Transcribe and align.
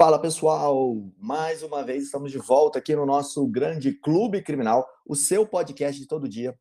Fala 0.00 0.16
pessoal, 0.16 0.94
mais 1.18 1.60
uma 1.64 1.82
vez 1.82 2.04
estamos 2.04 2.30
de 2.30 2.38
volta 2.38 2.78
aqui 2.78 2.94
no 2.94 3.04
nosso 3.04 3.44
grande 3.48 3.92
Clube 3.92 4.40
Criminal, 4.40 4.88
o 5.04 5.16
seu 5.16 5.44
podcast 5.44 6.00
de 6.00 6.06
todo 6.06 6.28
dia. 6.28 6.56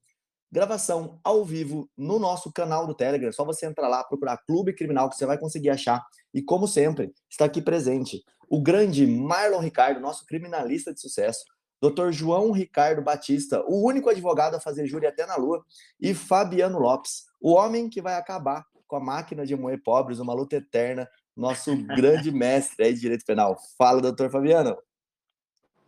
Gravação 0.52 1.20
ao 1.24 1.46
vivo 1.46 1.88
no 1.96 2.18
nosso 2.18 2.52
canal 2.52 2.88
do 2.88 2.96
Telegram. 2.96 3.32
Só 3.32 3.46
você 3.46 3.68
entrar 3.68 3.88
lá, 3.90 4.04
procurar 4.04 4.38
Clube 4.38 4.74
Criminal, 4.74 5.08
que 5.08 5.16
você 5.16 5.28
vai 5.28 5.38
conseguir 5.38 5.70
achar. 5.70 6.04
E 6.34 6.42
como 6.42 6.68
sempre, 6.68 7.14
está 7.30 7.46
aqui 7.46 7.62
presente 7.62 8.24
o 8.50 8.60
grande 8.60 9.06
Marlon 9.06 9.60
Ricardo, 9.60 10.00
nosso 10.00 10.26
criminalista 10.26 10.92
de 10.92 11.00
sucesso, 11.00 11.46
Dr. 11.80 12.10
João 12.10 12.52
Ricardo 12.52 13.04
Batista, 13.04 13.64
o 13.68 13.86
único 13.86 14.10
advogado 14.10 14.56
a 14.56 14.60
fazer 14.60 14.88
júri 14.88 15.06
até 15.06 15.28
na 15.28 15.36
lua, 15.36 15.64
e 16.02 16.16
Fabiano 16.16 16.80
Lopes, 16.80 17.26
o 17.40 17.52
homem 17.52 17.88
que 17.88 18.02
vai 18.02 18.16
acabar 18.16 18.66
com 18.88 18.96
a 18.96 19.00
máquina 19.00 19.46
de 19.46 19.56
moer 19.56 19.80
pobres, 19.84 20.18
uma 20.18 20.34
luta 20.34 20.56
eterna 20.56 21.08
nosso 21.38 21.78
grande 21.78 22.32
mestre 22.32 22.86
aí 22.86 22.94
de 22.94 23.00
direito 23.00 23.24
penal. 23.24 23.56
Fala, 23.78 24.02
doutor 24.02 24.32
Fabiano. 24.32 24.76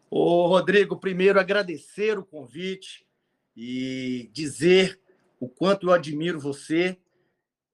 Ô, 0.09 0.47
Rodrigo, 0.47 0.99
primeiro 0.99 1.39
agradecer 1.39 2.17
o 2.19 2.25
convite 2.25 3.05
e 3.55 4.29
dizer 4.31 5.01
o 5.39 5.49
quanto 5.49 5.87
eu 5.87 5.93
admiro 5.93 6.39
você 6.39 6.97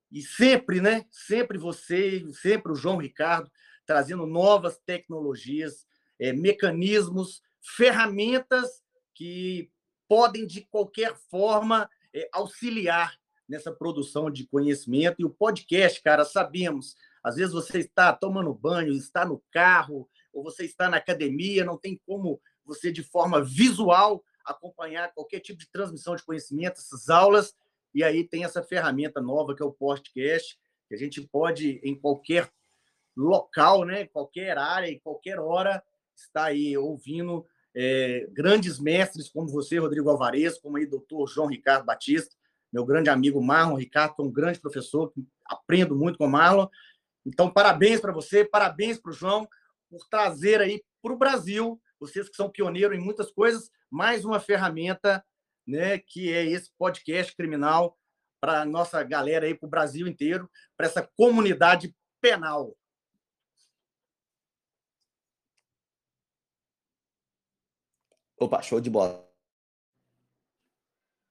e 0.09 0.21
sempre, 0.21 0.79
né? 0.79 1.05
Sempre 1.11 1.57
você, 1.57 2.25
sempre 2.33 2.71
o 2.71 2.75
João 2.75 2.97
Ricardo 2.97 3.51
trazendo 3.85 4.25
novas 4.25 4.79
tecnologias, 4.79 5.85
é, 6.17 6.33
mecanismos, 6.33 7.43
ferramentas 7.61 8.81
que 9.13 9.69
podem 10.07 10.47
de 10.47 10.61
qualquer 10.61 11.15
forma 11.29 11.89
é, 12.13 12.27
auxiliar 12.31 13.17
nessa 13.47 13.71
produção 13.71 14.31
de 14.31 14.47
conhecimento 14.47 15.17
e 15.19 15.25
o 15.25 15.29
podcast, 15.29 16.01
cara, 16.01 16.25
sabemos 16.25 16.95
às 17.25 17.37
vezes 17.37 17.51
você 17.51 17.79
está 17.79 18.13
tomando 18.13 18.53
banho, 18.53 18.93
está 18.93 19.25
no 19.25 19.41
carro, 19.51 20.07
ou 20.31 20.43
você 20.43 20.63
está 20.63 20.87
na 20.87 20.97
academia, 20.97 21.65
não 21.65 21.75
tem 21.75 21.99
como 22.05 22.39
você, 22.63 22.91
de 22.91 23.01
forma 23.01 23.43
visual, 23.43 24.23
acompanhar 24.45 25.11
qualquer 25.11 25.39
tipo 25.39 25.57
de 25.59 25.67
transmissão 25.71 26.15
de 26.15 26.21
conhecimento, 26.21 26.77
essas 26.77 27.09
aulas. 27.09 27.55
E 27.95 28.03
aí 28.03 28.23
tem 28.23 28.43
essa 28.43 28.61
ferramenta 28.61 29.19
nova 29.19 29.55
que 29.55 29.63
é 29.63 29.65
o 29.65 29.71
podcast, 29.71 30.55
que 30.87 30.93
a 30.93 30.97
gente 30.99 31.19
pode, 31.19 31.81
em 31.83 31.95
qualquer 31.95 32.47
local, 33.17 33.85
né, 33.85 34.05
qualquer 34.05 34.59
área, 34.59 34.87
em 34.87 34.99
qualquer 34.99 35.39
hora, 35.39 35.83
estar 36.15 36.45
aí 36.45 36.77
ouvindo 36.77 37.43
é, 37.75 38.27
grandes 38.33 38.77
mestres 38.77 39.29
como 39.29 39.47
você, 39.47 39.79
Rodrigo 39.79 40.11
Alvarez, 40.11 40.59
como 40.59 40.77
aí 40.77 40.85
doutor 40.85 41.27
João 41.27 41.47
Ricardo 41.47 41.85
Batista, 41.85 42.35
meu 42.71 42.85
grande 42.85 43.09
amigo 43.09 43.41
Marlon 43.41 43.77
Ricardo, 43.77 44.13
que 44.13 44.21
é 44.21 44.25
um 44.25 44.31
grande 44.31 44.59
professor, 44.59 45.11
aprendo 45.43 45.95
muito 45.95 46.19
com 46.19 46.25
o 46.25 46.29
Marlon, 46.29 46.67
então, 47.25 47.51
parabéns 47.51 47.99
para 47.99 48.13
você, 48.13 48.45
parabéns 48.45 48.99
para 48.99 49.09
o 49.09 49.13
João 49.13 49.47
por 49.89 50.07
trazer 50.07 50.61
aí 50.61 50.83
para 51.01 51.13
o 51.13 51.17
Brasil, 51.17 51.81
vocês 51.99 52.29
que 52.29 52.35
são 52.35 52.49
pioneiros 52.49 52.97
em 52.97 53.01
muitas 53.01 53.31
coisas, 53.31 53.71
mais 53.89 54.25
uma 54.25 54.39
ferramenta, 54.39 55.25
né, 55.65 55.97
que 55.97 56.31
é 56.31 56.45
esse 56.45 56.71
podcast 56.77 57.35
criminal 57.35 57.97
para 58.39 58.61
a 58.61 58.65
nossa 58.65 59.01
galera 59.03 59.47
aí, 59.47 59.55
para 59.55 59.65
o 59.65 59.69
Brasil 59.69 60.07
inteiro, 60.07 60.49
para 60.77 60.85
essa 60.85 61.01
comunidade 61.15 61.95
penal. 62.21 62.77
Opa, 68.37 68.61
show 68.61 68.79
de 68.79 68.89
bola. 68.89 69.25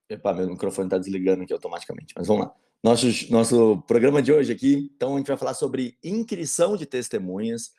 Epa, 0.08 0.33
meu 0.33 0.48
microfone 0.48 0.86
está 0.86 0.98
desligando 0.98 1.45
aqui 1.45 1.53
automaticamente, 1.53 2.14
mas 2.17 2.27
vamos 2.27 2.47
lá. 2.47 2.64
Nosso, 2.85 3.07
nosso 3.33 3.83
programa 3.87 4.21
de 4.21 4.31
hoje 4.31 4.53
aqui, 4.53 4.91
então 4.95 5.15
a 5.15 5.17
gente 5.17 5.29
vai 5.29 5.39
falar 5.39 5.55
sobre 5.55 5.97
inscrição 6.05 6.77
de 6.77 6.85
testemunhas. 6.85 7.73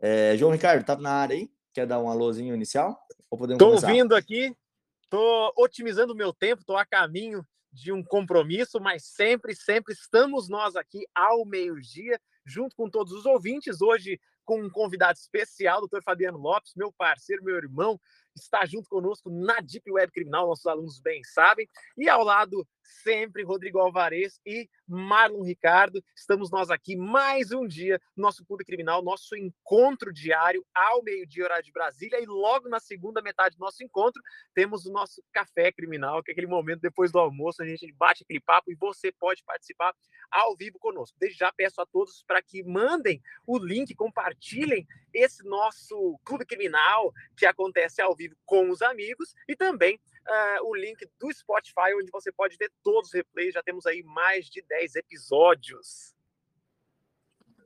É, 0.00 0.36
João 0.36 0.52
Ricardo, 0.52 0.84
tá 0.84 0.94
na 0.94 1.10
área 1.10 1.34
aí? 1.34 1.50
Quer 1.74 1.84
dar 1.84 1.98
um 1.98 2.08
alôzinho 2.08 2.54
inicial? 2.54 2.96
Estou 3.18 3.72
ouvindo 3.72 4.14
aqui, 4.14 4.56
estou 5.02 5.52
otimizando 5.58 6.12
o 6.12 6.16
meu 6.16 6.32
tempo, 6.32 6.60
estou 6.60 6.76
a 6.76 6.86
caminho 6.86 7.44
de 7.72 7.90
um 7.90 8.04
compromisso, 8.04 8.78
mas 8.80 9.04
sempre, 9.04 9.52
sempre 9.56 9.94
estamos 9.94 10.48
nós 10.48 10.76
aqui 10.76 11.04
ao 11.12 11.44
meio-dia, 11.44 12.20
junto 12.46 12.76
com 12.76 12.88
todos 12.88 13.12
os 13.12 13.26
ouvintes. 13.26 13.82
Hoje, 13.82 14.20
com 14.44 14.62
um 14.62 14.70
convidado 14.70 15.18
especial, 15.18 15.78
o 15.78 15.80
doutor 15.80 16.04
Fabiano 16.04 16.38
Lopes, 16.38 16.74
meu 16.76 16.92
parceiro, 16.92 17.42
meu 17.42 17.56
irmão, 17.56 18.00
está 18.36 18.64
junto 18.64 18.88
conosco 18.88 19.28
na 19.28 19.58
Deep 19.58 19.90
Web 19.90 20.12
Criminal, 20.12 20.46
nossos 20.46 20.66
alunos 20.66 21.00
bem 21.00 21.20
sabem. 21.24 21.68
E 21.98 22.08
ao 22.08 22.22
lado 22.22 22.64
sempre 22.82 23.42
Rodrigo 23.42 23.78
Alvarez 23.78 24.40
e 24.44 24.68
Marlon 24.86 25.42
Ricardo. 25.42 26.02
Estamos 26.14 26.50
nós 26.50 26.70
aqui 26.70 26.96
mais 26.96 27.52
um 27.52 27.66
dia, 27.66 28.00
nosso 28.16 28.44
Clube 28.44 28.64
Criminal, 28.64 29.02
nosso 29.02 29.36
encontro 29.36 30.12
diário 30.12 30.64
ao 30.74 31.02
meio-dia, 31.02 31.44
horário 31.44 31.64
de 31.64 31.72
Brasília. 31.72 32.20
E 32.20 32.26
logo 32.26 32.68
na 32.68 32.80
segunda 32.80 33.22
metade 33.22 33.56
do 33.56 33.60
nosso 33.60 33.82
encontro, 33.82 34.20
temos 34.54 34.86
o 34.86 34.92
nosso 34.92 35.22
café 35.32 35.72
criminal, 35.72 36.22
que 36.22 36.30
é 36.30 36.32
aquele 36.32 36.46
momento 36.46 36.80
depois 36.80 37.10
do 37.10 37.18
almoço, 37.18 37.62
a 37.62 37.66
gente 37.66 37.90
bate 37.92 38.22
aquele 38.22 38.40
papo 38.40 38.70
e 38.70 38.74
você 38.74 39.12
pode 39.12 39.42
participar 39.44 39.94
ao 40.30 40.56
vivo 40.56 40.78
conosco. 40.78 41.16
Desde 41.18 41.38
já 41.38 41.52
peço 41.52 41.80
a 41.80 41.86
todos 41.86 42.22
para 42.26 42.42
que 42.42 42.62
mandem 42.62 43.22
o 43.46 43.58
link, 43.58 43.94
compartilhem 43.94 44.86
esse 45.12 45.44
nosso 45.44 46.18
Clube 46.24 46.46
Criminal 46.46 47.12
que 47.36 47.46
acontece 47.46 48.00
ao 48.00 48.14
vivo 48.14 48.34
com 48.44 48.70
os 48.70 48.82
amigos 48.82 49.34
e 49.48 49.54
também 49.54 50.00
uh, 50.28 50.68
o 50.68 50.74
link 50.74 51.06
do 51.18 51.32
Spotify, 51.32 51.94
onde 51.96 52.10
você 52.10 52.32
pode 52.32 52.56
ver 52.56 52.70
todos 52.82 53.08
os 53.08 53.14
replays. 53.14 53.54
Já 53.54 53.62
temos 53.62 53.86
aí 53.86 54.02
mais 54.02 54.46
de 54.46 54.62
10 54.62 54.96
episódios. 54.96 56.14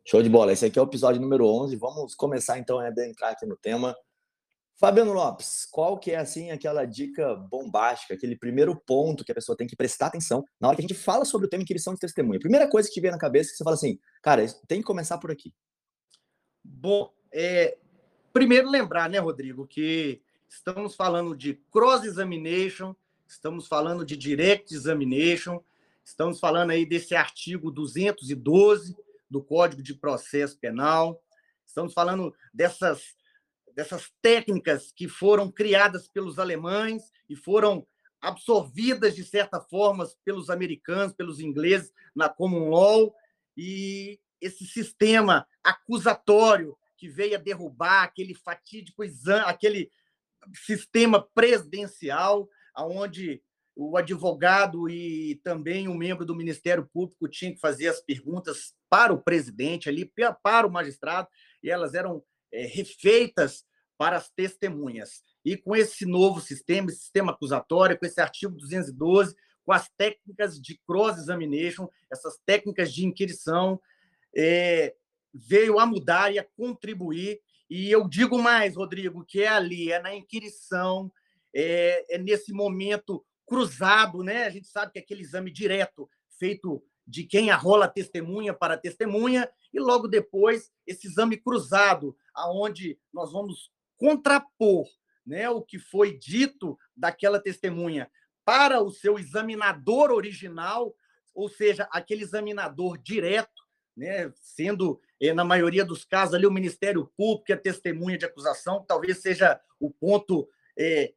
Show 0.05 0.23
de 0.23 0.29
bola. 0.29 0.53
Esse 0.53 0.67
aqui 0.67 0.79
é 0.79 0.83
o 0.83 0.87
episódio 0.87 1.21
número 1.21 1.47
11. 1.47 1.75
Vamos 1.77 2.15
começar 2.15 2.59
então 2.59 2.79
a 2.79 2.89
entrar 2.89 3.31
aqui 3.31 3.45
no 3.45 3.57
tema. 3.57 3.97
Fabiano 4.79 5.15
Lopes, 5.15 5.67
qual 5.71 5.99
que 5.99 6.11
é 6.11 6.17
assim 6.17 6.51
aquela 6.51 6.85
dica 6.85 7.35
bombástica, 7.35 8.13
aquele 8.13 8.37
primeiro 8.37 8.79
ponto 8.87 9.25
que 9.25 9.33
a 9.33 9.35
pessoa 9.35 9.57
tem 9.57 9.67
que 9.67 9.75
prestar 9.75 10.09
atenção 10.09 10.45
na 10.61 10.69
hora 10.69 10.77
que 10.77 10.83
a 10.83 10.87
gente 10.87 10.95
fala 10.95 11.25
sobre 11.25 11.47
o 11.47 11.51
tema 11.51 11.63
inquirição 11.63 11.95
de 11.95 12.01
testemunha? 12.01 12.39
Primeira 12.39 12.69
coisa 12.69 12.87
que 12.87 12.95
te 12.95 13.01
vem 13.01 13.11
na 13.11 13.19
cabeça 13.19 13.51
que 13.51 13.57
você 13.57 13.65
fala 13.65 13.75
assim, 13.75 13.99
cara, 14.23 14.45
tem 14.69 14.81
que 14.81 14.87
começar 14.87 15.17
por 15.17 15.31
aqui. 15.31 15.55
Bom, 16.63 17.11
é, 17.33 17.79
primeiro 18.35 18.69
lembrar, 18.69 19.09
né, 19.09 19.19
Rodrigo, 19.19 19.67
que 19.67 20.23
estamos 20.49 20.95
falando 20.95 21.37
de 21.37 21.55
cross-examination, 21.71 22.95
estamos 23.27 23.67
falando 23.67 24.05
de 24.05 24.17
direct 24.17 24.75
examination, 24.75 25.61
estamos 26.05 26.39
falando 26.39 26.71
aí 26.71 26.87
desse 26.87 27.15
artigo 27.15 27.71
212 27.71 28.97
do 29.29 29.43
Código 29.43 29.83
de 29.83 29.95
Processo 29.95 30.59
Penal, 30.59 31.23
estamos 31.65 31.93
falando 31.93 32.35
dessas, 32.55 33.17
dessas 33.75 34.13
técnicas 34.23 34.93
que 34.93 35.09
foram 35.09 35.51
criadas 35.51 36.09
pelos 36.09 36.39
alemães 36.39 37.13
e 37.29 37.35
foram 37.35 37.87
absorvidas, 38.21 39.15
de 39.15 39.25
certa 39.25 39.61
forma, 39.61 40.09
pelos 40.25 40.51
americanos, 40.51 41.15
pelos 41.15 41.41
ingleses, 41.41 41.93
na 42.15 42.29
common 42.29 42.71
law, 42.71 43.15
e 43.57 44.19
esse 44.41 44.67
sistema 44.67 45.47
acusatório 45.63 46.77
que 46.97 47.09
veio 47.09 47.37
a 47.37 47.41
derrubar 47.41 48.05
aquele 48.05 48.35
fatídico 48.35 49.05
exame, 49.05 49.45
aquele 49.47 49.91
sistema 50.55 51.27
presidencial, 51.35 52.49
onde 52.77 53.43
o 53.75 53.97
advogado 53.97 54.89
e 54.89 55.39
também 55.45 55.87
o 55.87 55.93
um 55.93 55.97
membro 55.97 56.25
do 56.25 56.35
Ministério 56.35 56.89
Público 56.93 57.29
tinham 57.29 57.53
que 57.53 57.61
fazer 57.61 57.89
as 57.89 58.01
perguntas 58.01 58.75
para 58.89 59.13
o 59.13 59.23
presidente 59.23 59.89
ali, 59.89 60.11
para 60.43 60.67
o 60.67 60.73
magistrado, 60.73 61.29
e 61.63 61.71
elas 61.71 61.95
eram 61.95 62.25
é, 62.51 62.65
refeitas 62.65 63.65
para 63.99 64.17
as 64.17 64.31
testemunhas. 64.31 65.23
E 65.45 65.57
com 65.57 65.77
esse 65.77 66.07
novo 66.07 66.41
sistema, 66.41 66.89
esse 66.89 67.01
sistema 67.01 67.33
acusatório, 67.33 67.99
com 67.99 68.07
esse 68.07 68.21
artigo 68.21 68.57
212, 68.57 69.37
com 69.65 69.73
as 69.73 69.89
técnicas 69.91 70.61
de 70.61 70.81
cross-examination, 70.87 71.89
essas 72.11 72.39
técnicas 72.47 72.93
de 72.93 73.05
inquirição, 73.05 73.81
é, 74.35 74.95
veio 75.35 75.79
a 75.79 75.85
mudar 75.85 76.33
e 76.33 76.39
a 76.39 76.47
contribuir 76.57 77.41
e 77.69 77.91
eu 77.91 78.09
digo 78.09 78.39
mais, 78.39 78.77
Rodrigo, 78.77 79.25
que 79.25 79.43
é 79.43 79.49
ali, 79.49 79.91
é 79.91 80.01
na 80.01 80.15
inquirição, 80.15 81.13
é, 81.55 82.15
é 82.15 82.19
nesse 82.19 82.53
momento 82.53 83.25
cruzado, 83.47 84.23
né? 84.23 84.45
A 84.45 84.51
gente 84.51 84.69
sabe 84.69 84.93
que 84.93 84.99
é 84.99 85.03
aquele 85.03 85.23
exame 85.23 85.51
direto 85.51 86.09
feito 86.39 86.83
de 87.07 87.25
quem 87.25 87.51
arrola 87.51 87.87
testemunha 87.87 88.53
para 88.53 88.77
testemunha, 88.77 89.49
e 89.73 89.79
logo 89.79 90.09
depois 90.09 90.73
esse 90.87 91.07
exame 91.07 91.37
cruzado, 91.37 92.17
aonde 92.35 92.99
nós 93.13 93.33
vamos 93.33 93.71
contrapor 93.97 94.87
né, 95.25 95.49
o 95.49 95.63
que 95.63 95.79
foi 95.79 96.17
dito 96.17 96.79
daquela 96.97 97.41
testemunha 97.41 98.11
para 98.45 98.81
o 98.81 98.91
seu 98.91 99.19
examinador 99.19 100.11
original, 100.11 100.95
ou 101.35 101.49
seja, 101.49 101.89
aquele 101.91 102.23
examinador 102.23 102.97
direto, 102.97 103.65
né, 103.97 104.33
sendo 104.37 105.01
na 105.35 105.45
maioria 105.45 105.85
dos 105.85 106.05
casos, 106.05 106.35
ali 106.35 106.47
o 106.47 106.53
Ministério 106.53 107.11
Público, 107.17 107.53
a 107.53 107.57
testemunha 107.57 108.19
de 108.19 108.25
acusação, 108.25 108.85
talvez 108.87 109.21
seja 109.21 109.61
o 109.81 109.91
ponto 109.91 110.49
é, 110.79 111.15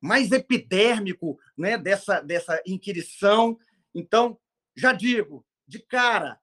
mais 0.00 0.32
epidérmico 0.32 1.38
né, 1.56 1.76
dessa, 1.76 2.20
dessa 2.20 2.62
inquirição. 2.66 3.58
Então, 3.94 4.38
já 4.76 4.92
digo, 4.92 5.46
de 5.66 5.78
cara, 5.78 6.40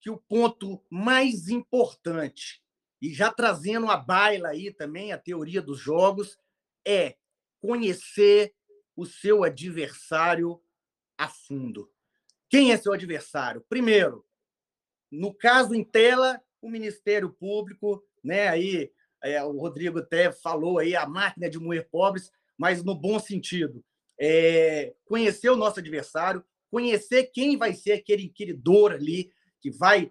que 0.00 0.10
o 0.10 0.18
ponto 0.18 0.84
mais 0.90 1.48
importante 1.48 2.62
e 3.04 3.12
já 3.12 3.30
trazendo 3.30 3.90
a 3.90 3.98
baila 3.98 4.48
aí 4.48 4.72
também, 4.72 5.12
a 5.12 5.18
teoria 5.18 5.60
dos 5.60 5.78
jogos, 5.78 6.38
é 6.86 7.16
conhecer 7.60 8.54
o 8.96 9.04
seu 9.04 9.44
adversário 9.44 10.58
a 11.18 11.28
fundo. 11.28 11.92
Quem 12.48 12.72
é 12.72 12.78
seu 12.78 12.94
adversário? 12.94 13.62
Primeiro, 13.68 14.26
no 15.18 15.32
caso 15.32 15.74
em 15.74 15.84
tela, 15.84 16.40
o 16.60 16.68
Ministério 16.68 17.30
Público, 17.30 18.02
né? 18.22 18.48
Aí 18.48 18.90
é, 19.22 19.42
o 19.42 19.58
Rodrigo 19.58 19.98
até 19.98 20.32
falou 20.32 20.78
aí 20.78 20.94
a 20.96 21.06
máquina 21.06 21.48
de 21.48 21.58
moer 21.58 21.88
pobres, 21.90 22.30
mas 22.56 22.82
no 22.82 22.94
bom 22.94 23.18
sentido. 23.18 23.84
É, 24.18 24.94
conhecer 25.06 25.50
o 25.50 25.56
nosso 25.56 25.80
adversário, 25.80 26.44
conhecer 26.70 27.24
quem 27.32 27.56
vai 27.56 27.74
ser 27.74 27.92
aquele 27.92 28.24
inquiridor 28.24 28.92
ali 28.92 29.32
que 29.60 29.70
vai 29.70 30.10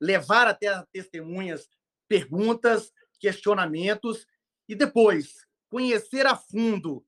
levar 0.00 0.46
até 0.46 0.68
as 0.68 0.86
testemunhas 0.92 1.68
perguntas, 2.08 2.92
questionamentos 3.20 4.26
e 4.68 4.74
depois 4.74 5.46
conhecer 5.68 6.26
a 6.26 6.36
fundo 6.36 7.04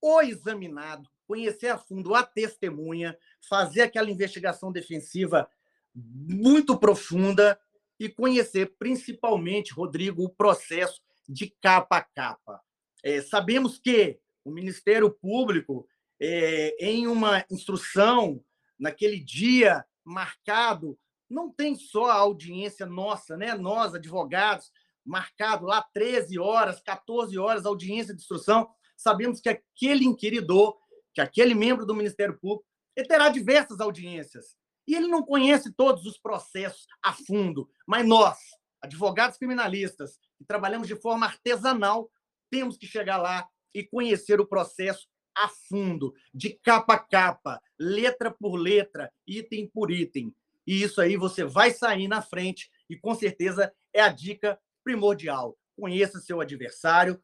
o 0.00 0.20
examinado, 0.20 1.08
conhecer 1.26 1.68
a 1.68 1.78
fundo 1.78 2.14
a 2.14 2.22
testemunha, 2.22 3.16
fazer 3.48 3.82
aquela 3.82 4.10
investigação 4.10 4.72
defensiva 4.72 5.48
muito 5.94 6.78
profunda 6.78 7.58
e 7.98 8.08
conhecer 8.08 8.74
principalmente, 8.78 9.72
Rodrigo, 9.72 10.24
o 10.24 10.30
processo 10.30 11.00
de 11.28 11.54
capa 11.62 11.98
a 11.98 12.02
capa. 12.02 12.60
É, 13.02 13.22
sabemos 13.22 13.78
que 13.78 14.18
o 14.44 14.50
Ministério 14.50 15.10
Público, 15.10 15.86
é, 16.20 16.76
em 16.84 17.06
uma 17.06 17.44
instrução, 17.50 18.42
naquele 18.78 19.18
dia 19.18 19.84
marcado, 20.04 20.98
não 21.30 21.50
tem 21.50 21.74
só 21.74 22.10
a 22.10 22.14
audiência 22.14 22.84
nossa, 22.84 23.36
né? 23.36 23.54
nós, 23.54 23.94
advogados, 23.94 24.70
marcado 25.04 25.66
lá 25.66 25.82
13 25.92 26.38
horas, 26.38 26.80
14 26.80 27.38
horas, 27.38 27.66
audiência 27.66 28.14
de 28.14 28.20
instrução. 28.20 28.68
Sabemos 28.96 29.40
que 29.40 29.48
aquele 29.48 30.04
inquiridor, 30.04 30.76
que 31.12 31.20
aquele 31.20 31.54
membro 31.54 31.86
do 31.86 31.94
Ministério 31.94 32.38
Público, 32.38 32.66
terá 33.08 33.28
diversas 33.28 33.80
audiências. 33.80 34.56
E 34.86 34.94
ele 34.94 35.06
não 35.06 35.22
conhece 35.22 35.72
todos 35.72 36.04
os 36.04 36.18
processos 36.18 36.86
a 37.02 37.12
fundo, 37.12 37.68
mas 37.86 38.06
nós, 38.06 38.38
advogados 38.82 39.38
criminalistas, 39.38 40.18
que 40.36 40.44
trabalhamos 40.44 40.86
de 40.86 40.96
forma 40.96 41.26
artesanal, 41.26 42.10
temos 42.50 42.76
que 42.76 42.86
chegar 42.86 43.16
lá 43.16 43.48
e 43.74 43.82
conhecer 43.82 44.40
o 44.40 44.46
processo 44.46 45.08
a 45.34 45.48
fundo, 45.48 46.14
de 46.32 46.50
capa 46.50 46.94
a 46.94 46.98
capa, 46.98 47.60
letra 47.78 48.30
por 48.30 48.54
letra, 48.54 49.12
item 49.26 49.66
por 49.66 49.90
item. 49.90 50.34
E 50.66 50.82
isso 50.82 51.00
aí 51.00 51.16
você 51.16 51.44
vai 51.44 51.72
sair 51.72 52.08
na 52.08 52.22
frente 52.22 52.70
e 52.88 52.96
com 52.96 53.14
certeza 53.14 53.72
é 53.92 54.00
a 54.00 54.08
dica 54.08 54.58
primordial. 54.82 55.58
Conheça 55.76 56.20
seu 56.20 56.40
adversário, 56.40 57.20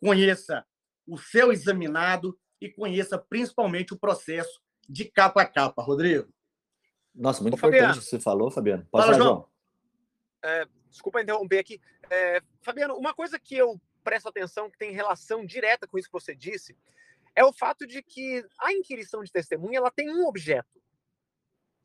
conheça 0.00 0.64
o 1.06 1.16
seu 1.16 1.50
examinado 1.52 2.38
e 2.60 2.68
conheça 2.68 3.18
principalmente 3.18 3.94
o 3.94 3.98
processo 3.98 4.60
de 4.88 5.04
capa 5.06 5.42
a 5.42 5.46
capa, 5.46 5.82
Rodrigo. 5.82 6.32
Nossa, 7.16 7.42
muito 7.42 7.54
Ô, 7.54 7.56
importante 7.56 7.80
Fabiano. 7.80 7.98
o 7.98 8.02
que 8.02 8.08
você 8.10 8.20
falou, 8.20 8.50
Fabiano. 8.50 8.86
Pode 8.90 9.06
Fala, 9.06 9.16
falar, 9.16 9.24
João. 9.24 9.48
É, 10.44 10.66
desculpa 10.90 11.22
interromper 11.22 11.58
aqui. 11.58 11.80
É, 12.10 12.40
Fabiano, 12.62 12.94
uma 12.94 13.14
coisa 13.14 13.38
que 13.38 13.56
eu 13.56 13.80
presto 14.04 14.28
atenção, 14.28 14.70
que 14.70 14.78
tem 14.78 14.92
relação 14.92 15.44
direta 15.44 15.88
com 15.88 15.98
isso 15.98 16.08
que 16.08 16.12
você 16.12 16.34
disse, 16.34 16.76
é 17.34 17.44
o 17.44 17.52
fato 17.52 17.86
de 17.86 18.02
que 18.02 18.44
a 18.60 18.72
inquirição 18.72 19.22
de 19.22 19.32
testemunha 19.32 19.78
ela 19.78 19.90
tem 19.90 20.08
um 20.08 20.26
objeto. 20.26 20.80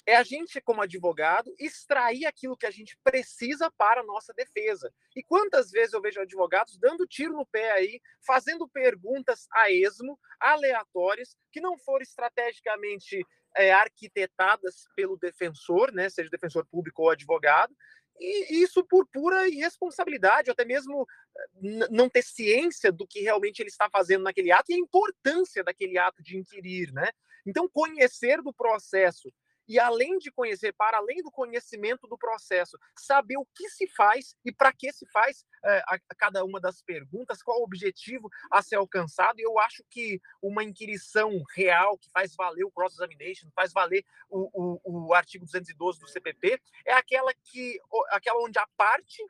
É 0.06 0.16
a 0.16 0.24
gente, 0.24 0.60
como 0.62 0.81
advogado, 0.81 1.54
extrair 1.60 2.25
aquilo 2.25 2.57
que 2.57 2.66
a 2.66 2.72
gente 2.72 2.98
precisa 3.04 3.72
para 3.72 4.01
a 4.01 4.04
nossa 4.04 4.34
defesa. 4.34 4.92
E 5.16 5.22
quantas 5.22 5.69
vezes 5.69 5.94
eu 5.94 6.01
vejo 6.01 6.19
advogados 6.19 6.77
dando 6.77 7.06
tiro 7.06 7.34
no 7.34 7.45
pé 7.45 7.72
aí, 7.72 8.01
fazendo 8.25 8.68
perguntas 8.68 9.48
a 9.54 9.69
esmo, 9.69 10.19
aleatórias, 10.39 11.36
que 11.51 11.62
não 11.62 11.77
foram 11.77 12.01
estrategicamente 12.01 13.24
é, 13.57 13.71
arquitetadas 13.71 14.88
pelo 14.95 15.18
defensor, 15.18 15.92
né, 15.92 16.09
seja 16.09 16.30
defensor 16.30 16.65
público 16.65 17.03
ou 17.03 17.09
advogado, 17.09 17.75
e 18.19 18.62
isso 18.62 18.83
por 18.83 19.07
pura 19.07 19.48
irresponsabilidade, 19.48 20.51
até 20.51 20.63
mesmo 20.63 21.07
eh, 21.36 21.88
não 21.89 22.07
ter 22.07 22.21
ciência 22.21 22.92
do 22.92 23.07
que 23.07 23.21
realmente 23.21 23.59
ele 23.62 23.69
está 23.69 23.89
fazendo 23.89 24.24
naquele 24.24 24.51
ato 24.51 24.71
e 24.71 24.75
a 24.75 24.77
importância 24.77 25.63
daquele 25.63 25.98
ato 25.98 26.21
de 26.21 26.38
inquirir, 26.38 26.92
né? 26.94 27.09
Então, 27.45 27.68
conhecer 27.68 28.42
do 28.44 28.53
processo 28.53 29.33
e 29.71 29.79
além 29.79 30.18
de 30.18 30.29
conhecer, 30.29 30.73
para 30.73 30.97
além 30.97 31.23
do 31.23 31.31
conhecimento 31.31 32.06
do 32.06 32.18
processo, 32.18 32.77
saber 32.94 33.38
o 33.38 33.47
que 33.56 33.69
se 33.69 33.88
faz 33.88 34.35
e 34.44 34.51
para 34.51 34.73
que 34.73 34.91
se 34.91 35.06
faz 35.13 35.45
é, 35.63 35.77
a, 35.88 35.95
a, 35.95 36.15
cada 36.18 36.44
uma 36.44 36.59
das 36.59 36.81
perguntas, 36.81 37.41
qual 37.41 37.62
o 37.62 37.63
objetivo 37.63 38.29
a 38.51 38.62
ser 38.62 38.75
alcançado. 38.75 39.39
E 39.39 39.44
eu 39.44 39.57
acho 39.59 39.81
que 39.89 40.19
uma 40.41 40.62
inquirição 40.62 41.41
real 41.56 41.97
que 41.97 42.09
faz 42.12 42.35
valer 42.35 42.65
o 42.65 42.71
cross-examination, 42.71 43.47
faz 43.56 43.71
valer 43.71 44.03
o, 44.29 44.50
o, 44.83 45.07
o 45.07 45.13
artigo 45.13 45.45
212 45.45 46.01
do 46.01 46.09
CPP, 46.09 46.62
é 46.85 46.91
aquela 46.91 47.33
que 47.33 47.79
aquela 48.09 48.44
onde 48.44 48.59
a 48.59 48.67
parte 48.75 49.25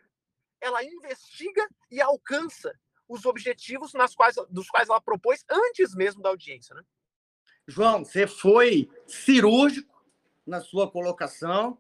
ela 0.59 0.83
investiga 0.83 1.67
e 1.91 2.01
alcança 2.01 2.73
os 3.07 3.27
objetivos 3.27 3.93
nas 3.93 4.15
quais, 4.15 4.37
dos 4.49 4.67
quais 4.71 4.89
ela 4.89 4.99
propôs 4.99 5.45
antes 5.47 5.93
mesmo 5.93 6.19
da 6.19 6.29
audiência, 6.29 6.73
né? 6.73 6.81
João, 7.67 8.03
você 8.03 8.25
foi 8.25 8.89
cirúrgico 9.05 9.91
na 10.45 10.61
sua 10.61 10.89
colocação. 10.89 11.77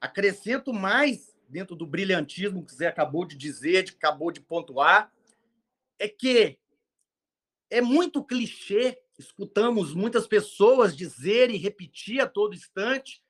Acrescento 0.00 0.72
mais 0.72 1.34
dentro 1.48 1.76
do 1.76 1.86
brilhantismo 1.86 2.64
que 2.64 2.74
você 2.74 2.86
acabou 2.86 3.24
de 3.24 3.36
dizer, 3.36 3.84
que 3.84 3.96
acabou 3.96 4.30
de 4.30 4.40
pontuar, 4.40 5.12
é 5.98 6.08
que 6.08 6.58
é 7.70 7.80
muito 7.80 8.24
clichê, 8.24 9.00
escutamos 9.18 9.94
muitas 9.94 10.26
pessoas 10.26 10.96
dizer 10.96 11.50
e 11.50 11.56
repetir 11.56 12.20
a 12.20 12.26
todo 12.26 12.54
instante 12.54 13.22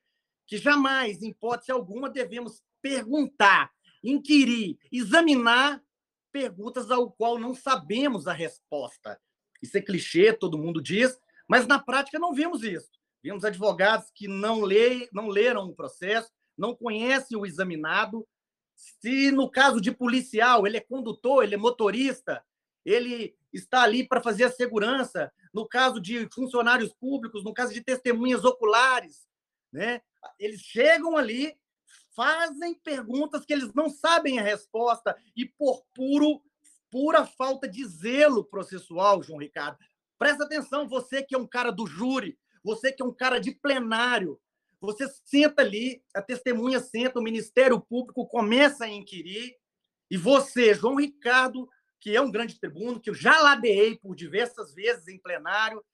que 0.46 0.58
jamais, 0.58 1.22
em 1.22 1.30
hipótese 1.30 1.72
alguma, 1.72 2.10
devemos 2.10 2.62
perguntar, 2.82 3.72
inquirir, 4.02 4.78
examinar 4.92 5.82
perguntas 6.30 6.90
ao 6.90 7.10
qual 7.10 7.38
não 7.38 7.54
sabemos 7.54 8.26
a 8.26 8.32
resposta. 8.32 9.20
Isso 9.62 9.78
é 9.78 9.80
clichê, 9.80 10.32
todo 10.32 10.58
mundo 10.58 10.82
diz, 10.82 11.18
mas 11.48 11.66
na 11.66 11.78
prática 11.78 12.18
não 12.18 12.34
vemos 12.34 12.62
isso. 12.62 12.90
Vimos 13.24 13.42
advogados 13.42 14.10
que 14.14 14.28
não, 14.28 14.60
lê, 14.60 15.08
não 15.10 15.28
leram 15.28 15.64
o 15.64 15.74
processo, 15.74 16.30
não 16.58 16.76
conhecem 16.76 17.38
o 17.38 17.46
examinado. 17.46 18.28
Se 18.74 19.30
no 19.30 19.50
caso 19.50 19.80
de 19.80 19.90
policial, 19.90 20.66
ele 20.66 20.76
é 20.76 20.80
condutor, 20.80 21.42
ele 21.42 21.54
é 21.54 21.56
motorista, 21.56 22.44
ele 22.84 23.34
está 23.50 23.80
ali 23.82 24.06
para 24.06 24.20
fazer 24.20 24.44
a 24.44 24.52
segurança. 24.52 25.32
No 25.54 25.66
caso 25.66 26.02
de 26.02 26.28
funcionários 26.34 26.92
públicos, 26.92 27.42
no 27.42 27.54
caso 27.54 27.72
de 27.72 27.80
testemunhas 27.80 28.44
oculares, 28.44 29.26
né? 29.72 30.02
eles 30.38 30.60
chegam 30.60 31.16
ali, 31.16 31.56
fazem 32.14 32.74
perguntas 32.74 33.46
que 33.46 33.54
eles 33.54 33.72
não 33.72 33.88
sabem 33.88 34.38
a 34.38 34.42
resposta 34.42 35.16
e 35.34 35.46
por 35.46 35.82
puro 35.94 36.42
pura 36.90 37.24
falta 37.24 37.66
de 37.66 37.84
zelo 37.86 38.44
processual, 38.44 39.22
João 39.22 39.40
Ricardo. 39.40 39.78
Presta 40.18 40.44
atenção, 40.44 40.86
você 40.86 41.22
que 41.22 41.34
é 41.34 41.38
um 41.38 41.46
cara 41.46 41.72
do 41.72 41.86
júri, 41.86 42.38
você 42.64 42.90
que 42.90 43.02
é 43.02 43.04
um 43.06 43.12
cara 43.12 43.38
de 43.38 43.52
plenário, 43.52 44.40
você 44.80 45.06
senta 45.24 45.62
ali, 45.62 46.02
a 46.14 46.20
testemunha 46.20 46.80
senta, 46.80 47.20
o 47.20 47.22
Ministério 47.22 47.80
Público 47.80 48.26
começa 48.26 48.84
a 48.84 48.88
inquirir, 48.88 49.54
e 50.10 50.16
você, 50.16 50.74
João 50.74 50.96
Ricardo, 50.96 51.68
que 52.00 52.14
é 52.14 52.20
um 52.20 52.30
grande 52.30 52.58
tribuno, 52.58 53.00
que 53.00 53.10
eu 53.10 53.14
já 53.14 53.40
ladeei 53.40 53.96
por 53.96 54.16
diversas 54.16 54.74
vezes 54.74 55.08
em 55.08 55.18
plenário, 55.18 55.84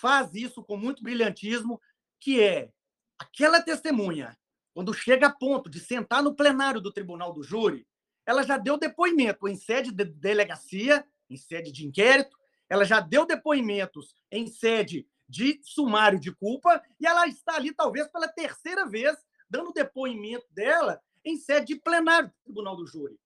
faz 0.00 0.34
isso 0.34 0.62
com 0.62 0.76
muito 0.76 1.02
brilhantismo, 1.02 1.80
que 2.18 2.42
é 2.42 2.70
aquela 3.18 3.60
testemunha, 3.62 4.36
quando 4.72 4.94
chega 4.94 5.26
a 5.26 5.32
ponto 5.32 5.68
de 5.68 5.80
sentar 5.80 6.22
no 6.22 6.34
plenário 6.34 6.80
do 6.80 6.92
Tribunal 6.92 7.32
do 7.32 7.42
Júri, 7.42 7.86
ela 8.24 8.42
já 8.42 8.56
deu 8.56 8.78
depoimento 8.78 9.48
em 9.48 9.56
sede 9.56 9.90
de 9.90 10.04
delegacia, 10.04 11.04
em 11.28 11.36
sede 11.36 11.72
de 11.72 11.86
inquérito, 11.86 12.36
ela 12.68 12.84
já 12.84 13.00
deu 13.00 13.26
depoimentos 13.26 14.14
em 14.30 14.46
sede 14.46 15.08
de 15.30 15.60
sumário 15.62 16.18
de 16.18 16.34
culpa 16.34 16.82
e 16.98 17.06
ela 17.06 17.26
está 17.26 17.54
ali, 17.54 17.72
talvez 17.72 18.08
pela 18.08 18.26
terceira 18.26 18.84
vez, 18.86 19.16
dando 19.48 19.72
depoimento 19.72 20.46
dela 20.50 21.00
em 21.24 21.36
sede 21.36 21.74
de 21.74 21.80
plenário 21.80 22.28
do 22.28 22.34
Tribunal 22.44 22.76
do 22.76 22.86
Júri. 22.86 23.18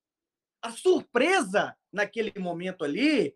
A 0.61 0.71
surpresa 0.71 1.77
naquele 1.91 2.33
momento 2.39 2.85
ali 2.85 3.35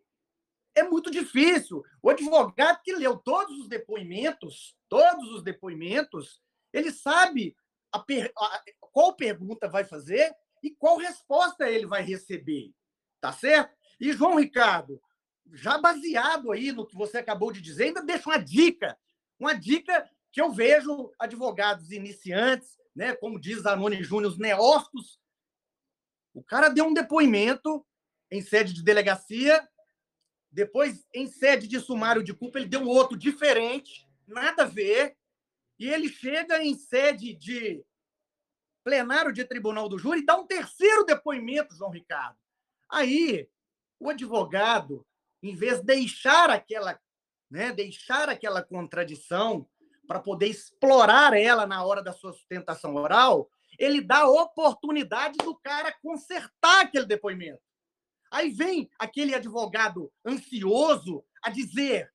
é 0.74 0.82
muito 0.82 1.10
difícil. 1.10 1.82
O 2.02 2.10
advogado 2.10 2.80
que 2.82 2.94
leu 2.94 3.16
todos 3.16 3.58
os 3.58 3.68
depoimentos, 3.68 4.76
todos 4.88 5.30
os 5.32 5.42
depoimentos, 5.42 6.42
ele 6.72 6.90
sabe 6.90 7.56
a 7.90 7.98
per... 7.98 8.30
a... 8.36 8.62
qual 8.80 9.14
pergunta 9.14 9.68
vai 9.68 9.84
fazer 9.84 10.34
e 10.62 10.70
qual 10.70 10.98
resposta 10.98 11.68
ele 11.68 11.86
vai 11.86 12.02
receber. 12.02 12.72
Tá 13.20 13.32
certo? 13.32 13.76
E 14.00 14.12
João 14.12 14.36
Ricardo, 14.36 15.00
já 15.52 15.78
baseado 15.78 16.52
aí 16.52 16.72
no 16.72 16.86
que 16.86 16.94
você 16.94 17.18
acabou 17.18 17.52
de 17.52 17.60
dizer, 17.60 17.84
ainda 17.84 18.02
deixo 18.02 18.28
uma 18.28 18.38
dica, 18.38 18.98
uma 19.38 19.54
dica 19.54 20.08
que 20.30 20.40
eu 20.40 20.52
vejo 20.52 21.12
advogados 21.18 21.90
iniciantes, 21.90 22.76
né, 22.94 23.14
como 23.14 23.40
diz 23.40 23.60
Zanoni 23.62 24.02
Júnior, 24.02 24.32
os 24.32 24.38
neófitos, 24.38 25.18
O 26.34 26.42
cara 26.42 26.68
deu 26.68 26.84
um 26.84 26.94
depoimento 26.94 27.84
em 28.30 28.40
sede 28.40 28.72
de 28.72 28.84
delegacia, 28.84 29.66
depois, 30.50 31.06
em 31.12 31.26
sede 31.26 31.66
de 31.66 31.80
sumário 31.80 32.22
de 32.22 32.32
culpa, 32.32 32.58
ele 32.58 32.68
deu 32.68 32.80
um 32.80 32.88
outro 32.88 33.16
diferente, 33.16 34.08
nada 34.26 34.62
a 34.62 34.66
ver, 34.66 35.16
e 35.78 35.88
ele 35.88 36.08
chega 36.08 36.62
em 36.62 36.74
sede 36.76 37.34
de 37.34 37.84
plenário 38.84 39.32
de 39.32 39.44
tribunal 39.44 39.88
do 39.88 39.98
júri 39.98 40.20
e 40.20 40.24
dá 40.24 40.36
um 40.36 40.46
terceiro 40.46 41.04
depoimento, 41.04 41.74
João 41.74 41.90
Ricardo. 41.90 42.38
Aí, 42.88 43.48
o 43.98 44.08
advogado, 44.08 45.04
em 45.42 45.54
vez 45.54 45.80
de 45.80 45.86
deixar 45.86 46.50
aquela, 46.50 46.98
né, 47.50 47.72
deixar 47.72 48.28
aquela 48.28 48.62
contradição 48.62 49.68
para 50.06 50.20
poder 50.20 50.46
explorar 50.46 51.34
ela 51.36 51.66
na 51.66 51.84
hora 51.84 52.02
da 52.02 52.12
sua 52.12 52.32
sustentação 52.32 52.94
oral, 52.94 53.50
ele 53.78 54.00
dá 54.00 54.20
a 54.20 54.30
oportunidade 54.30 55.36
do 55.38 55.54
cara 55.54 55.94
consertar 56.02 56.82
aquele 56.82 57.06
depoimento. 57.06 57.60
Aí 58.30 58.50
vem 58.50 58.90
aquele 58.98 59.34
advogado 59.34 60.12
ansioso 60.24 61.24
a 61.42 61.50
dizer: 61.50 62.12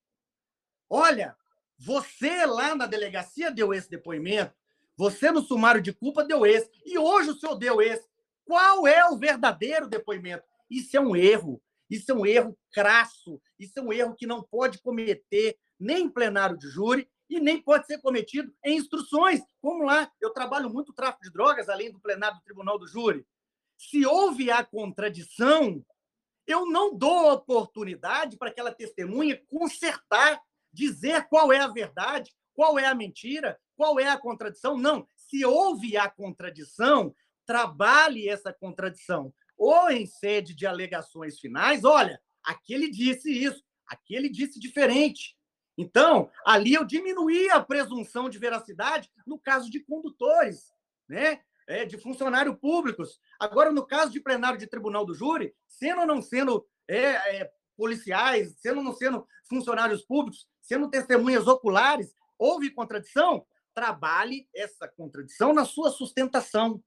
olha, 0.90 1.36
você 1.78 2.46
lá 2.46 2.76
na 2.76 2.86
delegacia 2.86 3.52
deu 3.52 3.74
esse 3.74 3.90
depoimento, 3.90 4.54
você 4.96 5.32
no 5.32 5.42
sumário 5.42 5.82
de 5.82 5.94
culpa 5.94 6.24
deu 6.24 6.46
esse, 6.46 6.70
e 6.86 6.98
hoje 6.98 7.32
o 7.32 7.36
senhor 7.36 7.56
deu 7.56 7.82
esse. 7.82 8.08
Qual 8.46 8.86
é 8.86 9.10
o 9.10 9.18
verdadeiro 9.18 9.88
depoimento? 9.88 10.44
Isso 10.70 10.96
é 10.98 11.00
um 11.00 11.16
erro. 11.16 11.62
Isso 11.94 12.12
é 12.12 12.16
um 12.16 12.26
erro 12.26 12.58
crasso. 12.72 13.40
Isso 13.60 13.78
é 13.78 13.82
um 13.82 13.94
erro 13.94 14.16
que 14.16 14.26
não 14.26 14.42
pode 14.42 14.82
cometer 14.82 15.56
nem 15.80 16.06
em 16.06 16.10
plenário 16.10 16.58
de 16.58 16.68
júri 16.68 17.08
e 17.30 17.40
nem 17.40 17.62
pode 17.62 17.86
ser 17.86 18.02
cometido 18.02 18.52
em 18.66 18.78
instruções. 18.78 19.42
Como 19.62 19.84
lá, 19.84 20.12
eu 20.20 20.32
trabalho 20.32 20.72
muito 20.72 20.92
tráfico 20.92 21.24
de 21.24 21.32
drogas, 21.32 21.70
além 21.70 21.92
do 21.92 22.00
plenário 22.00 22.38
do 22.38 22.44
tribunal 22.44 22.80
do 22.80 22.88
júri. 22.88 23.24
Se 23.78 24.04
houve 24.08 24.50
a 24.50 24.64
contradição, 24.64 25.86
eu 26.48 26.66
não 26.66 26.98
dou 26.98 27.32
oportunidade 27.32 28.38
para 28.38 28.50
aquela 28.50 28.74
testemunha 28.74 29.40
consertar, 29.48 30.42
dizer 30.72 31.28
qual 31.28 31.54
é 31.54 31.60
a 31.60 31.68
verdade, 31.68 32.34
qual 32.56 32.80
é 32.80 32.88
a 32.88 32.96
mentira, 32.96 33.60
qual 33.76 34.00
é 34.00 34.08
a 34.08 34.18
contradição. 34.18 34.80
Não. 34.80 35.08
Se 35.16 35.46
houve 35.46 35.96
a 35.96 36.10
contradição, 36.10 37.14
trabalhe 37.46 38.28
essa 38.28 38.52
contradição. 38.52 39.32
Ou 39.66 39.90
em 39.90 40.06
sede 40.06 40.54
de 40.54 40.68
alegações 40.68 41.40
finais, 41.40 41.86
olha, 41.86 42.20
aquele 42.44 42.92
disse 42.92 43.32
isso, 43.32 43.64
aquele 43.88 44.28
disse 44.28 44.60
diferente. 44.60 45.38
Então, 45.78 46.30
ali 46.46 46.74
eu 46.74 46.84
diminuí 46.84 47.50
a 47.50 47.64
presunção 47.64 48.28
de 48.28 48.38
veracidade 48.38 49.10
no 49.26 49.40
caso 49.40 49.72
de 49.72 49.80
condutores, 49.80 50.66
né? 51.08 51.40
É, 51.66 51.86
de 51.86 51.98
funcionários 51.98 52.58
públicos. 52.60 53.22
Agora, 53.40 53.72
no 53.72 53.88
caso 53.88 54.12
de 54.12 54.20
plenário 54.20 54.60
de 54.60 54.68
tribunal 54.68 55.06
do 55.06 55.16
júri, 55.16 55.56
sendo 55.66 56.02
ou 56.02 56.08
não 56.08 56.22
sendo 56.22 56.68
é, 56.86 57.38
é, 57.38 57.50
policiais, 57.78 58.60
sendo 58.60 58.80
ou 58.80 58.84
não 58.84 58.94
sendo 58.94 59.26
funcionários 59.48 60.04
públicos, 60.04 60.46
sendo 60.62 60.90
testemunhas 60.90 61.48
oculares, 61.48 62.14
houve 62.38 62.70
contradição? 62.70 63.48
Trabalhe 63.74 64.46
essa 64.54 64.90
contradição 64.90 65.54
na 65.54 65.64
sua 65.64 65.90
sustentação. 65.90 66.84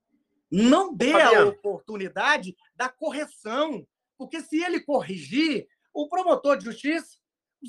Não 0.49 0.93
dê 0.93 1.11
a 1.13 1.45
oportunidade 1.45 2.55
da 2.75 2.89
correção, 2.89 3.85
porque 4.17 4.41
se 4.41 4.63
ele 4.63 4.79
corrigir, 4.79 5.67
o 5.93 6.07
promotor 6.07 6.57
de 6.57 6.65
justiça 6.65 7.17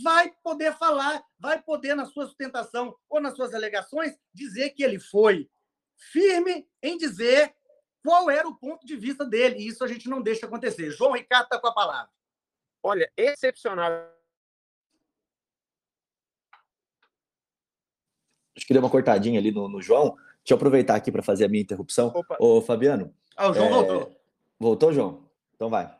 vai 0.02 0.32
poder 0.42 0.76
falar, 0.76 1.22
vai 1.38 1.60
poder, 1.60 1.94
na 1.94 2.06
sua 2.06 2.26
sustentação 2.26 2.94
ou 3.08 3.20
nas 3.20 3.34
suas 3.34 3.54
alegações, 3.54 4.16
dizer 4.32 4.70
que 4.70 4.82
ele 4.82 5.00
foi 5.00 5.48
firme 5.96 6.68
em 6.82 6.96
dizer 6.96 7.54
qual 8.04 8.30
era 8.30 8.46
o 8.46 8.56
ponto 8.56 8.86
de 8.86 8.96
vista 8.96 9.24
dele. 9.24 9.58
E 9.58 9.68
isso 9.68 9.82
a 9.82 9.88
gente 9.88 10.08
não 10.08 10.22
deixa 10.22 10.46
acontecer. 10.46 10.90
João 10.90 11.12
Ricardo 11.12 11.44
está 11.44 11.58
com 11.58 11.66
a 11.66 11.74
palavra. 11.74 12.10
Olha, 12.82 13.10
excepcional. 13.16 13.90
Acho 18.56 18.66
que 18.66 18.72
deu 18.72 18.82
uma 18.82 18.90
cortadinha 18.90 19.38
ali 19.38 19.50
no, 19.50 19.68
no 19.68 19.80
João. 19.80 20.16
Deixa 20.48 20.54
eu 20.54 20.56
aproveitar 20.56 20.94
aqui 20.94 21.12
para 21.12 21.22
fazer 21.22 21.44
a 21.44 21.48
minha 21.48 21.60
interrupção. 21.60 22.08
Opa. 22.08 22.38
Ô, 22.40 22.62
Fabiano. 22.62 23.12
Ah, 23.36 23.50
o 23.50 23.52
João 23.52 23.66
é... 23.66 23.70
voltou. 23.70 24.16
Voltou, 24.58 24.92
João? 24.94 25.28
Então 25.54 25.68
vai. 25.68 25.94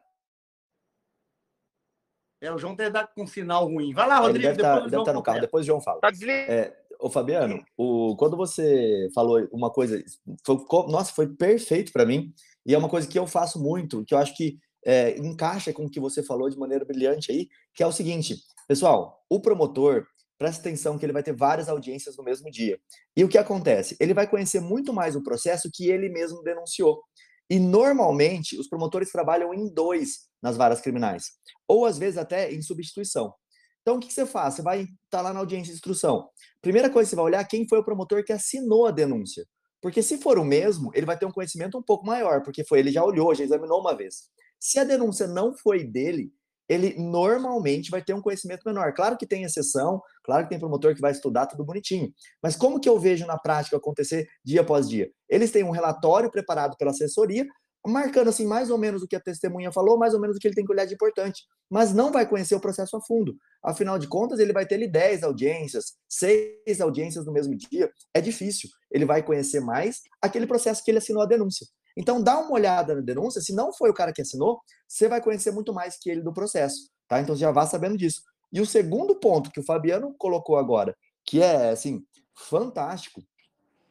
É, 2.40 2.50
o 2.50 2.56
João 2.56 2.74
deve 2.74 2.88
estar 2.88 3.08
com 3.08 3.24
um 3.24 3.26
sinal 3.26 3.66
ruim. 3.66 3.92
Vai 3.92 4.08
lá, 4.08 4.20
Rodrigo. 4.20 4.38
Ele 4.38 4.56
deve, 4.56 4.62
estar, 4.62 4.80
deve 4.88 4.96
estar 4.96 5.12
no 5.12 5.22
carro, 5.22 5.42
depois 5.42 5.64
o 5.64 5.66
João 5.66 5.82
fala. 5.82 6.00
Tá 6.00 6.10
desligado. 6.10 6.50
É, 6.50 6.74
ô, 6.98 7.10
Fabiano, 7.10 7.62
o, 7.76 8.16
quando 8.16 8.38
você 8.38 9.10
falou 9.14 9.46
uma 9.52 9.70
coisa, 9.70 10.02
foi, 10.42 10.56
nossa, 10.88 11.12
foi 11.12 11.28
perfeito 11.28 11.92
para 11.92 12.06
mim, 12.06 12.32
e 12.64 12.74
é 12.74 12.78
uma 12.78 12.88
coisa 12.88 13.06
que 13.06 13.18
eu 13.18 13.26
faço 13.26 13.62
muito, 13.62 14.02
que 14.06 14.14
eu 14.14 14.18
acho 14.18 14.34
que 14.34 14.58
é, 14.82 15.18
encaixa 15.18 15.74
com 15.74 15.84
o 15.84 15.90
que 15.90 16.00
você 16.00 16.22
falou 16.22 16.48
de 16.48 16.56
maneira 16.56 16.86
brilhante 16.86 17.30
aí, 17.30 17.50
que 17.74 17.82
é 17.82 17.86
o 17.86 17.92
seguinte, 17.92 18.36
pessoal, 18.66 19.22
o 19.28 19.40
promotor, 19.40 20.06
presta 20.38 20.60
atenção 20.60 20.96
que 20.96 21.04
ele 21.04 21.12
vai 21.12 21.22
ter 21.22 21.34
várias 21.34 21.68
audiências 21.68 22.16
no 22.16 22.24
mesmo 22.24 22.50
dia. 22.50 22.78
E 23.16 23.24
o 23.24 23.28
que 23.28 23.36
acontece? 23.36 23.96
Ele 23.98 24.14
vai 24.14 24.26
conhecer 24.26 24.60
muito 24.60 24.92
mais 24.92 25.16
o 25.16 25.22
processo 25.22 25.68
que 25.72 25.90
ele 25.90 26.08
mesmo 26.08 26.42
denunciou. 26.42 27.02
E 27.50 27.58
normalmente 27.58 28.58
os 28.58 28.68
promotores 28.68 29.10
trabalham 29.10 29.52
em 29.52 29.72
dois 29.72 30.28
nas 30.40 30.56
varas 30.56 30.80
criminais, 30.80 31.24
ou 31.66 31.84
às 31.84 31.98
vezes 31.98 32.18
até 32.18 32.52
em 32.52 32.62
substituição. 32.62 33.34
Então 33.82 33.96
o 33.96 34.00
que 34.00 34.12
você 34.12 34.26
faz? 34.26 34.54
Você 34.54 34.62
vai 34.62 34.82
estar 34.82 34.92
tá 35.10 35.20
lá 35.22 35.32
na 35.32 35.40
audiência 35.40 35.72
de 35.72 35.76
instrução. 35.76 36.28
Primeira 36.60 36.90
coisa, 36.90 37.08
você 37.08 37.16
vai 37.16 37.24
olhar 37.24 37.44
quem 37.44 37.66
foi 37.66 37.78
o 37.78 37.84
promotor 37.84 38.22
que 38.22 38.32
assinou 38.32 38.86
a 38.86 38.90
denúncia. 38.90 39.44
Porque 39.80 40.02
se 40.02 40.18
for 40.18 40.38
o 40.38 40.44
mesmo, 40.44 40.90
ele 40.94 41.06
vai 41.06 41.16
ter 41.16 41.24
um 41.24 41.32
conhecimento 41.32 41.78
um 41.78 41.82
pouco 41.82 42.06
maior, 42.06 42.42
porque 42.42 42.64
foi 42.64 42.80
ele 42.80 42.92
já 42.92 43.02
olhou, 43.02 43.34
já 43.34 43.44
examinou 43.44 43.80
uma 43.80 43.96
vez. 43.96 44.28
Se 44.60 44.78
a 44.78 44.84
denúncia 44.84 45.26
não 45.26 45.56
foi 45.56 45.84
dele, 45.84 46.32
ele 46.68 46.94
normalmente 46.98 47.90
vai 47.90 48.02
ter 48.02 48.14
um 48.14 48.20
conhecimento 48.20 48.62
menor. 48.66 48.92
Claro 48.92 49.16
que 49.16 49.26
tem 49.26 49.44
exceção, 49.44 50.02
claro 50.22 50.44
que 50.44 50.50
tem 50.50 50.58
promotor 50.58 50.94
que 50.94 51.00
vai 51.00 51.12
estudar 51.12 51.46
tudo 51.46 51.64
bonitinho. 51.64 52.12
Mas 52.42 52.54
como 52.56 52.78
que 52.80 52.88
eu 52.88 52.98
vejo 52.98 53.26
na 53.26 53.38
prática 53.38 53.76
acontecer 53.76 54.28
dia 54.44 54.60
após 54.60 54.88
dia? 54.88 55.10
Eles 55.28 55.50
têm 55.50 55.64
um 55.64 55.70
relatório 55.70 56.30
preparado 56.30 56.76
pela 56.76 56.90
assessoria, 56.90 57.46
marcando 57.86 58.28
assim 58.28 58.46
mais 58.46 58.70
ou 58.70 58.78
menos 58.78 59.02
o 59.02 59.08
que 59.08 59.16
a 59.16 59.20
testemunha 59.20 59.72
falou, 59.72 59.98
mais 59.98 60.12
ou 60.12 60.20
menos 60.20 60.36
o 60.36 60.40
que 60.40 60.46
ele 60.48 60.54
tem 60.54 60.64
que 60.64 60.72
olhar 60.72 60.84
de 60.84 60.94
importante, 60.94 61.44
mas 61.70 61.92
não 61.92 62.12
vai 62.12 62.28
conhecer 62.28 62.54
o 62.54 62.60
processo 62.60 62.96
a 62.96 63.00
fundo. 63.00 63.34
Afinal 63.62 63.98
de 63.98 64.06
contas, 64.06 64.38
ele 64.38 64.52
vai 64.52 64.66
ter 64.66 64.76
ali 64.76 64.88
10 64.88 65.22
audiências, 65.22 65.94
seis 66.08 66.80
audiências 66.80 67.24
no 67.26 67.32
mesmo 67.32 67.56
dia. 67.56 67.90
É 68.14 68.20
difícil. 68.20 68.68
Ele 68.90 69.04
vai 69.04 69.22
conhecer 69.22 69.60
mais 69.60 70.00
aquele 70.22 70.46
processo 70.46 70.84
que 70.84 70.90
ele 70.90 70.98
assinou 70.98 71.22
a 71.22 71.26
denúncia. 71.26 71.66
Então, 71.98 72.22
dá 72.22 72.38
uma 72.38 72.52
olhada 72.52 72.94
na 72.94 73.00
denúncia. 73.00 73.40
Se 73.40 73.52
não 73.52 73.72
foi 73.72 73.90
o 73.90 73.94
cara 73.94 74.12
que 74.12 74.22
assinou, 74.22 74.60
você 74.86 75.08
vai 75.08 75.20
conhecer 75.20 75.50
muito 75.50 75.74
mais 75.74 75.98
que 75.98 76.08
ele 76.08 76.22
do 76.22 76.32
processo, 76.32 76.88
tá? 77.08 77.20
Então, 77.20 77.34
já 77.34 77.50
vá 77.50 77.66
sabendo 77.66 77.96
disso. 77.96 78.22
E 78.52 78.60
o 78.60 78.66
segundo 78.66 79.16
ponto 79.16 79.50
que 79.50 79.58
o 79.58 79.64
Fabiano 79.64 80.14
colocou 80.16 80.56
agora, 80.56 80.96
que 81.24 81.42
é, 81.42 81.70
assim, 81.70 82.06
fantástico, 82.36 83.20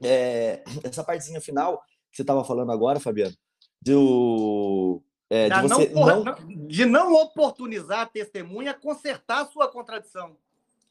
é 0.01 0.63
essa 0.85 1.03
partezinha 1.03 1.41
final 1.41 1.79
que 2.09 2.15
você 2.15 2.21
estava 2.21 2.45
falando 2.45 2.71
agora, 2.71 2.97
Fabiano, 2.97 3.35
do, 3.81 5.03
é, 5.29 5.49
de, 5.49 5.61
você 5.67 5.89
não, 5.89 6.23
não... 6.23 6.35
de 6.67 6.85
não 6.85 7.13
oportunizar 7.13 7.99
a 7.99 8.05
testemunha 8.05 8.73
consertar 8.73 9.41
a 9.41 9.45
sua 9.47 9.69
contradição. 9.69 10.37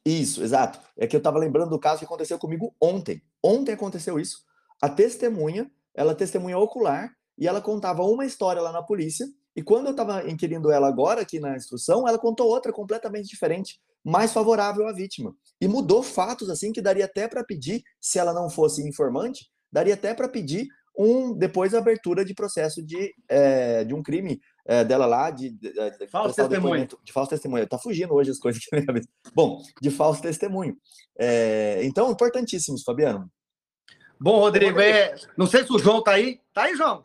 Isso, 0.05 0.45
exato. 0.45 0.79
É 0.99 1.07
que 1.07 1.17
eu 1.17 1.19
estava 1.19 1.39
lembrando 1.39 1.71
do 1.71 1.79
caso 1.79 2.01
que 2.01 2.05
aconteceu 2.05 2.39
comigo 2.39 2.75
ontem. 2.79 3.23
Ontem 3.43 3.73
aconteceu 3.73 4.21
isso. 4.21 4.45
A 4.81 4.89
testemunha 4.89 5.71
ela 5.97 6.15
testemunha 6.15 6.59
ocular 6.59 7.11
e 7.39 7.49
ela 7.49 7.61
contava 7.61 8.03
uma 8.03 8.25
história 8.25 8.61
lá 8.61 8.71
na 8.71 8.83
polícia. 8.83 9.27
E 9.55 9.63
quando 9.63 9.87
eu 9.87 9.93
estava 9.93 10.29
inquirindo 10.31 10.71
ela 10.71 10.87
agora 10.87 11.23
aqui 11.23 11.41
na 11.41 11.57
instrução, 11.57 12.07
ela 12.07 12.19
contou 12.19 12.47
outra 12.47 12.73
completamente 12.73 13.27
diferente, 13.27 13.81
mais 14.05 14.33
favorável 14.33 14.87
à 14.87 14.93
vítima. 14.93 15.35
E 15.61 15.67
mudou 15.67 16.03
fatos 16.03 16.51
assim 16.51 16.73
que 16.73 16.83
daria 16.83 17.07
até 17.07 17.27
para 17.27 17.43
pedir, 17.43 17.83
se 18.01 18.19
ela 18.19 18.35
não 18.35 18.51
fosse 18.51 18.87
informante, 18.87 19.47
daria 19.73 19.95
até 19.95 20.15
para 20.15 20.29
pedir 20.29 20.69
um 20.99 21.37
depois 21.37 21.75
a 21.75 21.79
abertura 21.79 22.25
de 22.25 22.35
processo 22.35 22.83
de, 22.83 23.15
é, 23.29 23.85
de 23.85 23.95
um 23.95 24.03
crime 24.03 24.41
é, 24.67 24.83
dela 24.85 25.07
lá 25.07 25.31
de, 25.31 25.51
de, 25.51 25.73
de 25.73 26.07
falso 26.09 26.35
testemunho. 26.35 26.89
De 27.05 27.13
falso 27.13 27.31
testemunho. 27.31 27.67
Tá 27.67 27.79
fugindo 27.79 28.15
hoje 28.15 28.31
as 28.31 28.39
coisas 28.39 28.63
cabeça. 28.87 29.09
Bom, 29.35 29.63
de 29.81 29.91
falso 29.91 30.23
testemunho. 30.23 30.77
É, 31.19 31.81
então, 31.85 32.11
importantíssimos, 32.11 32.83
Fabiano. 32.83 33.31
Bom, 34.19 34.39
Rodrigo, 34.39 34.81
é... 34.81 35.15
não 35.37 35.47
sei 35.47 35.65
se 35.65 35.73
o 35.73 35.79
João 35.79 36.03
tá 36.03 36.13
aí. 36.13 36.41
Tá 36.53 36.65
aí, 36.65 36.75
João? 36.75 37.05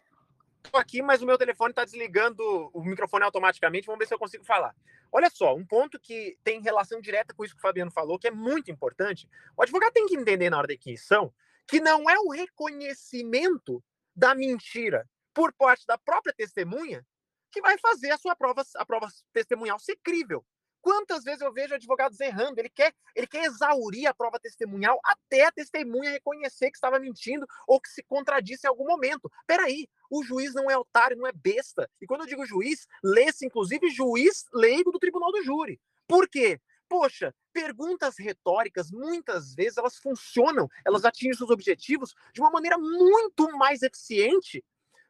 Tô 0.63 0.77
aqui, 0.77 1.01
mas 1.01 1.21
o 1.21 1.25
meu 1.25 1.37
telefone 1.37 1.71
está 1.71 1.83
desligando 1.83 2.43
o 2.73 2.83
microfone 2.83 3.25
automaticamente. 3.25 3.85
Vamos 3.85 3.99
ver 3.99 4.07
se 4.07 4.13
eu 4.13 4.19
consigo 4.19 4.45
falar. 4.45 4.75
Olha 5.11 5.29
só, 5.29 5.53
um 5.53 5.65
ponto 5.65 5.99
que 5.99 6.37
tem 6.43 6.61
relação 6.61 7.01
direta 7.01 7.33
com 7.33 7.43
isso 7.43 7.53
que 7.53 7.59
o 7.59 7.61
Fabiano 7.61 7.91
falou, 7.91 8.17
que 8.17 8.27
é 8.27 8.31
muito 8.31 8.71
importante. 8.71 9.27
O 9.57 9.61
advogado 9.61 9.91
tem 9.91 10.05
que 10.05 10.15
entender 10.15 10.49
na 10.49 10.57
hora 10.57 10.67
da 10.67 10.73
inquisição 10.73 11.33
que 11.67 11.79
não 11.79 12.09
é 12.09 12.17
o 12.19 12.29
reconhecimento 12.29 13.83
da 14.15 14.33
mentira 14.33 15.07
por 15.33 15.53
parte 15.53 15.85
da 15.85 15.97
própria 15.97 16.33
testemunha 16.33 17.05
que 17.51 17.61
vai 17.61 17.77
fazer 17.77 18.11
a 18.11 18.17
sua 18.17 18.35
prova, 18.35 18.63
a 18.75 18.85
prova 18.85 19.07
testemunhal 19.33 19.79
ser 19.79 19.97
crível. 20.01 20.45
Quantas 20.81 21.23
vezes 21.23 21.41
eu 21.41 21.53
vejo 21.53 21.75
advogados 21.75 22.19
errando? 22.19 22.59
Ele 22.59 22.69
quer, 22.69 22.93
ele 23.15 23.27
quer 23.27 23.45
exaurir 23.45 24.07
a 24.07 24.13
prova 24.13 24.39
testemunhal 24.39 24.99
até 25.03 25.45
a 25.45 25.51
testemunha 25.51 26.11
reconhecer 26.11 26.71
que 26.71 26.77
estava 26.77 26.99
mentindo 26.99 27.45
ou 27.67 27.79
que 27.79 27.89
se 27.89 28.03
contradisse 28.03 28.65
em 28.65 28.69
algum 28.69 28.85
momento. 28.85 29.31
Peraí, 29.45 29.87
o 30.09 30.23
juiz 30.23 30.53
não 30.53 30.69
é 30.69 30.77
otário, 30.77 31.17
não 31.17 31.27
é 31.27 31.31
besta. 31.31 31.89
E 32.01 32.07
quando 32.07 32.21
eu 32.21 32.27
digo 32.27 32.45
juiz, 32.45 32.87
lê-se 33.03 33.45
inclusive 33.45 33.89
juiz 33.89 34.45
leigo 34.53 34.91
do 34.91 34.99
tribunal 34.99 35.31
do 35.31 35.43
júri. 35.43 35.79
Por 36.07 36.27
quê? 36.27 36.59
Poxa, 36.89 37.33
perguntas 37.53 38.15
retóricas, 38.17 38.91
muitas 38.91 39.53
vezes, 39.53 39.77
elas 39.77 39.95
funcionam, 39.97 40.67
elas 40.85 41.05
atingem 41.05 41.33
seus 41.33 41.49
objetivos 41.49 42.13
de 42.33 42.41
uma 42.41 42.51
maneira 42.51 42.77
muito 42.77 43.49
mais 43.57 43.81
eficiente 43.81 44.61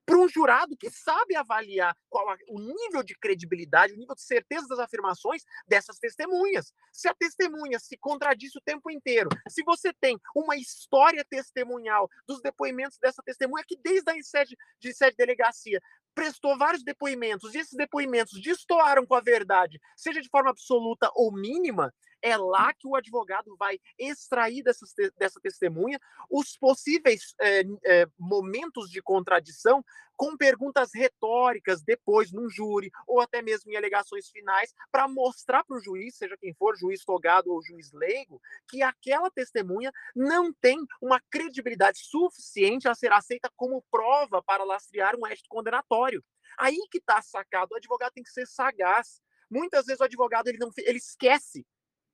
para 0.06 0.18
um 0.18 0.28
jurado 0.28 0.76
que 0.78 0.90
sabe 0.90 1.36
avaliar 1.36 1.96
qual 2.10 2.30
a, 2.30 2.38
o 2.50 2.60
nível 2.60 3.04
de 3.04 3.16
credibilidade, 3.18 3.94
o 3.94 3.98
nível 3.98 4.16
de 4.16 4.24
certeza 4.24 4.68
das 4.68 4.80
afirmações 4.80 5.44
dessas 5.68 6.00
testemunhas. 6.00 6.74
Se 6.92 7.08
a 7.08 7.14
testemunha 7.14 7.80
se 7.80 7.98
contradiz 7.98 8.56
o 8.56 8.62
tempo 8.62 8.90
inteiro, 8.90 9.30
se 9.50 9.64
você 9.64 9.94
tem 9.94 10.20
uma 10.36 10.56
história 10.56 11.26
testemunhal 11.30 12.10
dos 12.28 12.42
depoimentos 12.42 12.98
dessa 12.98 13.22
testemunha 13.24 13.64
que 13.68 13.78
desde 13.78 14.12
a 14.12 14.24
sede 14.24 14.58
de 14.80 14.94
sede 14.94 15.12
de 15.12 15.18
delegacia 15.18 15.82
prestou 16.14 16.58
vários 16.58 16.84
depoimentos 16.84 17.56
e 17.56 17.60
esses 17.60 17.76
depoimentos 17.76 18.42
destoaram 18.42 19.06
com 19.06 19.16
a 19.16 19.22
verdade, 19.22 19.80
seja 19.96 20.22
de 20.22 20.30
forma 20.30 20.50
absoluta 20.50 21.10
ou 21.16 21.32
mínima, 21.32 21.94
é 22.22 22.38
lá 22.38 22.74
que 22.74 22.88
o 22.88 22.96
advogado 22.96 23.56
vai 23.58 23.80
extrair 23.98 24.64
dessa, 24.64 24.86
dessa 25.18 25.40
testemunha 25.40 26.00
os 26.30 26.58
possíveis 26.58 27.34
é, 27.40 27.64
é, 27.86 28.08
momentos 28.18 28.90
de 28.90 29.02
contradição 29.02 29.84
com 30.16 30.38
perguntas 30.38 30.92
retóricas 30.94 31.82
depois 31.82 32.32
num 32.32 32.48
júri 32.48 32.92
ou 33.08 33.20
até 33.20 33.42
mesmo 33.42 33.72
em 33.72 33.76
alegações 33.76 34.30
finais 34.30 34.72
para 34.92 35.08
mostrar 35.08 35.64
para 35.64 35.76
o 35.76 35.82
juiz, 35.82 36.16
seja 36.16 36.38
quem 36.38 36.54
for, 36.54 36.78
juiz 36.78 37.04
togado 37.04 37.52
ou 37.52 37.64
juiz 37.64 37.92
leigo, 37.92 38.40
que 38.68 38.84
aquela 38.84 39.32
testemunha 39.32 39.92
não 40.16 40.54
tem 40.54 40.78
uma 41.02 41.20
credibilidade 41.32 42.00
suficiente 42.04 42.88
a 42.88 42.94
ser 42.94 43.12
aceita 43.12 43.52
como 43.56 43.84
prova 43.90 44.44
para 44.44 44.64
lastrear 44.64 45.16
um 45.16 45.26
édito 45.26 45.50
condenatório. 45.50 46.24
Aí 46.60 46.78
que 46.92 47.00
está 47.00 47.20
sacado. 47.22 47.72
O 47.72 47.78
advogado 47.78 48.12
tem 48.14 48.24
que 48.24 48.30
ser 48.30 48.46
sagaz. 48.46 49.20
Muitas 49.50 49.86
vezes 49.86 50.02
o 50.02 50.04
advogado 50.04 50.48
ele 50.48 50.60
não 50.60 50.70
ele 50.78 51.00
esquece 51.00 51.66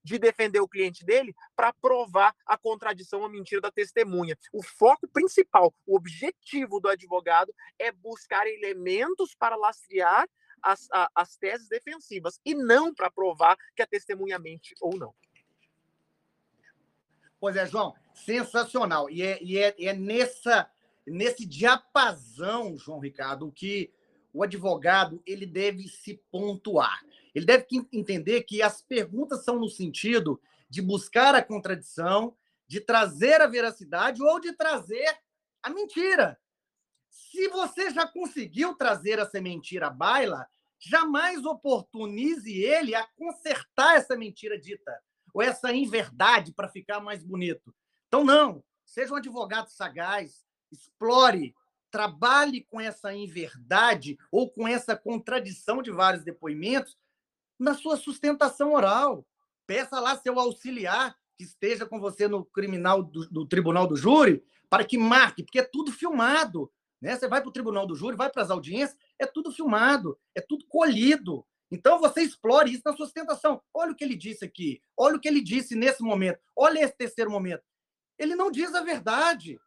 de 0.07 0.17
defender 0.17 0.61
o 0.61 0.67
cliente 0.67 1.05
dele 1.05 1.35
para 1.53 1.73
provar 1.73 2.33
a 2.45 2.57
contradição 2.57 3.21
ou 3.21 3.29
mentira 3.29 3.59
da 3.59 3.69
testemunha. 3.69 4.37
O 4.53 4.63
foco 4.63 5.05
principal, 5.09 5.73
o 5.85 5.97
objetivo 5.97 6.79
do 6.79 6.87
advogado 6.87 7.53
é 7.77 7.91
buscar 7.91 8.47
elementos 8.47 9.35
para 9.35 9.57
lastrear 9.57 10.25
as, 10.63 10.87
a, 10.93 11.11
as 11.13 11.35
teses 11.35 11.67
defensivas 11.67 12.39
e 12.45 12.55
não 12.55 12.93
para 12.93 13.11
provar 13.11 13.57
que 13.75 13.81
a 13.81 13.87
testemunha 13.87 14.39
mente 14.39 14.73
ou 14.79 14.97
não. 14.97 15.13
Pois 17.37 17.57
é, 17.57 17.67
João, 17.67 17.93
sensacional. 18.13 19.09
E 19.09 19.21
é, 19.21 19.43
e 19.43 19.57
é, 19.57 19.75
é 19.77 19.93
nessa, 19.93 20.71
nesse 21.05 21.45
diapasão, 21.45 22.77
João 22.77 22.99
Ricardo, 22.99 23.51
que 23.51 23.91
o 24.37 24.43
advogado 24.43 25.19
ele 25.25 25.47
deve 25.47 25.87
se 25.87 26.21
pontuar. 26.31 27.03
Ele 27.33 27.43
deve 27.43 27.65
entender 27.91 28.43
que 28.43 28.61
as 28.61 28.83
perguntas 28.83 29.43
são 29.43 29.59
no 29.59 29.67
sentido 29.67 30.39
de 30.69 30.79
buscar 30.79 31.33
a 31.33 31.41
contradição, 31.41 32.35
de 32.67 32.79
trazer 32.79 33.41
a 33.41 33.47
veracidade 33.47 34.21
ou 34.21 34.39
de 34.39 34.53
trazer 34.53 35.17
a 35.63 35.71
mentira. 35.71 36.39
Se 37.09 37.47
você 37.47 37.89
já 37.89 38.05
conseguiu 38.05 38.75
trazer 38.75 39.17
essa 39.17 39.41
mentira 39.41 39.87
à 39.87 39.89
baila, 39.89 40.47
jamais 40.77 41.43
oportunize 41.43 42.61
ele 42.61 42.93
a 42.93 43.07
consertar 43.17 43.97
essa 43.97 44.15
mentira 44.15 44.59
dita 44.59 45.01
ou 45.33 45.41
essa 45.41 45.73
inverdade 45.73 46.53
para 46.53 46.69
ficar 46.69 46.99
mais 46.99 47.23
bonito. 47.23 47.73
Então, 48.07 48.23
não. 48.23 48.63
Seja 48.85 49.13
um 49.13 49.17
advogado 49.17 49.69
sagaz, 49.69 50.45
explore, 50.71 51.55
trabalhe 51.91 52.63
com 52.63 52.79
essa 52.79 53.13
inverdade 53.13 54.17
ou 54.31 54.49
com 54.49 54.67
essa 54.67 54.95
contradição 54.95 55.81
de 55.81 55.91
vários 55.91 56.23
depoimentos 56.23 56.97
na 57.59 57.73
sua 57.73 57.97
sustentação 57.97 58.73
oral. 58.73 59.25
Peça 59.65 59.99
lá 59.99 60.15
seu 60.15 60.39
auxiliar 60.39 61.15
que 61.37 61.43
esteja 61.43 61.85
com 61.85 61.99
você 61.99 62.27
no 62.27 62.45
criminal 62.45 63.03
do, 63.03 63.29
do 63.29 63.45
tribunal 63.45 63.87
do 63.87 63.95
júri 63.95 64.43
para 64.69 64.83
que 64.83 64.97
marque, 64.97 65.43
porque 65.43 65.59
é 65.59 65.63
tudo 65.63 65.91
filmado. 65.91 66.71
Né? 67.01 67.15
Você 67.15 67.27
vai 67.27 67.41
para 67.41 67.49
o 67.49 67.53
tribunal 67.53 67.85
do 67.85 67.95
júri, 67.95 68.17
vai 68.17 68.29
para 68.29 68.41
as 68.41 68.49
audiências, 68.49 68.97
é 69.19 69.25
tudo 69.25 69.51
filmado, 69.51 70.17
é 70.35 70.41
tudo 70.41 70.65
colhido. 70.67 71.45
Então 71.69 71.99
você 71.99 72.21
explore 72.21 72.71
isso 72.71 72.83
na 72.85 72.95
sustentação. 72.95 73.61
Olha 73.73 73.91
o 73.91 73.95
que 73.95 74.03
ele 74.03 74.15
disse 74.15 74.43
aqui, 74.43 74.81
olha 74.95 75.17
o 75.17 75.19
que 75.19 75.27
ele 75.27 75.41
disse 75.41 75.75
nesse 75.75 76.01
momento, 76.01 76.39
olha 76.55 76.79
esse 76.79 76.95
terceiro 76.95 77.29
momento. 77.29 77.63
Ele 78.17 78.35
não 78.35 78.49
diz 78.49 78.73
a 78.73 78.81
verdade. 78.81 79.59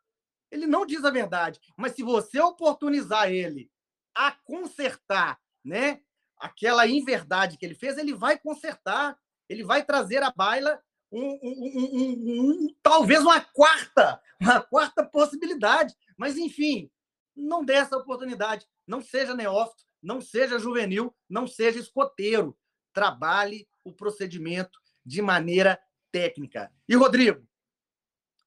Ele 0.50 0.66
não 0.66 0.84
diz 0.84 1.04
a 1.04 1.10
verdade. 1.10 1.60
Mas 1.76 1.92
se 1.92 2.02
você 2.02 2.40
oportunizar 2.40 3.30
ele 3.30 3.70
a 4.14 4.32
consertar 4.32 5.38
né, 5.64 6.00
aquela 6.36 6.86
inverdade 6.86 7.56
que 7.56 7.64
ele 7.64 7.74
fez, 7.74 7.96
ele 7.98 8.14
vai 8.14 8.38
consertar, 8.38 9.18
ele 9.48 9.62
vai 9.62 9.84
trazer 9.84 10.22
à 10.22 10.30
baila 10.30 10.80
um, 11.12 11.38
um, 11.42 12.66
um, 12.66 12.76
talvez 12.82 13.20
uma 13.20 13.40
quarta, 13.40 14.20
uma 14.40 14.60
quarta 14.60 15.04
possibilidade. 15.04 15.94
Mas, 16.16 16.36
enfim, 16.36 16.90
não 17.36 17.64
dê 17.64 17.74
essa 17.74 17.96
oportunidade. 17.96 18.66
Não 18.86 19.00
seja 19.00 19.34
neófito, 19.34 19.84
não 20.02 20.20
seja 20.20 20.58
juvenil, 20.58 21.14
não 21.28 21.46
seja 21.46 21.78
escoteiro. 21.78 22.56
Trabalhe 22.92 23.68
o 23.84 23.92
procedimento 23.92 24.78
de 25.04 25.22
maneira 25.22 25.80
técnica. 26.10 26.72
E, 26.88 26.94
Rodrigo, 26.94 27.46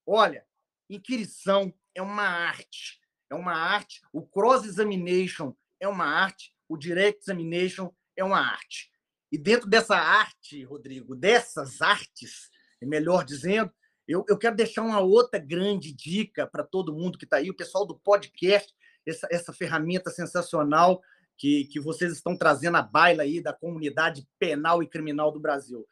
olha, 0.05 0.45
inquirição 0.89 1.73
é 1.95 2.01
uma 2.01 2.23
arte. 2.23 2.99
É 3.29 3.35
uma 3.35 3.53
arte. 3.53 4.01
O 4.11 4.25
cross-examination 4.25 5.55
é 5.79 5.87
uma 5.87 6.05
arte 6.05 6.53
o 6.73 6.77
Direct 6.77 7.21
Examination 7.21 7.93
é 8.15 8.23
uma 8.23 8.39
arte. 8.39 8.91
E 9.31 9.37
dentro 9.37 9.69
dessa 9.69 9.95
arte, 9.95 10.63
Rodrigo, 10.63 11.15
dessas 11.15 11.81
artes, 11.81 12.49
é 12.81 12.85
melhor 12.85 13.23
dizendo, 13.23 13.71
eu, 14.07 14.25
eu 14.27 14.37
quero 14.37 14.55
deixar 14.55 14.81
uma 14.81 14.99
outra 14.99 15.39
grande 15.39 15.93
dica 15.93 16.47
para 16.47 16.63
todo 16.63 16.93
mundo 16.93 17.17
que 17.17 17.25
está 17.25 17.37
aí, 17.37 17.49
o 17.49 17.55
pessoal 17.55 17.85
do 17.85 17.97
podcast, 17.97 18.73
essa, 19.05 19.27
essa 19.31 19.53
ferramenta 19.53 20.09
sensacional 20.09 21.01
que, 21.37 21.65
que 21.65 21.79
vocês 21.79 22.11
estão 22.11 22.37
trazendo 22.37 22.77
à 22.77 22.81
baila 22.81 23.23
aí 23.23 23.41
da 23.41 23.53
comunidade 23.53 24.27
penal 24.39 24.81
e 24.81 24.87
criminal 24.87 25.31
do 25.31 25.39
Brasil. 25.39 25.87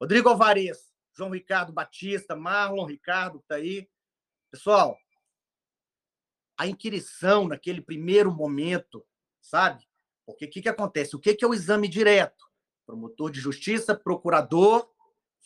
Rodrigo 0.00 0.28
Alvarez, 0.28 0.78
João 1.16 1.30
Ricardo 1.30 1.72
Batista, 1.72 2.36
Marlon 2.36 2.84
Ricardo, 2.84 3.38
que 3.38 3.44
está 3.44 3.56
aí. 3.56 3.88
Pessoal, 4.50 4.96
a 6.56 6.66
inquirição 6.66 7.46
naquele 7.48 7.80
primeiro 7.80 8.32
momento, 8.32 9.04
sabe? 9.40 9.86
Porque 10.24 10.46
o 10.46 10.50
que, 10.50 10.62
que 10.62 10.68
acontece? 10.68 11.14
O 11.14 11.20
que, 11.20 11.34
que 11.34 11.44
é 11.44 11.48
o 11.48 11.54
exame 11.54 11.88
direto? 11.88 12.44
Promotor 12.86 13.30
de 13.30 13.40
justiça, 13.40 13.94
procurador, 13.94 14.90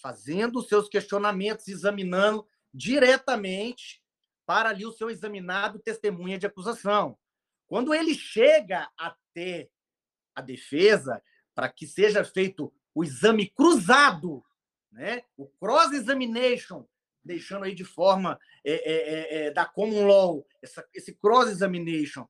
fazendo 0.01 0.59
os 0.59 0.69
seus 0.69 0.89
questionamentos, 0.89 1.69
examinando 1.69 2.47
diretamente 2.73 4.03
para 4.47 4.71
ali 4.71 4.87
o 4.87 4.93
seu 4.93 5.11
examinado 5.11 5.79
testemunha 5.79 6.39
de 6.39 6.47
acusação. 6.47 7.19
Quando 7.67 7.95
ele 7.95 8.15
chega 8.15 8.91
até 8.97 9.71
a 10.35 10.41
defesa, 10.41 11.23
para 11.55 11.69
que 11.69 11.87
seja 11.87 12.25
feito 12.25 12.73
o 12.95 13.05
exame 13.05 13.49
cruzado, 13.49 14.43
né? 14.91 15.23
o 15.37 15.47
cross-examination, 15.47 16.87
deixando 17.25 17.65
aí 17.65 17.75
de 17.75 17.85
forma 17.85 18.39
é, 18.65 18.73
é, 18.73 18.95
é, 18.95 19.47
é 19.47 19.51
da 19.51 19.65
common 19.65 20.07
law, 20.07 20.47
essa, 20.63 20.87
esse 20.95 21.15
cross-examination, 21.15 22.27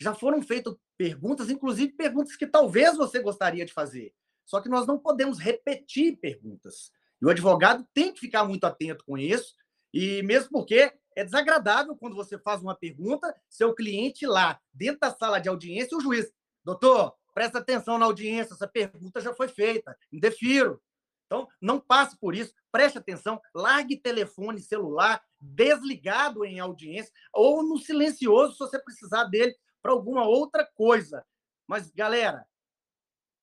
já 0.00 0.14
foram 0.14 0.40
feitos 0.42 0.76
perguntas, 0.96 1.50
inclusive 1.50 1.92
perguntas 1.92 2.36
que 2.36 2.46
talvez 2.46 2.96
você 2.96 3.20
gostaria 3.20 3.64
de 3.64 3.72
fazer. 3.72 4.12
Só 4.44 4.60
que 4.60 4.68
nós 4.68 4.86
não 4.86 4.98
podemos 4.98 5.38
repetir 5.38 6.16
perguntas. 6.16 6.90
E 7.20 7.26
o 7.26 7.30
advogado 7.30 7.86
tem 7.92 8.12
que 8.12 8.20
ficar 8.20 8.44
muito 8.44 8.64
atento 8.64 9.04
com 9.04 9.18
isso, 9.18 9.54
e 9.92 10.22
mesmo 10.22 10.50
porque 10.50 10.92
é 11.16 11.24
desagradável 11.24 11.96
quando 11.96 12.14
você 12.14 12.38
faz 12.38 12.62
uma 12.62 12.76
pergunta, 12.76 13.34
seu 13.48 13.74
cliente 13.74 14.26
lá, 14.26 14.60
dentro 14.72 15.00
da 15.00 15.10
sala 15.10 15.40
de 15.40 15.48
audiência, 15.48 15.96
o 15.96 16.00
juiz, 16.00 16.32
doutor, 16.64 17.14
presta 17.34 17.58
atenção 17.58 17.98
na 17.98 18.06
audiência, 18.06 18.54
essa 18.54 18.68
pergunta 18.68 19.20
já 19.20 19.34
foi 19.34 19.48
feita, 19.48 19.96
indefiro. 20.12 20.80
Então, 21.28 21.46
não 21.60 21.78
passe 21.78 22.18
por 22.18 22.34
isso, 22.34 22.54
preste 22.72 22.96
atenção, 22.96 23.38
largue 23.54 23.98
telefone 23.98 24.62
celular 24.62 25.22
desligado 25.38 26.42
em 26.42 26.58
audiência 26.58 27.12
ou 27.34 27.62
no 27.62 27.76
silencioso 27.76 28.54
se 28.54 28.58
você 28.58 28.82
precisar 28.82 29.24
dele 29.24 29.54
para 29.82 29.92
alguma 29.92 30.26
outra 30.26 30.64
coisa. 30.64 31.22
Mas, 31.66 31.90
galera, 31.90 32.46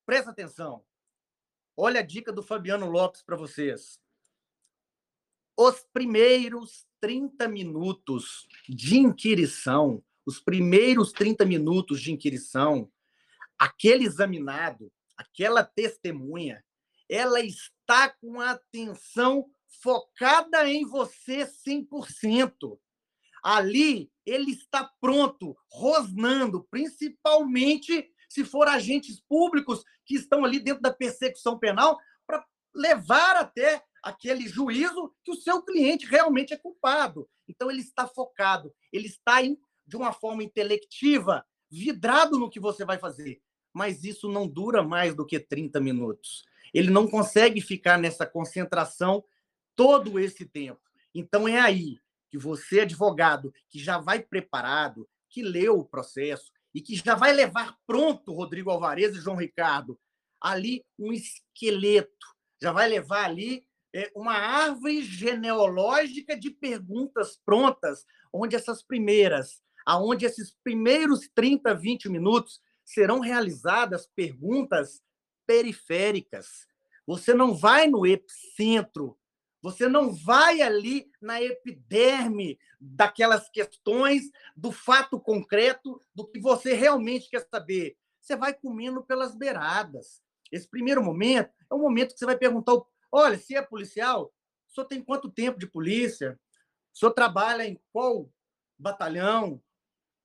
presta 0.03 0.31
atenção. 0.31 0.83
Olha 1.77 1.99
a 1.99 2.03
dica 2.03 2.33
do 2.33 2.41
Fabiano 2.41 2.89
Lopes 2.89 3.21
para 3.21 3.37
vocês. 3.37 3.99
Os 5.55 5.85
primeiros 5.93 6.87
30 6.99 7.47
minutos 7.47 8.47
de 8.67 8.97
inquirição, 8.97 10.03
os 10.25 10.39
primeiros 10.39 11.11
30 11.11 11.45
minutos 11.45 12.01
de 12.01 12.11
inquirição, 12.11 12.91
aquele 13.59 14.05
examinado, 14.05 14.91
aquela 15.15 15.63
testemunha, 15.63 16.65
ela 17.09 17.39
está 17.41 18.09
com 18.09 18.39
a 18.39 18.51
atenção 18.51 19.45
focada 19.81 20.67
em 20.67 20.85
você 20.85 21.45
100%. 21.45 22.79
Ali, 23.43 24.11
ele 24.25 24.51
está 24.51 24.89
pronto, 24.99 25.55
rosnando, 25.69 26.65
principalmente 26.71 28.11
se 28.27 28.43
for 28.43 28.67
agentes 28.67 29.21
públicos 29.29 29.83
que 30.03 30.15
estão 30.15 30.43
ali 30.43 30.59
dentro 30.59 30.81
da 30.81 30.91
persecução 30.91 31.57
penal, 31.57 31.97
para 32.25 32.43
levar 32.73 33.35
até 33.35 33.83
aquele 34.03 34.47
juízo 34.47 35.13
que 35.23 35.31
o 35.31 35.35
seu 35.35 35.61
cliente 35.61 36.05
realmente 36.05 36.53
é 36.53 36.57
culpado. 36.57 37.29
Então, 37.47 37.69
ele 37.69 37.81
está 37.81 38.07
focado, 38.07 38.73
ele 38.91 39.07
está 39.07 39.43
em, 39.43 39.57
de 39.85 39.95
uma 39.95 40.11
forma 40.11 40.43
intelectiva, 40.43 41.45
vidrado 41.69 42.39
no 42.39 42.49
que 42.49 42.59
você 42.59 42.83
vai 42.83 42.97
fazer. 42.97 43.41
Mas 43.73 44.03
isso 44.03 44.27
não 44.29 44.47
dura 44.47 44.81
mais 44.83 45.15
do 45.15 45.25
que 45.25 45.39
30 45.39 45.79
minutos. 45.79 46.43
Ele 46.75 46.91
não 46.91 47.07
consegue 47.07 47.61
ficar 47.61 47.97
nessa 47.97 48.25
concentração 48.25 49.23
todo 49.77 50.19
esse 50.19 50.45
tempo. 50.45 50.81
Então, 51.13 51.47
é 51.47 51.57
aí 51.57 51.97
que 52.29 52.37
você, 52.37 52.81
advogado, 52.81 53.53
que 53.69 53.79
já 53.79 53.97
vai 53.97 54.21
preparado, 54.21 55.07
que 55.29 55.41
leu 55.41 55.79
o 55.79 55.85
processo 55.85 56.51
e 56.73 56.81
que 56.81 56.93
já 56.97 57.15
vai 57.15 57.31
levar 57.31 57.77
pronto 57.87 58.33
Rodrigo 58.33 58.69
Alvarez 58.69 59.15
e 59.15 59.21
João 59.21 59.37
Ricardo 59.37 59.97
ali 60.41 60.83
um 60.99 61.13
esqueleto, 61.13 62.27
já 62.61 62.73
vai 62.73 62.89
levar 62.89 63.23
ali 63.23 63.65
é, 63.93 64.11
uma 64.13 64.33
árvore 64.33 65.01
genealógica 65.01 66.37
de 66.37 66.51
perguntas 66.51 67.39
prontas, 67.45 68.05
onde 68.33 68.53
essas 68.53 68.83
primeiras, 68.83 69.63
aonde 69.85 70.25
esses 70.25 70.53
primeiros 70.61 71.29
30, 71.33 71.73
20 71.73 72.09
minutos 72.09 72.59
serão 72.83 73.21
realizadas 73.21 74.09
perguntas 74.13 75.01
periféricas. 75.45 76.67
Você 77.05 77.33
não 77.33 77.53
vai 77.53 77.87
no 77.87 78.05
epicentro 78.05 79.17
você 79.65 79.89
não 79.89 80.13
vai 80.13 80.61
ali 80.61 81.09
na 81.19 81.41
epiderme 81.41 82.59
daquelas 82.79 83.49
questões, 83.49 84.29
do 84.55 84.71
fato 84.71 85.19
concreto, 85.19 85.99
do 86.13 86.23
que 86.27 86.39
você 86.39 86.75
realmente 86.75 87.27
quer 87.31 87.47
saber. 87.49 87.97
Você 88.21 88.35
vai 88.35 88.53
comendo 88.53 89.03
pelas 89.03 89.35
beiradas. 89.35 90.21
Esse 90.51 90.69
primeiro 90.69 91.03
momento 91.03 91.49
é 91.67 91.73
um 91.73 91.79
momento 91.79 92.13
que 92.13 92.19
você 92.19 92.27
vai 92.27 92.37
perguntar: 92.37 92.79
olha, 93.11 93.39
se 93.39 93.55
é 93.55 93.61
policial, 93.63 94.31
o 94.69 94.71
senhor 94.71 94.85
tem 94.85 95.01
quanto 95.01 95.31
tempo 95.31 95.57
de 95.57 95.65
polícia? 95.65 96.39
O 96.93 96.99
senhor 96.99 97.13
trabalha 97.13 97.65
em 97.65 97.81
qual 97.91 98.29
batalhão? 98.77 99.59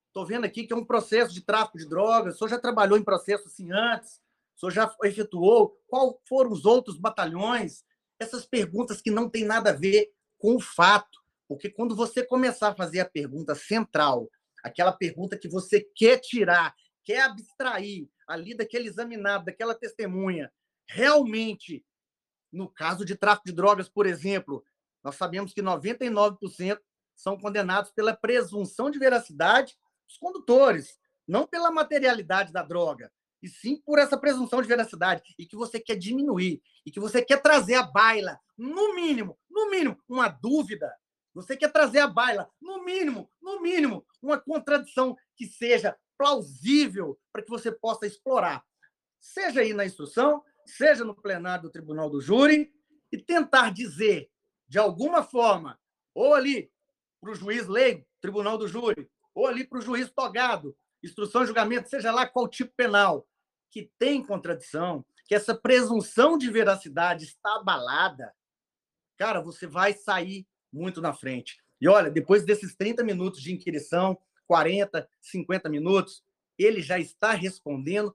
Estou 0.09 0.27
vendo 0.27 0.45
aqui 0.45 0.67
que 0.67 0.75
é 0.75 0.77
um 0.77 0.85
processo 0.85 1.33
de 1.33 1.41
tráfico 1.41 1.79
de 1.79 1.89
drogas. 1.89 2.35
O 2.35 2.39
senhor 2.41 2.51
já 2.51 2.59
trabalhou 2.59 2.99
em 2.99 3.03
processo 3.03 3.47
assim 3.47 3.73
antes? 3.73 4.21
O 4.63 4.71
senhor 4.71 4.73
já 4.73 4.97
efetuou? 5.05 5.79
Qual 5.89 6.21
foram 6.29 6.53
os 6.53 6.65
outros 6.65 6.99
batalhões? 6.99 7.83
essas 8.21 8.45
perguntas 8.45 9.01
que 9.01 9.11
não 9.11 9.29
têm 9.29 9.45
nada 9.45 9.71
a 9.71 9.77
ver 9.77 10.13
com 10.39 10.55
o 10.55 10.61
fato. 10.61 11.19
Porque 11.49 11.71
quando 11.71 11.97
você 11.97 12.25
começar 12.25 12.69
a 12.69 12.75
fazer 12.75 13.01
a 13.01 13.09
pergunta 13.09 13.55
central, 13.55 14.31
aquela 14.63 14.93
pergunta 14.93 15.39
que 15.39 15.49
você 15.49 15.81
quer 15.81 16.19
tirar, 16.19 16.75
quer 17.03 17.23
abstrair 17.23 18.09
ali 18.29 18.55
daquele 18.55 18.89
examinado, 18.89 19.47
daquela 19.47 19.75
testemunha, 19.75 20.53
realmente, 20.87 21.85
no 22.53 22.69
caso 22.69 23.05
de 23.05 23.17
tráfico 23.17 23.49
de 23.49 23.55
drogas, 23.55 23.89
por 23.89 24.07
exemplo, 24.07 24.63
nós 25.03 25.17
sabemos 25.17 25.53
que 25.53 25.63
99% 25.63 26.79
são 27.17 27.39
condenados 27.39 27.91
pela 27.91 28.15
presunção 28.15 28.91
de 28.91 28.99
veracidade 28.99 29.77
dos 30.07 30.19
condutores, 30.19 30.99
não 31.27 31.47
pela 31.47 31.71
materialidade 31.71 32.53
da 32.53 32.63
droga 32.63 33.11
e 33.43 33.49
sim 33.49 33.81
por 33.81 33.99
essa 33.99 34.19
presunção 34.19 34.61
de 34.61 34.69
veracidade, 34.69 35.23
e 35.39 35.47
que 35.47 35.57
você 35.57 35.81
quer 35.81 35.97
diminuir, 35.97 36.63
e 36.85 36.91
que 36.91 37.01
você 37.01 37.23
quer 37.23 37.41
trazer 37.41 37.75
à 37.75 37.83
baila, 37.83 38.39
no 38.57 38.95
mínimo, 38.95 39.39
no 39.49 39.71
mínimo, 39.71 39.99
uma 40.09 40.29
dúvida. 40.29 40.93
Você 41.33 41.57
quer 41.57 41.73
trazer 41.73 42.01
à 42.01 42.07
baila, 42.07 42.51
no 42.61 42.85
mínimo, 42.85 43.31
no 43.41 43.61
mínimo, 43.61 44.05
uma 44.21 44.39
contradição 44.39 45.17
que 45.37 45.47
seja 45.47 45.97
plausível 46.19 47.19
para 47.33 47.43
que 47.43 47.49
você 47.49 47.73
possa 47.73 48.07
explorar, 48.07 48.63
seja 49.19 49.61
aí 49.61 49.73
na 49.73 49.87
instrução, 49.87 50.45
seja 50.67 51.05
no 51.05 51.15
plenário 51.15 51.63
do 51.65 51.71
Tribunal 51.71 52.11
do 52.11 52.21
Júri, 52.21 52.73
e 53.11 53.19
tentar 53.19 53.73
dizer, 53.73 54.31
de 54.69 54.79
alguma 54.79 55.23
forma, 55.23 55.81
ou 56.15 56.35
ali 56.35 56.71
para 57.21 57.31
o 57.31 57.35
juiz 57.35 57.67
leigo, 57.67 58.05
Tribunal 58.21 58.59
do 58.59 58.69
Júri, 58.69 59.11
ou 59.35 59.47
ali 59.47 59.67
para 59.67 59.79
o 59.79 59.83
juiz 59.83 60.11
togado, 60.11 60.77
instrução 61.03 61.43
e 61.43 61.47
julgamento, 61.47 61.89
seja 61.89 62.13
lá 62.13 62.27
qual 62.27 62.47
tipo 62.49 62.73
penal, 62.77 63.27
que 63.71 63.91
tem 63.99 64.23
contradição, 64.23 65.05
que 65.27 65.35
essa 65.35 65.55
presunção 65.55 66.37
de 66.37 66.51
veracidade 66.51 67.25
está 67.25 67.57
abalada, 67.57 68.35
cara, 69.17 69.41
você 69.41 69.67
vai 69.67 69.93
sair 69.93 70.47
muito 70.73 71.01
na 71.01 71.13
frente. 71.13 71.63
E 71.81 71.89
olha, 71.89 72.11
depois 72.11 72.45
desses 72.45 72.75
30 72.75 73.05
minutos 73.05 73.41
de 73.41 73.53
inquirição, 73.53 74.19
40, 74.47 75.09
50 75.21 75.69
minutos, 75.69 76.25
ele 76.59 76.83
já 76.83 76.99
está 76.99 77.33
respondendo, 77.33 78.15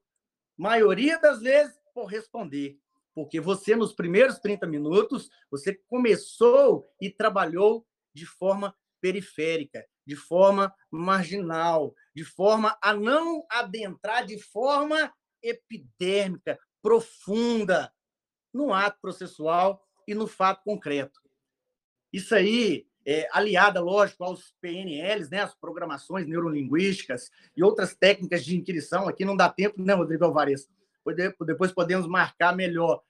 maioria 0.57 1.19
das 1.19 1.41
vezes, 1.41 1.75
por 1.93 2.05
responder. 2.05 2.77
Porque 3.13 3.39
você, 3.39 3.75
nos 3.75 3.93
primeiros 3.93 4.37
30 4.39 4.67
minutos, 4.67 5.29
você 5.49 5.73
começou 5.87 6.85
e 6.99 7.09
trabalhou 7.09 7.87
de 8.13 8.25
forma 8.25 8.75
periférica, 8.99 9.85
de 10.05 10.15
forma 10.15 10.73
marginal, 10.91 11.95
de 12.13 12.25
forma 12.25 12.77
a 12.81 12.93
não 12.93 13.45
adentrar 13.49 14.25
de 14.25 14.37
forma 14.37 15.13
epidêmica, 15.47 16.59
profunda 16.81 17.91
no 18.53 18.73
ato 18.73 18.99
processual 19.01 19.85
e 20.07 20.13
no 20.13 20.27
fato 20.27 20.63
concreto. 20.63 21.19
Isso 22.11 22.33
aí, 22.33 22.87
é, 23.05 23.27
aliada, 23.31 23.81
lógico, 23.81 24.23
aos 24.23 24.55
PNLs, 24.61 25.29
né, 25.29 25.41
as 25.41 25.53
programações 25.53 26.25
neurolinguísticas 26.27 27.29
e 27.55 27.63
outras 27.63 27.95
técnicas 27.95 28.45
de 28.45 28.55
inquirição, 28.55 29.07
aqui 29.07 29.25
não 29.25 29.35
dá 29.35 29.49
tempo, 29.49 29.81
né, 29.81 29.93
Rodrigo 29.93 30.25
Alvarez? 30.25 30.69
Depois 31.45 31.71
podemos 31.71 32.07
marcar 32.07 32.55
melhor. 32.55 33.03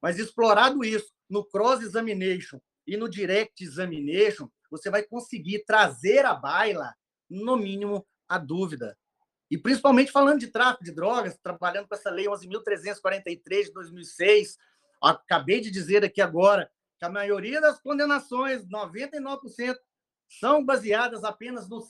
Mas 0.00 0.18
explorado 0.18 0.84
isso 0.84 1.12
no 1.30 1.44
cross-examination 1.44 2.60
e 2.86 2.96
no 2.96 3.08
direct 3.08 3.62
examination, 3.62 4.50
você 4.70 4.90
vai 4.90 5.02
conseguir 5.02 5.64
trazer 5.64 6.24
à 6.24 6.34
baila, 6.34 6.94
no 7.30 7.56
mínimo, 7.56 8.06
a 8.28 8.38
dúvida. 8.38 8.98
E 9.52 9.58
principalmente 9.58 10.10
falando 10.10 10.40
de 10.40 10.46
tráfico 10.46 10.82
de 10.82 10.92
drogas, 10.92 11.36
trabalhando 11.36 11.86
com 11.86 11.94
essa 11.94 12.08
lei 12.08 12.24
11.343 12.24 13.64
de 13.64 13.72
2006, 13.74 14.56
acabei 14.98 15.60
de 15.60 15.70
dizer 15.70 16.02
aqui 16.02 16.22
agora 16.22 16.70
que 16.98 17.04
a 17.04 17.10
maioria 17.10 17.60
das 17.60 17.78
condenações, 17.78 18.66
99%, 18.66 19.76
são 20.40 20.64
baseadas 20.64 21.22
apenas 21.22 21.68
nos 21.68 21.84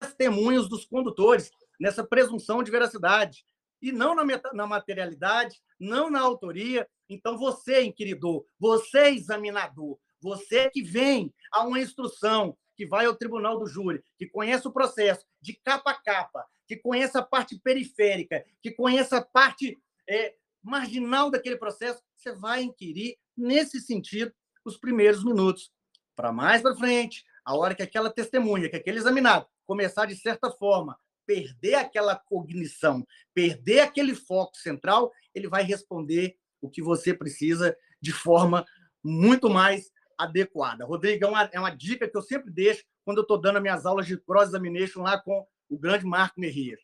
testemunhos 0.00 0.70
dos 0.70 0.86
condutores, 0.86 1.50
nessa 1.78 2.02
presunção 2.02 2.62
de 2.62 2.70
veracidade, 2.70 3.44
e 3.82 3.92
não 3.92 4.14
na, 4.14 4.24
na 4.54 4.66
materialidade, 4.66 5.60
não 5.78 6.08
na 6.08 6.22
autoria. 6.22 6.88
Então, 7.10 7.36
você, 7.36 7.82
inquiridor, 7.82 8.46
você, 8.58 9.10
examinador, 9.10 9.98
você 10.18 10.70
que 10.70 10.80
vem 10.80 11.30
a 11.52 11.62
uma 11.62 11.78
instrução, 11.78 12.56
que 12.76 12.86
vai 12.86 13.06
ao 13.06 13.16
tribunal 13.16 13.58
do 13.58 13.66
júri, 13.66 14.02
que 14.18 14.26
conhece 14.26 14.68
o 14.68 14.72
processo 14.72 15.24
de 15.40 15.54
capa 15.54 15.90
a 15.92 15.94
capa, 15.94 16.46
que 16.66 16.76
conheça 16.76 17.20
a 17.20 17.22
parte 17.22 17.58
periférica, 17.58 18.44
que 18.60 18.70
conheça 18.70 19.18
a 19.18 19.24
parte 19.24 19.78
é, 20.08 20.34
marginal 20.62 21.30
daquele 21.30 21.56
processo, 21.56 22.02
você 22.14 22.32
vai 22.32 22.62
inquirir 22.62 23.16
nesse 23.36 23.80
sentido 23.80 24.32
os 24.64 24.76
primeiros 24.76 25.24
minutos. 25.24 25.72
Para 26.14 26.32
mais 26.32 26.62
para 26.62 26.76
frente, 26.76 27.24
a 27.44 27.54
hora 27.56 27.74
que 27.74 27.82
aquela 27.82 28.10
testemunha, 28.10 28.68
que 28.68 28.76
aquele 28.76 28.98
examinado 28.98 29.46
começar 29.64 30.06
de 30.06 30.16
certa 30.16 30.50
forma 30.50 30.98
perder 31.26 31.74
aquela 31.74 32.14
cognição, 32.14 33.04
perder 33.34 33.80
aquele 33.80 34.14
foco 34.14 34.56
central, 34.56 35.12
ele 35.34 35.48
vai 35.48 35.64
responder 35.64 36.36
o 36.60 36.70
que 36.70 36.80
você 36.80 37.12
precisa 37.12 37.76
de 38.00 38.12
forma 38.12 38.64
muito 39.02 39.50
mais 39.50 39.90
adequada. 40.18 40.84
Rodrigo, 40.84 41.24
é 41.24 41.28
uma, 41.28 41.42
é 41.52 41.60
uma 41.60 41.70
dica 41.70 42.08
que 42.08 42.16
eu 42.16 42.22
sempre 42.22 42.50
deixo 42.50 42.84
quando 43.04 43.18
eu 43.18 43.22
estou 43.22 43.40
dando 43.40 43.60
minhas 43.60 43.86
aulas 43.86 44.06
de 44.06 44.16
cross-examination 44.18 45.02
lá 45.02 45.20
com 45.20 45.46
o 45.68 45.78
grande 45.78 46.04
Marco 46.04 46.40
Merrier. 46.40 46.78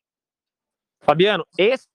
Fabiano, 1.01 1.47
esse... 1.59 1.89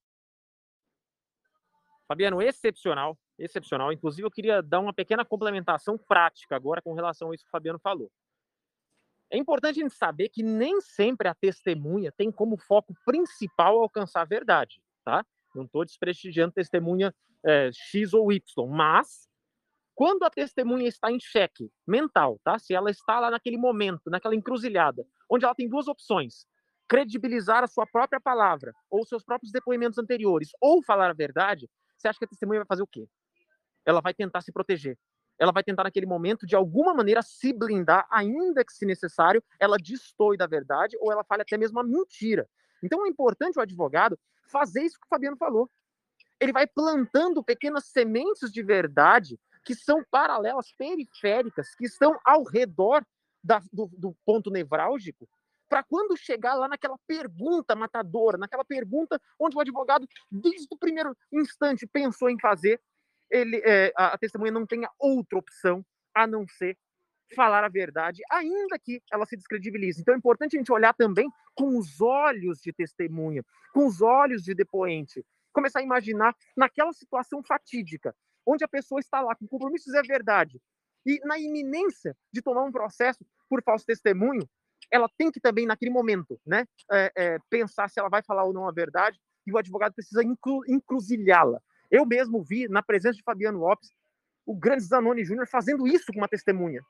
Fabiano, 2.07 2.41
excepcional, 2.41 3.17
excepcional. 3.37 3.91
Inclusive, 3.91 4.25
eu 4.25 4.31
queria 4.31 4.61
dar 4.61 4.79
uma 4.79 4.93
pequena 4.93 5.25
complementação 5.25 5.97
prática 5.97 6.55
agora 6.55 6.81
com 6.81 6.93
relação 6.93 7.31
a 7.31 7.35
isso 7.35 7.43
que 7.43 7.49
o 7.49 7.51
Fabiano 7.51 7.79
falou. 7.79 8.11
É 9.29 9.37
importante 9.37 9.79
a 9.79 9.83
gente 9.83 9.93
saber 9.93 10.29
que 10.29 10.41
nem 10.41 10.79
sempre 10.79 11.27
a 11.27 11.35
testemunha 11.35 12.13
tem 12.13 12.31
como 12.31 12.57
foco 12.57 12.95
principal 13.05 13.79
alcançar 13.79 14.21
a 14.21 14.25
verdade, 14.25 14.81
tá? 15.03 15.25
Não 15.53 15.65
estou 15.65 15.83
desprestigiando 15.83 16.53
testemunha 16.53 17.13
é, 17.43 17.69
X 17.73 18.13
ou 18.13 18.31
Y, 18.31 18.67
mas 18.67 19.27
quando 19.97 20.23
a 20.23 20.29
testemunha 20.29 20.87
está 20.87 21.11
em 21.11 21.19
xeque 21.19 21.71
mental, 21.85 22.39
tá? 22.43 22.59
Se 22.59 22.73
ela 22.73 22.91
está 22.91 23.19
lá 23.19 23.31
naquele 23.31 23.57
momento, 23.57 24.09
naquela 24.09 24.35
encruzilhada, 24.35 25.03
onde 25.29 25.43
ela 25.43 25.55
tem 25.55 25.67
duas 25.67 25.87
opções: 25.87 26.45
credibilizar 26.87 27.63
a 27.63 27.67
sua 27.67 27.85
própria 27.87 28.21
palavra 28.21 28.73
ou 28.89 29.03
seus 29.05 29.23
próprios 29.23 29.51
depoimentos 29.51 29.97
anteriores, 29.97 30.51
ou 30.61 30.83
falar 30.83 31.09
a 31.09 31.13
verdade, 31.13 31.67
você 31.97 32.07
acha 32.07 32.19
que 32.19 32.25
a 32.25 32.27
testemunha 32.27 32.59
vai 32.59 32.67
fazer 32.67 32.83
o 32.83 32.87
quê? 32.87 33.09
ela 33.87 34.01
vai 34.01 34.13
tentar 34.13 34.41
se 34.41 34.51
proteger. 34.51 34.99
Ela 35.39 35.53
vai 35.53 35.63
tentar, 35.63 35.83
naquele 35.83 36.05
momento, 36.05 36.45
de 36.45 36.55
alguma 36.55 36.93
maneira, 36.93 37.21
se 37.21 37.53
blindar, 37.53 38.05
ainda 38.11 38.65
que, 38.65 38.73
se 38.73 38.85
necessário, 38.85 39.41
ela 39.59 39.77
destoe 39.77 40.35
da 40.35 40.45
verdade 40.45 40.97
ou 40.99 41.09
ela 41.11 41.23
fale 41.23 41.43
até 41.43 41.57
mesmo 41.57 41.79
a 41.79 41.83
mentira. 41.83 42.49
Então, 42.83 43.05
é 43.05 43.09
importante 43.09 43.57
o 43.57 43.61
advogado 43.61 44.19
fazer 44.51 44.81
isso 44.81 44.99
que 44.99 45.05
o 45.05 45.09
Fabiano 45.09 45.37
falou. 45.37 45.69
Ele 46.39 46.51
vai 46.51 46.67
plantando 46.67 47.41
pequenas 47.43 47.85
sementes 47.85 48.51
de 48.51 48.61
verdade 48.61 49.39
que 49.67 49.75
são 49.75 50.01
paralelas, 50.09 50.71
periféricas, 50.71 51.75
que 51.75 51.83
estão 51.83 52.17
ao 52.23 52.41
redor 52.43 53.05
da, 53.43 53.61
do, 53.71 53.89
do 53.97 54.15
ponto 54.25 54.49
nevrálgico, 54.49 55.27
para 55.67 55.83
quando 55.83 56.15
chegar 56.15 56.55
lá 56.55 56.69
naquela 56.69 56.97
pergunta 57.05 57.75
matadora, 57.75 58.37
naquela 58.37 58.63
pergunta 58.63 59.21
onde 59.37 59.57
o 59.57 59.59
advogado, 59.59 60.07
desde 60.31 60.67
o 60.71 60.77
primeiro 60.77 61.13
instante, 61.33 61.85
pensou 61.85 62.29
em 62.29 62.39
fazer, 62.39 62.79
ele, 63.29 63.61
é, 63.65 63.91
a, 63.93 64.17
testemunha 64.17 64.53
não 64.53 64.65
tenha 64.65 64.89
outra 64.97 65.37
opção 65.37 65.85
a 66.15 66.25
não 66.25 66.47
ser 66.47 66.77
falar 67.35 67.65
a 67.65 67.67
verdade, 67.67 68.21
ainda 68.31 68.79
que 68.79 69.01
ela 69.11 69.25
se 69.25 69.35
descredibilize. 69.35 69.99
Então 69.99 70.13
é 70.13 70.17
importante 70.17 70.55
a 70.55 70.59
gente 70.59 70.71
olhar 70.71 70.93
também 70.93 71.29
com 71.53 71.77
os 71.77 71.99
olhos 71.99 72.61
de 72.61 72.71
testemunha, 72.71 73.43
com 73.73 73.85
os 73.85 74.01
olhos 74.01 74.43
de 74.43 74.55
depoente, 74.55 75.25
começar 75.51 75.79
a 75.79 75.83
imaginar 75.83 76.33
naquela 76.55 76.93
situação 76.93 77.43
fatídica, 77.43 78.15
onde 78.47 78.63
a 78.63 78.67
pessoa 78.67 78.99
está 78.99 79.19
lá 79.21 79.35
com 79.35 79.47
compromissos 79.47 79.93
é 79.93 80.01
verdade, 80.01 80.61
e 81.05 81.19
na 81.25 81.37
iminência 81.37 82.15
de 82.33 82.41
tomar 82.41 82.63
um 82.63 82.71
processo 82.71 83.25
por 83.49 83.61
falso 83.63 83.85
testemunho, 83.85 84.47
ela 84.91 85.09
tem 85.17 85.31
que 85.31 85.39
também, 85.39 85.65
naquele 85.65 85.91
momento, 85.91 86.39
né, 86.45 86.65
é, 86.91 87.11
é, 87.15 87.39
pensar 87.49 87.89
se 87.89 87.99
ela 87.99 88.09
vai 88.09 88.21
falar 88.23 88.43
ou 88.43 88.53
não 88.53 88.67
a 88.67 88.71
verdade, 88.71 89.19
e 89.45 89.51
o 89.51 89.57
advogado 89.57 89.93
precisa 89.93 90.23
inclu, 90.23 90.61
encruzilhá-la. 90.67 91.61
Eu 91.89 92.05
mesmo 92.05 92.43
vi, 92.43 92.67
na 92.67 92.81
presença 92.81 93.17
de 93.17 93.23
Fabiano 93.23 93.59
Lopes, 93.59 93.89
o 94.45 94.55
grande 94.55 94.83
Zanoni 94.83 95.23
Júnior 95.23 95.47
fazendo 95.47 95.87
isso 95.87 96.11
com 96.11 96.19
uma 96.19 96.27
testemunha. 96.27 96.81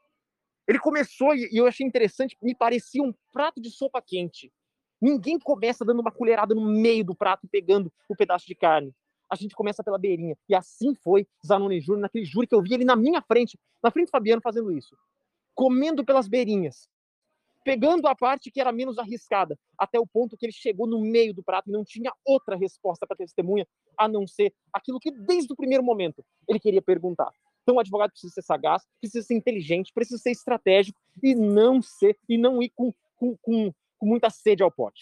Ele 0.67 0.79
começou, 0.79 1.35
e 1.35 1.49
eu 1.51 1.67
achei 1.67 1.85
interessante, 1.85 2.37
me 2.41 2.55
parecia 2.55 3.01
um 3.01 3.13
prato 3.31 3.61
de 3.61 3.69
sopa 3.69 4.01
quente. 4.01 4.51
Ninguém 4.99 5.39
começa 5.39 5.85
dando 5.85 6.01
uma 6.01 6.11
colherada 6.11 6.55
no 6.55 6.65
meio 6.65 7.03
do 7.03 7.15
prato 7.15 7.45
e 7.45 7.49
pegando 7.49 7.93
o 8.09 8.15
pedaço 8.15 8.47
de 8.47 8.55
carne. 8.55 8.93
A 9.29 9.35
gente 9.35 9.55
começa 9.55 9.83
pela 9.83 9.97
beirinha. 9.97 10.37
E 10.47 10.55
assim 10.55 10.95
foi 10.95 11.27
Zanoni 11.45 11.79
Júnior, 11.79 12.01
naquele 12.01 12.25
júri 12.25 12.47
que 12.47 12.55
eu 12.55 12.61
vi 12.61 12.73
ele 12.73 12.85
na 12.85 12.95
minha 12.95 13.21
frente, 13.21 13.59
na 13.83 13.91
frente 13.91 14.07
do 14.07 14.11
Fabiano, 14.11 14.41
fazendo 14.41 14.71
isso. 14.71 14.95
Comendo 15.53 16.05
pelas 16.05 16.27
beirinhas 16.27 16.87
pegando 17.67 18.07
a 18.07 18.15
parte 18.15 18.49
que 18.49 18.61
era 18.61 18.71
menos 18.71 18.97
arriscada, 18.97 19.59
até 19.77 19.99
o 19.99 20.07
ponto 20.07 20.37
que 20.37 20.45
ele 20.45 20.53
chegou 20.53 20.87
no 20.87 21.01
meio 21.01 21.33
do 21.33 21.43
prato 21.43 21.69
e 21.69 21.73
não 21.73 21.83
tinha 21.83 22.13
outra 22.23 22.55
resposta 22.55 23.05
para 23.05 23.13
a 23.13 23.17
testemunha 23.17 23.67
a 23.97 24.07
não 24.07 24.25
ser 24.25 24.53
aquilo 24.71 25.01
que 25.01 25.11
desde 25.11 25.51
o 25.51 25.55
primeiro 25.55 25.83
momento 25.83 26.23
ele 26.47 26.61
queria 26.61 26.81
perguntar. 26.81 27.29
Então 27.63 27.75
o 27.75 27.79
advogado 27.81 28.11
precisa 28.11 28.31
ser 28.31 28.41
sagaz, 28.41 28.83
precisa 29.01 29.27
ser 29.27 29.33
inteligente, 29.33 29.91
precisa 29.93 30.17
ser 30.17 30.31
estratégico 30.31 30.97
e 31.21 31.35
não 31.35 31.81
ser 31.81 32.17
e 32.29 32.37
não 32.37 32.63
ir 32.63 32.71
com, 32.73 32.93
com, 33.17 33.35
com, 33.41 33.73
com 33.97 34.05
muita 34.05 34.29
sede 34.29 34.63
ao 34.63 34.71
pote. 34.71 35.01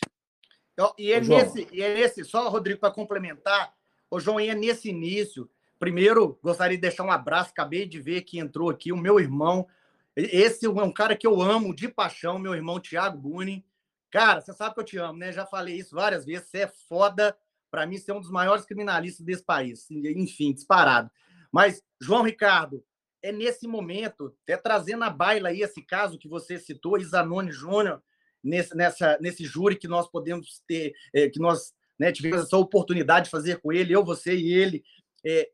E 0.98 1.12
é, 1.12 1.22
nesse, 1.22 1.68
e 1.72 1.84
é 1.84 1.94
nesse, 1.94 2.24
só 2.24 2.50
Rodrigo 2.50 2.80
para 2.80 2.92
complementar, 2.92 3.75
o 4.10 4.20
João, 4.20 4.40
é 4.40 4.54
nesse 4.54 4.90
início. 4.90 5.50
Primeiro, 5.80 6.40
gostaria 6.42 6.78
de 6.78 6.82
deixar 6.82 7.04
um 7.04 7.12
abraço. 7.12 7.52
Acabei 7.52 7.86
de 7.86 8.00
ver 8.00 8.22
que 8.22 8.40
entrou 8.40 8.70
aqui 8.70 8.92
o 8.92 8.98
meu 8.98 9.20
irmão, 9.20 9.68
esse 10.16 10.66
é 10.66 10.70
um 10.70 10.92
cara 10.92 11.16
que 11.16 11.28
eu 11.28 11.42
amo 11.42 11.76
de 11.76 11.90
paixão, 11.90 12.40
meu 12.40 12.56
irmão 12.56 12.80
Tiago 12.80 13.18
Buni. 13.18 13.66
Cara, 14.10 14.40
você 14.40 14.54
sabe 14.54 14.74
que 14.74 14.80
eu 14.80 14.86
te 14.86 14.98
amo, 14.98 15.20
né? 15.20 15.32
Já 15.34 15.46
falei 15.46 15.76
isso 15.76 15.94
várias 15.94 16.26
vezes. 16.26 16.48
Você 16.48 16.60
é 16.60 16.68
foda. 16.68 17.38
Para 17.70 17.86
mim, 17.86 17.98
você 17.98 18.12
é 18.12 18.14
um 18.14 18.22
dos 18.22 18.32
maiores 18.32 18.64
criminalistas 18.64 19.26
desse 19.26 19.44
país. 19.44 19.92
Enfim, 19.92 20.54
disparado. 20.54 21.12
Mas, 21.52 21.84
João 22.00 22.24
Ricardo, 22.24 22.82
é 23.22 23.34
nesse 23.34 23.68
momento, 23.68 24.34
até 24.44 24.56
trazendo 24.56 25.04
a 25.04 25.10
baila 25.10 25.50
aí 25.50 25.62
esse 25.62 25.82
caso 25.82 26.18
que 26.18 26.30
você 26.30 26.58
citou, 26.58 26.98
Isanone 26.98 27.52
Júnior, 27.52 28.02
nesse, 28.42 28.74
nessa, 28.74 29.18
nesse 29.20 29.44
júri 29.44 29.76
que 29.76 29.88
nós 29.88 30.08
podemos 30.10 30.64
ter, 30.66 30.94
é, 31.14 31.28
que 31.30 31.40
nós 31.40 31.74
né, 32.00 32.12
tivemos 32.12 32.46
essa 32.46 32.58
oportunidade 32.58 33.26
de 33.26 33.32
fazer 33.32 33.60
com 33.62 33.72
ele, 33.72 33.94
eu, 33.94 34.04
você 34.04 34.36
e 34.36 34.54
ele. 34.54 34.84
É, 35.26 35.50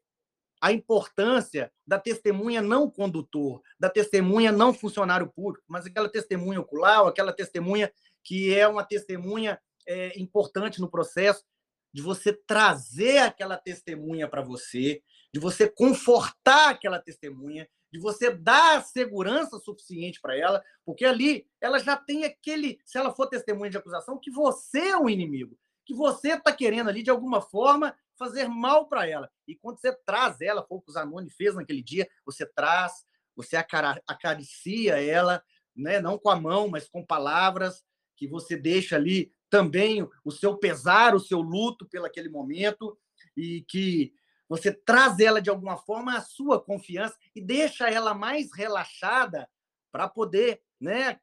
a 0.62 0.71
importância 0.71 1.71
da 1.88 1.99
testemunha 1.99 2.62
não 2.62 2.89
condutor, 2.89 3.62
da 3.80 3.89
testemunha 3.89 4.51
não 4.51 4.73
funcionário 4.73 5.27
público, 5.27 5.65
mas 5.67 5.88
aquela 5.88 6.08
testemunha 6.08 6.60
ocular, 6.60 7.08
aquela 7.08 7.34
testemunha 7.34 7.91
que 8.23 8.54
é 8.54 8.67
uma 8.67 8.84
testemunha 8.84 9.60
é, 9.88 10.19
importante 10.19 10.80
no 10.80 10.89
processo, 10.89 11.43
de 11.91 12.01
você 12.01 12.32
trazer 12.32 13.17
aquela 13.17 13.58
testemunha 13.58 14.27
para 14.27 14.41
você, 14.41 15.01
de 15.34 15.39
você 15.39 15.67
confortar 15.67 16.69
aquela 16.69 16.99
testemunha, 16.99 17.67
de 17.91 17.99
você 17.99 18.32
dar 18.32 18.84
segurança 18.84 19.60
suficiente 19.60 20.21
para 20.21 20.38
ela, 20.38 20.63
porque 20.86 21.04
ali 21.04 21.45
ela 21.60 21.80
já 21.80 21.97
tem 21.97 22.23
aquele, 22.23 22.80
se 22.86 22.97
ela 22.97 23.13
for 23.13 23.27
testemunha 23.27 23.69
de 23.69 23.77
acusação, 23.77 24.19
que 24.19 24.32
você 24.32 24.80
é 24.89 24.97
um 24.97 25.10
inimigo, 25.10 25.58
que 25.86 25.94
você 25.94 26.34
está 26.34 26.54
querendo 26.54 26.89
ali 26.89 27.04
de 27.04 27.10
alguma 27.10 27.41
forma 27.41 27.96
fazer 28.17 28.48
mal 28.48 28.88
para 28.88 29.08
ela. 29.08 29.32
E 29.48 29.56
quando 29.56 29.80
você 29.80 29.94
traz 30.06 30.41
ela, 30.41 30.65
foi 30.65 30.78
o 30.78 30.91
Zanoni 30.91 31.30
fez 31.30 31.56
naquele 31.56 31.82
dia, 31.82 32.08
você 32.26 32.46
traz, 32.46 33.06
você 33.36 33.56
acaricia 33.56 35.02
ela, 35.02 35.44
né? 35.76 36.00
não 36.00 36.17
com 36.17 36.30
a 36.30 36.39
mão, 36.39 36.67
mas 36.67 36.88
com 36.88 37.06
palavras, 37.06 37.84
que 38.15 38.28
você 38.28 38.56
deixa 38.56 38.96
ali 38.96 39.34
também 39.50 40.08
o 40.24 40.32
seu 40.32 40.56
pesar, 40.58 41.15
o 41.15 41.20
seu 41.20 41.41
luto 41.41 41.88
pelo 41.89 42.06
aquele 42.06 42.30
momento, 42.30 42.98
e 43.36 43.65
que 43.67 44.13
você 44.48 44.72
traz 44.72 45.20
ela 45.20 45.41
de 45.41 45.50
alguma 45.50 45.78
forma 45.78 46.17
à 46.17 46.22
sua 46.22 46.62
confiança 46.62 47.17
e 47.36 47.41
deixa 47.41 47.89
ela 47.89 48.13
mais 48.13 48.54
relaxada 48.54 49.50
para 49.91 50.08
poder, 50.08 50.62
né, 50.80 51.20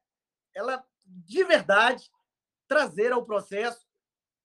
ela 0.55 0.85
de 1.05 1.44
verdade 1.44 2.11
trazer 2.66 3.12
ao 3.12 3.25
processo 3.25 3.88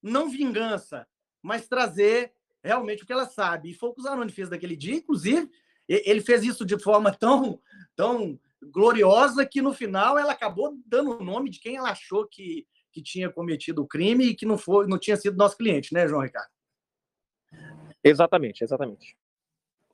não 0.03 0.29
vingança, 0.29 1.07
mas 1.41 1.67
trazer 1.67 2.33
realmente 2.61 3.03
o 3.03 3.05
que 3.05 3.13
ela 3.13 3.25
sabe. 3.25 3.71
E 3.71 3.73
foi 3.73 3.89
o 3.89 3.93
que 3.93 4.01
o 4.01 4.03
Zanoni 4.03 4.31
fez 4.31 4.49
daquele 4.49 4.75
dia, 4.75 4.95
inclusive, 4.95 5.49
ele 5.87 6.21
fez 6.21 6.43
isso 6.43 6.65
de 6.65 6.77
forma 6.77 7.11
tão, 7.11 7.59
tão 7.95 8.39
gloriosa 8.61 9.45
que 9.45 9.61
no 9.61 9.73
final 9.73 10.17
ela 10.17 10.31
acabou 10.31 10.77
dando 10.85 11.17
o 11.17 11.23
nome 11.23 11.49
de 11.49 11.59
quem 11.59 11.77
ela 11.77 11.91
achou 11.91 12.27
que, 12.27 12.65
que 12.91 13.01
tinha 13.01 13.29
cometido 13.29 13.81
o 13.81 13.87
crime 13.87 14.25
e 14.25 14.35
que 14.35 14.45
não 14.45 14.57
foi, 14.57 14.87
não 14.87 14.97
tinha 14.97 15.17
sido 15.17 15.37
nosso 15.37 15.57
cliente, 15.57 15.93
né, 15.93 16.07
João 16.07 16.21
Ricardo? 16.21 16.49
Exatamente, 18.03 18.63
exatamente. 18.63 19.17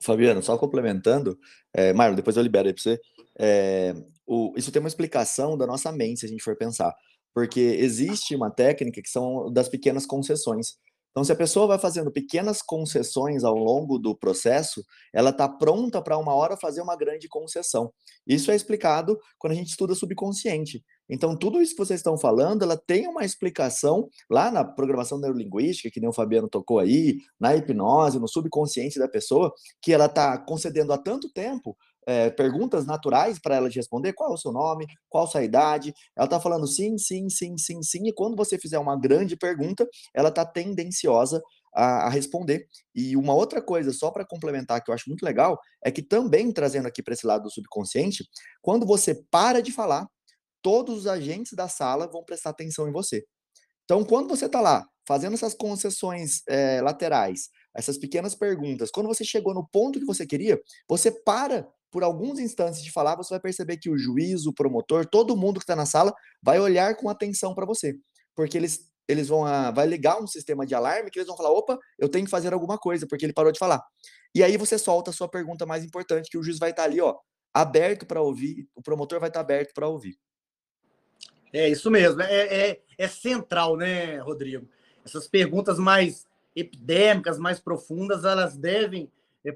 Fabiano, 0.00 0.42
só 0.42 0.56
complementando, 0.56 1.38
é, 1.72 1.92
Marlon, 1.92 2.16
depois 2.16 2.36
eu 2.36 2.42
libero 2.42 2.68
aí 2.68 2.74
para 2.74 2.82
você. 2.82 3.00
É, 3.38 3.94
o, 4.26 4.54
isso 4.56 4.72
tem 4.72 4.80
uma 4.80 4.88
explicação 4.88 5.58
da 5.58 5.66
nossa 5.66 5.92
mente, 5.92 6.20
se 6.20 6.26
a 6.26 6.28
gente 6.28 6.42
for 6.42 6.56
pensar. 6.56 6.94
Porque 7.34 7.60
existe 7.60 8.34
uma 8.34 8.50
técnica 8.50 9.00
que 9.02 9.08
são 9.08 9.52
das 9.52 9.68
pequenas 9.68 10.06
concessões. 10.06 10.74
Então, 11.10 11.24
se 11.24 11.32
a 11.32 11.36
pessoa 11.36 11.66
vai 11.66 11.78
fazendo 11.78 12.10
pequenas 12.10 12.62
concessões 12.62 13.42
ao 13.42 13.56
longo 13.56 13.98
do 13.98 14.16
processo, 14.16 14.84
ela 15.12 15.30
está 15.30 15.48
pronta 15.48 16.00
para 16.00 16.16
uma 16.16 16.32
hora 16.34 16.56
fazer 16.56 16.80
uma 16.80 16.96
grande 16.96 17.28
concessão. 17.28 17.92
Isso 18.24 18.50
é 18.50 18.54
explicado 18.54 19.18
quando 19.36 19.52
a 19.52 19.56
gente 19.56 19.70
estuda 19.70 19.94
subconsciente. 19.94 20.84
Então, 21.08 21.36
tudo 21.36 21.60
isso 21.60 21.72
que 21.72 21.84
vocês 21.84 21.98
estão 21.98 22.16
falando, 22.16 22.62
ela 22.62 22.76
tem 22.76 23.08
uma 23.08 23.24
explicação 23.24 24.08
lá 24.30 24.52
na 24.52 24.64
programação 24.64 25.18
neurolinguística, 25.18 25.90
que 25.90 25.98
nem 25.98 26.08
o 26.08 26.12
Fabiano 26.12 26.48
tocou 26.48 26.78
aí, 26.78 27.18
na 27.40 27.56
hipnose, 27.56 28.20
no 28.20 28.28
subconsciente 28.28 28.96
da 28.96 29.08
pessoa, 29.08 29.52
que 29.82 29.92
ela 29.92 30.06
está 30.06 30.38
concedendo 30.38 30.92
há 30.92 30.98
tanto 30.98 31.28
tempo 31.32 31.76
é, 32.06 32.30
perguntas 32.30 32.86
naturais 32.86 33.38
para 33.38 33.56
ela 33.56 33.68
de 33.68 33.76
responder: 33.76 34.12
qual 34.12 34.30
é 34.30 34.34
o 34.34 34.38
seu 34.38 34.52
nome, 34.52 34.86
qual 35.08 35.26
sua 35.26 35.42
idade. 35.42 35.92
Ela 36.16 36.26
está 36.26 36.40
falando 36.40 36.66
sim, 36.66 36.96
sim, 36.98 37.28
sim, 37.28 37.56
sim, 37.56 37.82
sim. 37.82 38.08
E 38.08 38.12
quando 38.12 38.36
você 38.36 38.58
fizer 38.58 38.78
uma 38.78 38.98
grande 38.98 39.36
pergunta, 39.36 39.86
ela 40.14 40.28
está 40.28 40.44
tendenciosa 40.44 41.42
a, 41.74 42.06
a, 42.06 42.08
responder. 42.08 42.66
E 42.94 43.16
uma 43.16 43.34
outra 43.34 43.62
coisa, 43.62 43.92
só 43.92 44.10
para 44.10 44.26
complementar, 44.26 44.82
que 44.82 44.90
eu 44.90 44.94
acho 44.94 45.08
muito 45.08 45.24
legal, 45.24 45.58
é 45.84 45.90
que 45.90 46.02
também 46.02 46.52
trazendo 46.52 46.88
aqui 46.88 47.02
para 47.02 47.14
esse 47.14 47.26
lado 47.26 47.44
do 47.44 47.50
subconsciente, 47.50 48.24
quando 48.62 48.86
você 48.86 49.14
para 49.30 49.62
de 49.62 49.72
falar, 49.72 50.06
todos 50.62 50.98
os 50.98 51.06
agentes 51.06 51.52
da 51.54 51.68
sala 51.68 52.06
vão 52.06 52.24
prestar 52.24 52.50
atenção 52.50 52.88
em 52.88 52.92
você. 52.92 53.24
Então, 53.84 54.04
quando 54.04 54.28
você 54.28 54.46
está 54.46 54.60
lá 54.60 54.86
fazendo 55.06 55.34
essas 55.34 55.54
concessões 55.54 56.42
é, 56.48 56.80
laterais, 56.80 57.48
essas 57.74 57.98
pequenas 57.98 58.34
perguntas, 58.34 58.90
quando 58.90 59.08
você 59.08 59.24
chegou 59.24 59.54
no 59.54 59.66
ponto 59.68 59.98
que 59.98 60.06
você 60.06 60.26
queria, 60.26 60.60
você 60.88 61.10
para 61.10 61.66
por 61.90 62.02
alguns 62.02 62.38
instantes 62.38 62.82
de 62.82 62.92
falar, 62.92 63.16
você 63.16 63.34
vai 63.34 63.40
perceber 63.40 63.76
que 63.76 63.90
o 63.90 63.98
juiz, 63.98 64.46
o 64.46 64.52
promotor, 64.52 65.06
todo 65.06 65.36
mundo 65.36 65.58
que 65.58 65.64
está 65.64 65.74
na 65.74 65.86
sala 65.86 66.12
vai 66.42 66.58
olhar 66.60 66.94
com 66.96 67.08
atenção 67.08 67.54
para 67.54 67.66
você, 67.66 67.96
porque 68.34 68.56
eles 68.56 68.88
eles 69.08 69.26
vão 69.26 69.44
a, 69.44 69.68
ah, 69.68 69.70
vai 69.72 69.88
ligar 69.88 70.22
um 70.22 70.26
sistema 70.26 70.64
de 70.64 70.72
alarme 70.72 71.10
que 71.10 71.18
eles 71.18 71.26
vão 71.26 71.36
falar, 71.36 71.50
opa, 71.50 71.76
eu 71.98 72.08
tenho 72.08 72.24
que 72.24 72.30
fazer 72.30 72.52
alguma 72.52 72.78
coisa 72.78 73.08
porque 73.08 73.26
ele 73.26 73.32
parou 73.32 73.50
de 73.50 73.58
falar. 73.58 73.82
E 74.32 74.40
aí 74.40 74.56
você 74.56 74.78
solta 74.78 75.10
a 75.10 75.12
sua 75.12 75.28
pergunta 75.28 75.66
mais 75.66 75.84
importante 75.84 76.30
que 76.30 76.38
o 76.38 76.42
juiz 76.44 76.60
vai 76.60 76.70
estar 76.70 76.84
tá 76.84 76.88
ali, 76.88 77.00
ó, 77.00 77.16
aberto 77.52 78.06
para 78.06 78.22
ouvir, 78.22 78.68
o 78.72 78.80
promotor 78.80 79.18
vai 79.18 79.28
estar 79.28 79.40
tá 79.40 79.44
aberto 79.44 79.74
para 79.74 79.88
ouvir. 79.88 80.16
É 81.52 81.68
isso 81.68 81.90
mesmo, 81.90 82.22
é, 82.22 82.70
é, 82.70 82.80
é 82.96 83.08
central, 83.08 83.76
né, 83.76 84.18
Rodrigo? 84.20 84.68
Essas 85.04 85.26
perguntas 85.26 85.76
mais 85.78 86.24
epidêmicas, 86.54 87.38
mais 87.38 87.58
profundas, 87.58 88.24
elas 88.24 88.56
devem 88.56 89.10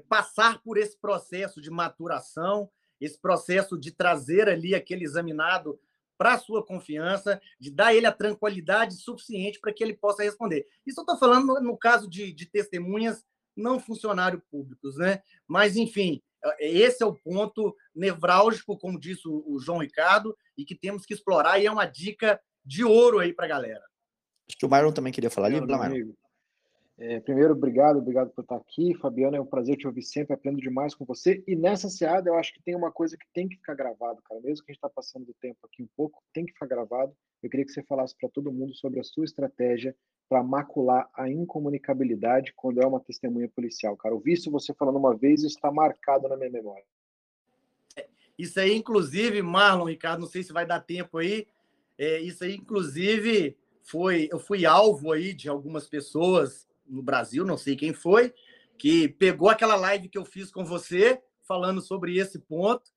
passar 0.09 0.61
por 0.61 0.77
esse 0.77 0.99
processo 0.99 1.61
de 1.61 1.69
maturação, 1.69 2.69
esse 2.99 3.19
processo 3.19 3.77
de 3.77 3.91
trazer 3.91 4.49
ali 4.49 4.73
aquele 4.73 5.03
examinado 5.03 5.79
para 6.17 6.33
a 6.33 6.39
sua 6.39 6.65
confiança, 6.65 7.41
de 7.59 7.69
dar 7.69 7.93
ele 7.93 8.05
a 8.05 8.11
tranquilidade 8.11 8.95
suficiente 8.95 9.59
para 9.59 9.73
que 9.73 9.83
ele 9.83 9.93
possa 9.93 10.23
responder. 10.23 10.65
Isso 10.85 10.99
eu 10.99 11.03
estou 11.03 11.17
falando 11.17 11.47
no, 11.47 11.59
no 11.59 11.77
caso 11.77 12.09
de, 12.09 12.31
de 12.31 12.45
testemunhas 12.45 13.23
não 13.55 13.79
funcionários 13.79 14.41
públicos, 14.49 14.97
né? 14.97 15.21
Mas, 15.47 15.75
enfim, 15.75 16.21
é, 16.43 16.67
esse 16.69 17.03
é 17.03 17.05
o 17.05 17.13
ponto 17.15 17.75
nevrálgico, 17.93 18.77
como 18.77 18.99
disse 18.99 19.27
o, 19.27 19.57
João 19.59 19.79
Ricardo, 19.79 20.35
e 20.57 20.65
que 20.65 20.75
temos 20.75 21.05
que 21.05 21.13
explorar, 21.13 21.59
e 21.59 21.65
é 21.65 21.71
uma 21.71 21.85
dica 21.85 22.39
de 22.63 22.83
ouro 22.83 23.19
aí 23.19 23.33
para 23.33 23.45
a 23.45 23.49
galera. 23.49 23.83
Acho 24.47 24.57
que 24.57 24.65
o 24.65 24.69
Marlon 24.69 24.91
também 24.91 25.13
queria 25.13 25.29
falar 25.29 25.47
ali, 25.47 25.61
Marlon. 25.61 26.13
É, 26.97 27.19
primeiro, 27.19 27.53
obrigado, 27.53 27.97
obrigado 27.97 28.29
por 28.29 28.41
estar 28.41 28.55
aqui. 28.55 28.95
Fabiana, 28.95 29.35
é 29.35 29.41
um 29.41 29.45
prazer 29.45 29.75
te 29.75 29.85
ouvir 29.85 30.01
sempre, 30.01 30.33
aprendo 30.33 30.61
demais 30.61 30.95
com 30.95 31.03
você. 31.03 31.43
E 31.45 31.55
nessa 31.55 31.89
seada, 31.89 32.29
eu 32.29 32.35
acho 32.35 32.53
que 32.53 32.63
tem 32.63 32.75
uma 32.75 32.91
coisa 32.91 33.17
que 33.17 33.25
tem 33.33 33.49
que 33.49 33.57
ficar 33.57 33.73
gravado, 33.73 34.21
cara. 34.23 34.39
Mesmo 34.39 34.63
que 34.63 34.71
a 34.71 34.73
gente 34.73 34.77
está 34.77 34.89
passando 34.89 35.25
do 35.25 35.33
tempo 35.33 35.59
aqui 35.63 35.83
um 35.83 35.89
pouco, 35.95 36.23
tem 36.33 36.45
que 36.45 36.53
ficar 36.53 36.67
gravado. 36.67 37.13
Eu 37.43 37.49
queria 37.49 37.65
que 37.65 37.71
você 37.71 37.83
falasse 37.83 38.15
para 38.17 38.29
todo 38.29 38.51
mundo 38.51 38.73
sobre 38.73 38.99
a 39.01 39.03
sua 39.03 39.25
estratégia 39.25 39.95
para 40.29 40.41
macular 40.41 41.09
a 41.13 41.29
incomunicabilidade 41.29 42.53
quando 42.55 42.81
é 42.81 42.87
uma 42.87 42.99
testemunha 42.99 43.49
policial, 43.49 43.95
cara. 43.97 44.17
vi 44.17 44.33
isso 44.33 44.49
você 44.49 44.73
falando 44.73 44.97
uma 44.97 45.15
vez 45.15 45.43
e 45.43 45.47
está 45.47 45.71
marcado 45.71 46.27
na 46.27 46.37
minha 46.37 46.49
memória. 46.49 46.83
Isso 48.37 48.59
aí, 48.59 48.73
inclusive, 48.73 49.41
Marlon, 49.41 49.85
Ricardo, 49.85 50.21
não 50.21 50.27
sei 50.27 50.43
se 50.43 50.51
vai 50.51 50.65
dar 50.65 50.79
tempo 50.79 51.17
aí. 51.17 51.47
É, 51.97 52.19
isso 52.19 52.43
aí, 52.43 52.55
inclusive, 52.55 53.57
foi 53.81 54.27
eu 54.31 54.39
fui 54.39 54.65
alvo 54.65 55.11
aí 55.11 55.33
de 55.33 55.47
algumas 55.47 55.87
pessoas 55.87 56.67
no 56.85 57.01
Brasil, 57.01 57.45
não 57.45 57.57
sei 57.57 57.75
quem 57.75 57.93
foi, 57.93 58.33
que 58.77 59.07
pegou 59.07 59.49
aquela 59.49 59.75
live 59.75 60.09
que 60.09 60.17
eu 60.17 60.25
fiz 60.25 60.51
com 60.51 60.63
você, 60.63 61.21
falando 61.47 61.81
sobre 61.81 62.17
esse 62.17 62.39
ponto, 62.39 62.91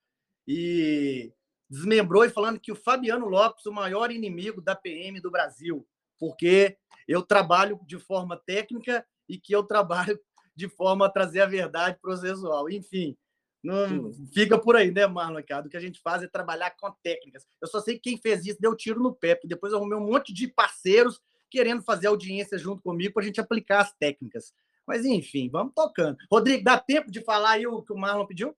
e 0.47 1.33
desmembrou 1.69 2.25
e 2.25 2.31
falando 2.31 2.59
que 2.59 2.73
o 2.73 2.77
Fabiano 2.77 3.27
Lopes, 3.27 3.67
o 3.67 3.73
maior 3.73 4.11
inimigo 4.11 4.61
da 4.61 4.75
PM 4.75 5.21
do 5.21 5.31
Brasil, 5.31 5.87
porque 6.19 6.77
eu 7.07 7.23
trabalho 7.23 7.79
de 7.87 7.99
forma 7.99 8.37
técnica 8.37 9.07
e 9.29 9.39
que 9.39 9.55
eu 9.55 9.63
trabalho 9.63 10.19
de 10.57 10.69
forma 10.69 11.07
a 11.07 11.11
trazer 11.11 11.41
a 11.41 11.47
verdade 11.47 11.99
processual. 12.01 12.69
Enfim, 12.71 13.17
não 13.63 14.13
fica 14.33 14.59
por 14.59 14.77
aí, 14.77 14.91
né, 14.91 15.07
Marlon 15.07 15.37
Ricardo? 15.37 15.67
O 15.67 15.69
que 15.69 15.77
a 15.77 15.81
gente 15.81 16.01
faz 16.01 16.23
é 16.23 16.27
trabalhar 16.27 16.71
com 16.71 16.91
técnicas. 17.03 17.47
Eu 17.61 17.69
só 17.69 17.81
sei 17.81 17.95
que 17.95 18.11
quem 18.11 18.19
fez 18.19 18.47
isso 18.47 18.61
deu 18.61 18.75
tiro 18.75 19.01
no 19.01 19.15
pé, 19.15 19.35
porque 19.35 19.49
depois 19.49 19.73
eu 19.73 19.79
arrumei 19.79 19.99
um 19.99 20.07
monte 20.07 20.33
de 20.33 20.49
parceiros 20.49 21.21
querendo 21.51 21.83
fazer 21.83 22.07
audiência 22.07 22.59
junto 22.59 22.83
comigo 22.83 23.15
para 23.15 23.23
a 23.23 23.27
gente 23.27 23.41
aplicar 23.41 23.81
as 23.81 23.93
técnicas. 23.95 24.55
Mas, 24.87 25.05
enfim, 25.05 25.51
vamos 25.51 25.75
tocando. 25.75 26.17
Rodrigo, 26.31 26.65
dá 26.65 26.79
tempo 26.79 27.11
de 27.11 27.21
falar 27.23 27.53
aí 27.53 27.67
o 27.67 27.83
que 27.83 27.93
o 27.93 27.99
Marlon 27.99 28.27
pediu? 28.27 28.57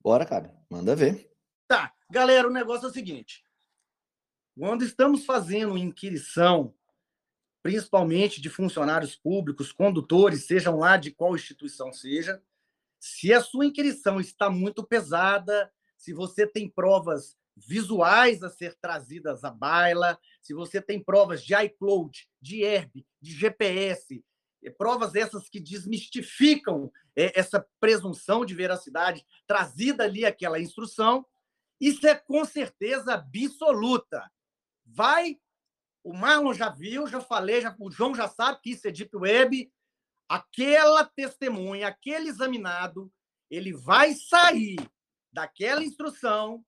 Bora, 0.00 0.26
cara. 0.26 0.54
Manda 0.68 0.96
ver. 0.96 1.30
Tá. 1.68 1.94
Galera, 2.10 2.48
o 2.48 2.52
negócio 2.52 2.86
é 2.86 2.90
o 2.90 2.92
seguinte. 2.92 3.44
Quando 4.58 4.84
estamos 4.84 5.24
fazendo 5.24 5.78
inquirição, 5.78 6.74
principalmente 7.62 8.40
de 8.40 8.50
funcionários 8.50 9.14
públicos, 9.14 9.72
condutores, 9.72 10.46
sejam 10.46 10.78
lá 10.78 10.96
de 10.96 11.12
qual 11.12 11.34
instituição 11.34 11.92
seja, 11.92 12.42
se 12.98 13.32
a 13.32 13.40
sua 13.40 13.64
inquirição 13.64 14.20
está 14.20 14.50
muito 14.50 14.84
pesada, 14.84 15.72
se 15.96 16.12
você 16.12 16.46
tem 16.46 16.68
provas 16.68 17.36
visuais 17.56 18.42
a 18.42 18.50
ser 18.50 18.74
trazidas 18.80 19.44
à 19.44 19.50
baila, 19.50 20.18
se 20.42 20.52
você 20.52 20.82
tem 20.82 21.02
provas 21.02 21.42
de 21.42 21.54
iCloud, 21.54 22.28
de 22.40 22.62
Herb, 22.62 23.06
de 23.20 23.32
GPS, 23.32 24.22
eh, 24.62 24.70
provas 24.70 25.14
essas 25.14 25.48
que 25.48 25.60
desmistificam 25.60 26.90
eh, 27.16 27.32
essa 27.34 27.64
presunção 27.80 28.44
de 28.44 28.54
veracidade 28.54 29.24
trazida 29.46 30.04
ali 30.04 30.24
aquela 30.24 30.60
instrução, 30.60 31.24
isso 31.80 32.06
é 32.06 32.14
com 32.14 32.44
certeza 32.44 33.14
absoluta. 33.14 34.30
Vai, 34.84 35.38
o 36.04 36.12
Marlon 36.12 36.52
já 36.52 36.68
viu, 36.68 37.06
já 37.06 37.20
falei, 37.20 37.60
já, 37.60 37.74
o 37.78 37.90
João 37.90 38.14
já 38.14 38.28
sabe 38.28 38.60
que 38.62 38.70
isso 38.70 38.86
é 38.88 38.90
Deep 38.90 39.16
Web, 39.16 39.72
aquela 40.28 41.04
testemunha, 41.04 41.86
aquele 41.86 42.28
examinado, 42.28 43.12
ele 43.48 43.72
vai 43.72 44.14
sair 44.14 44.76
daquela 45.32 45.84
instrução 45.84 46.64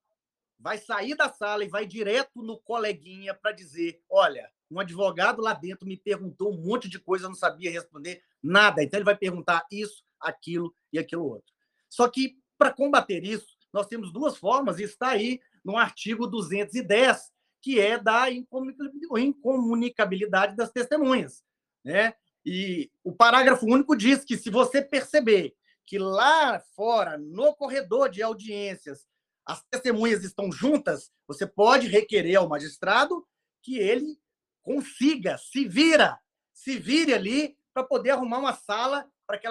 vai 0.65 0.79
sair 0.79 1.15
da 1.15 1.29
sala 1.29 1.63
e 1.63 1.69
vai 1.69 1.85
direto 1.85 2.43
no 2.43 2.57
coleguinha 2.57 3.35
para 3.35 3.53
dizer: 3.53 4.01
olha, 4.09 4.51
um 4.71 4.81
advogado 4.81 5.43
lá 5.43 5.53
dentro 5.53 5.87
me 5.87 5.95
perguntou 5.95 6.55
um 6.55 6.57
monte 6.57 6.89
de 6.89 6.99
coisa, 6.99 7.27
eu 7.27 7.29
não 7.29 7.37
sabia 7.37 7.71
responder 7.71 8.23
nada. 8.43 8.83
Então 8.83 8.97
ele 8.97 9.05
vai 9.05 9.15
perguntar 9.15 9.67
isso, 9.71 10.03
aquilo 10.19 10.75
e 10.91 10.99
aquilo 10.99 11.27
outro. 11.27 11.53
Só 11.91 12.09
que 12.09 12.39
para 12.57 12.73
combater 12.73 13.23
isso, 13.23 13.59
nós 13.71 13.87
temos 13.87 14.11
duas 14.11 14.39
formas, 14.39 14.79
e 14.79 14.85
está 14.85 15.11
aí 15.11 15.39
no 15.63 15.77
artigo 15.77 16.27
210, 16.27 17.31
que 17.61 17.79
é 17.79 17.99
da 17.99 18.31
incomunicabilidade 18.31 20.57
das 20.57 20.73
testemunhas. 20.73 21.45
Né? 21.85 22.15
E 22.43 22.91
o 23.03 23.13
parágrafo 23.13 23.67
único 23.67 23.95
diz 23.95 24.25
que 24.25 24.39
se 24.39 24.49
você 24.49 24.81
perceber 24.81 25.55
que 25.85 25.99
lá 25.99 26.59
fora, 26.75 27.19
no 27.19 27.55
corredor 27.55 28.09
de 28.09 28.23
audiências, 28.23 29.07
as 29.47 29.63
testemunhas 29.71 30.25
estão 30.25 30.51
juntas, 30.51 31.13
você 31.27 31.47
pode 31.47 31.87
requerer 31.87 32.37
ao 32.37 32.49
magistrado 32.49 33.27
que 33.63 33.79
ele 33.79 34.19
consiga, 34.63 35.37
se 35.39 35.69
vira, 35.69 36.19
se 36.53 36.79
vire 36.79 37.13
ali 37.13 37.57
para 37.73 37.85
poder 37.85 38.11
arrumar 38.11 38.39
uma 38.39 38.55
sala 38.55 39.07
para 39.27 39.39
que, 39.39 39.49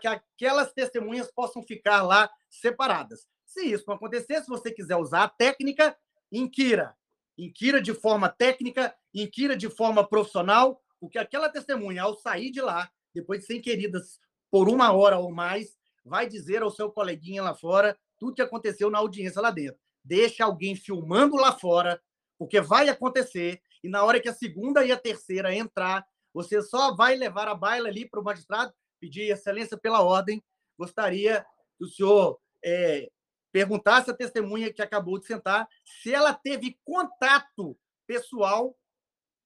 que 0.00 0.06
aquelas 0.06 0.72
testemunhas 0.72 1.30
possam 1.30 1.62
ficar 1.62 2.02
lá 2.02 2.30
separadas. 2.50 3.26
Se 3.44 3.64
isso 3.64 3.84
não 3.86 3.94
acontecer, 3.94 4.42
se 4.42 4.48
você 4.48 4.70
quiser 4.70 4.96
usar 4.96 5.24
a 5.24 5.28
técnica, 5.28 5.96
inquira. 6.30 6.94
Inquira 7.38 7.80
de 7.80 7.94
forma 7.94 8.28
técnica, 8.28 8.94
inquira 9.14 9.56
de 9.56 9.68
forma 9.68 10.06
profissional, 10.06 10.82
porque 10.98 11.18
aquela 11.18 11.48
testemunha, 11.48 12.02
ao 12.02 12.14
sair 12.16 12.50
de 12.50 12.60
lá, 12.60 12.90
depois 13.14 13.40
de 13.40 13.46
ser 13.46 13.56
inquiridas 13.56 14.20
por 14.50 14.68
uma 14.68 14.92
hora 14.92 15.18
ou 15.18 15.30
mais, 15.30 15.76
vai 16.04 16.26
dizer 16.26 16.62
ao 16.62 16.70
seu 16.70 16.90
coleguinha 16.90 17.42
lá 17.42 17.54
fora 17.54 17.98
tudo 18.18 18.34
que 18.34 18.42
aconteceu 18.42 18.90
na 18.90 18.98
audiência 18.98 19.40
lá 19.40 19.50
dentro. 19.50 19.80
Deixa 20.04 20.44
alguém 20.44 20.74
filmando 20.74 21.36
lá 21.36 21.52
fora, 21.52 22.00
porque 22.38 22.60
vai 22.60 22.88
acontecer, 22.88 23.60
e 23.82 23.88
na 23.88 24.04
hora 24.04 24.20
que 24.20 24.28
a 24.28 24.34
segunda 24.34 24.84
e 24.84 24.92
a 24.92 24.96
terceira 24.96 25.54
entrar, 25.54 26.06
você 26.32 26.60
só 26.60 26.94
vai 26.94 27.16
levar 27.16 27.48
a 27.48 27.54
baila 27.54 27.88
ali 27.88 28.08
para 28.08 28.20
o 28.20 28.24
magistrado, 28.24 28.72
pedir 29.00 29.30
excelência 29.30 29.76
pela 29.76 30.02
ordem. 30.02 30.42
Gostaria 30.78 31.44
que 31.78 31.84
o 31.84 31.88
senhor 31.88 32.38
é, 32.62 33.10
perguntasse 33.50 34.10
à 34.10 34.14
testemunha 34.14 34.72
que 34.72 34.82
acabou 34.82 35.18
de 35.18 35.26
sentar 35.26 35.66
se 35.82 36.12
ela 36.12 36.34
teve 36.34 36.78
contato 36.84 37.78
pessoal 38.06 38.76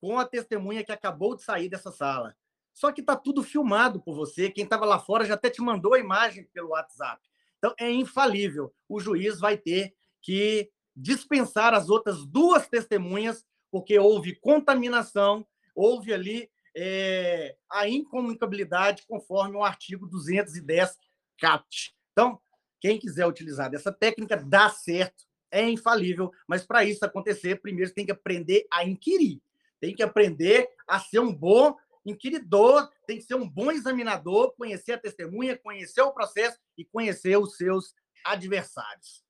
com 0.00 0.18
a 0.18 0.24
testemunha 0.24 0.82
que 0.82 0.90
acabou 0.90 1.36
de 1.36 1.42
sair 1.42 1.68
dessa 1.68 1.92
sala. 1.92 2.36
Só 2.72 2.90
que 2.90 3.02
está 3.02 3.14
tudo 3.14 3.42
filmado 3.42 4.00
por 4.00 4.14
você. 4.14 4.50
Quem 4.50 4.64
estava 4.64 4.84
lá 4.84 4.98
fora 4.98 5.24
já 5.24 5.34
até 5.34 5.50
te 5.50 5.60
mandou 5.60 5.94
a 5.94 5.98
imagem 5.98 6.44
pelo 6.52 6.70
WhatsApp. 6.70 7.20
Então, 7.60 7.74
é 7.78 7.90
infalível. 7.90 8.72
O 8.88 8.98
juiz 8.98 9.38
vai 9.38 9.56
ter 9.56 9.94
que 10.22 10.70
dispensar 10.96 11.74
as 11.74 11.90
outras 11.90 12.24
duas 12.26 12.66
testemunhas, 12.66 13.44
porque 13.70 13.98
houve 13.98 14.34
contaminação, 14.34 15.46
houve 15.74 16.12
ali 16.12 16.50
é, 16.74 17.54
a 17.70 17.86
incomunicabilidade, 17.86 19.04
conforme 19.06 19.56
o 19.56 19.64
artigo 19.64 20.06
210 20.06 20.96
CAPT. 21.38 21.94
Então, 22.12 22.40
quem 22.80 22.98
quiser 22.98 23.26
utilizar 23.26 23.70
dessa 23.70 23.92
técnica, 23.92 24.36
dá 24.36 24.70
certo, 24.70 25.24
é 25.50 25.68
infalível, 25.68 26.30
mas 26.48 26.64
para 26.64 26.82
isso 26.84 27.04
acontecer, 27.04 27.60
primeiro 27.60 27.92
tem 27.92 28.06
que 28.06 28.12
aprender 28.12 28.66
a 28.72 28.84
inquirir, 28.84 29.42
tem 29.78 29.94
que 29.94 30.02
aprender 30.02 30.66
a 30.88 30.98
ser 30.98 31.18
um 31.18 31.34
bom 31.34 31.76
inquiridor, 32.04 32.88
tem 33.06 33.18
que 33.18 33.24
ser 33.24 33.34
um 33.34 33.48
bom 33.48 33.70
examinador, 33.70 34.54
conhecer 34.56 34.92
a 34.92 34.98
testemunha, 34.98 35.58
conhecer 35.58 36.02
o 36.02 36.12
processo 36.12 36.58
e 36.76 36.84
conhecer 36.84 37.36
os 37.36 37.56
seus 37.56 37.94
adversários. 38.24 39.22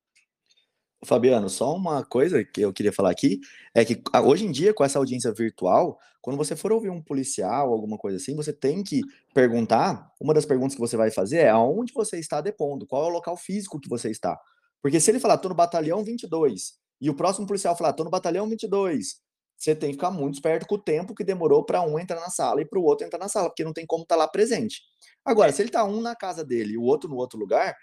Fabiano, 1.05 1.49
só 1.49 1.75
uma 1.75 2.05
coisa 2.05 2.45
que 2.45 2.61
eu 2.61 2.73
queria 2.73 2.93
falar 2.93 3.11
aqui 3.11 3.41
é 3.75 3.85
que 3.85 4.03
hoje 4.23 4.45
em 4.45 4.53
dia, 4.53 4.75
com 4.75 4.85
essa 4.85 4.99
audiência 4.99 5.33
virtual, 5.33 5.99
quando 6.21 6.37
você 6.37 6.55
for 6.55 6.73
ouvir 6.73 6.91
um 6.91 7.03
policial, 7.03 7.73
alguma 7.73 7.97
coisa 7.97 8.19
assim, 8.19 8.37
você 8.37 8.53
tem 8.53 8.83
que 8.85 9.01
perguntar. 9.33 10.13
Uma 10.21 10.35
das 10.35 10.45
perguntas 10.45 10.75
que 10.75 10.81
você 10.81 10.99
vai 10.99 11.11
fazer 11.11 11.39
é 11.39 11.49
aonde 11.49 11.95
você 11.95 12.19
está 12.19 12.43
depondo, 12.43 12.87
qual 12.87 13.05
é 13.05 13.07
o 13.07 13.13
local 13.13 13.37
físico 13.37 13.81
que 13.81 13.89
você 13.89 14.11
está. 14.11 14.39
Porque 14.83 15.01
se 15.01 15.11
ele 15.11 15.19
falar, 15.19 15.39
tô 15.39 15.49
no 15.49 15.55
batalhão 15.55 16.05
22, 16.05 16.75
e 17.01 17.09
o 17.09 17.15
próximo 17.15 17.47
policial 17.47 17.75
falar, 17.75 17.95
tô 17.95 18.05
no 18.05 18.11
batalhão 18.11 18.47
22, 18.47 19.17
você 19.61 19.75
tem 19.75 19.91
que 19.91 19.97
ficar 19.97 20.11
muito 20.11 20.35
esperto 20.35 20.67
com 20.67 20.77
o 20.77 20.83
tempo 20.83 21.15
que 21.15 21.23
demorou 21.23 21.65
para 21.65 21.83
um 21.83 21.99
entrar 21.99 22.19
na 22.21 22.31
sala 22.31 22.63
e 22.63 22.65
para 22.65 22.79
o 22.79 22.83
outro 22.83 23.07
entrar 23.07 23.19
na 23.19 23.29
sala, 23.29 23.49
porque 23.49 23.65
não 23.65 23.73
tem 23.73 23.85
como 23.85 24.03
estar 24.03 24.15
tá 24.15 24.21
lá 24.21 24.29
presente. 24.29 24.83
Agora, 25.25 25.53
se 25.53 25.61
ele 25.61 25.69
está 25.69 25.85
um 25.85 26.01
na 26.01 26.17
casa 26.17 26.45
dele 26.45 26.75
e 26.75 26.79
o 26.79 26.83
outro 26.83 27.11
no 27.11 27.17
outro 27.17 27.39
lugar, 27.39 27.77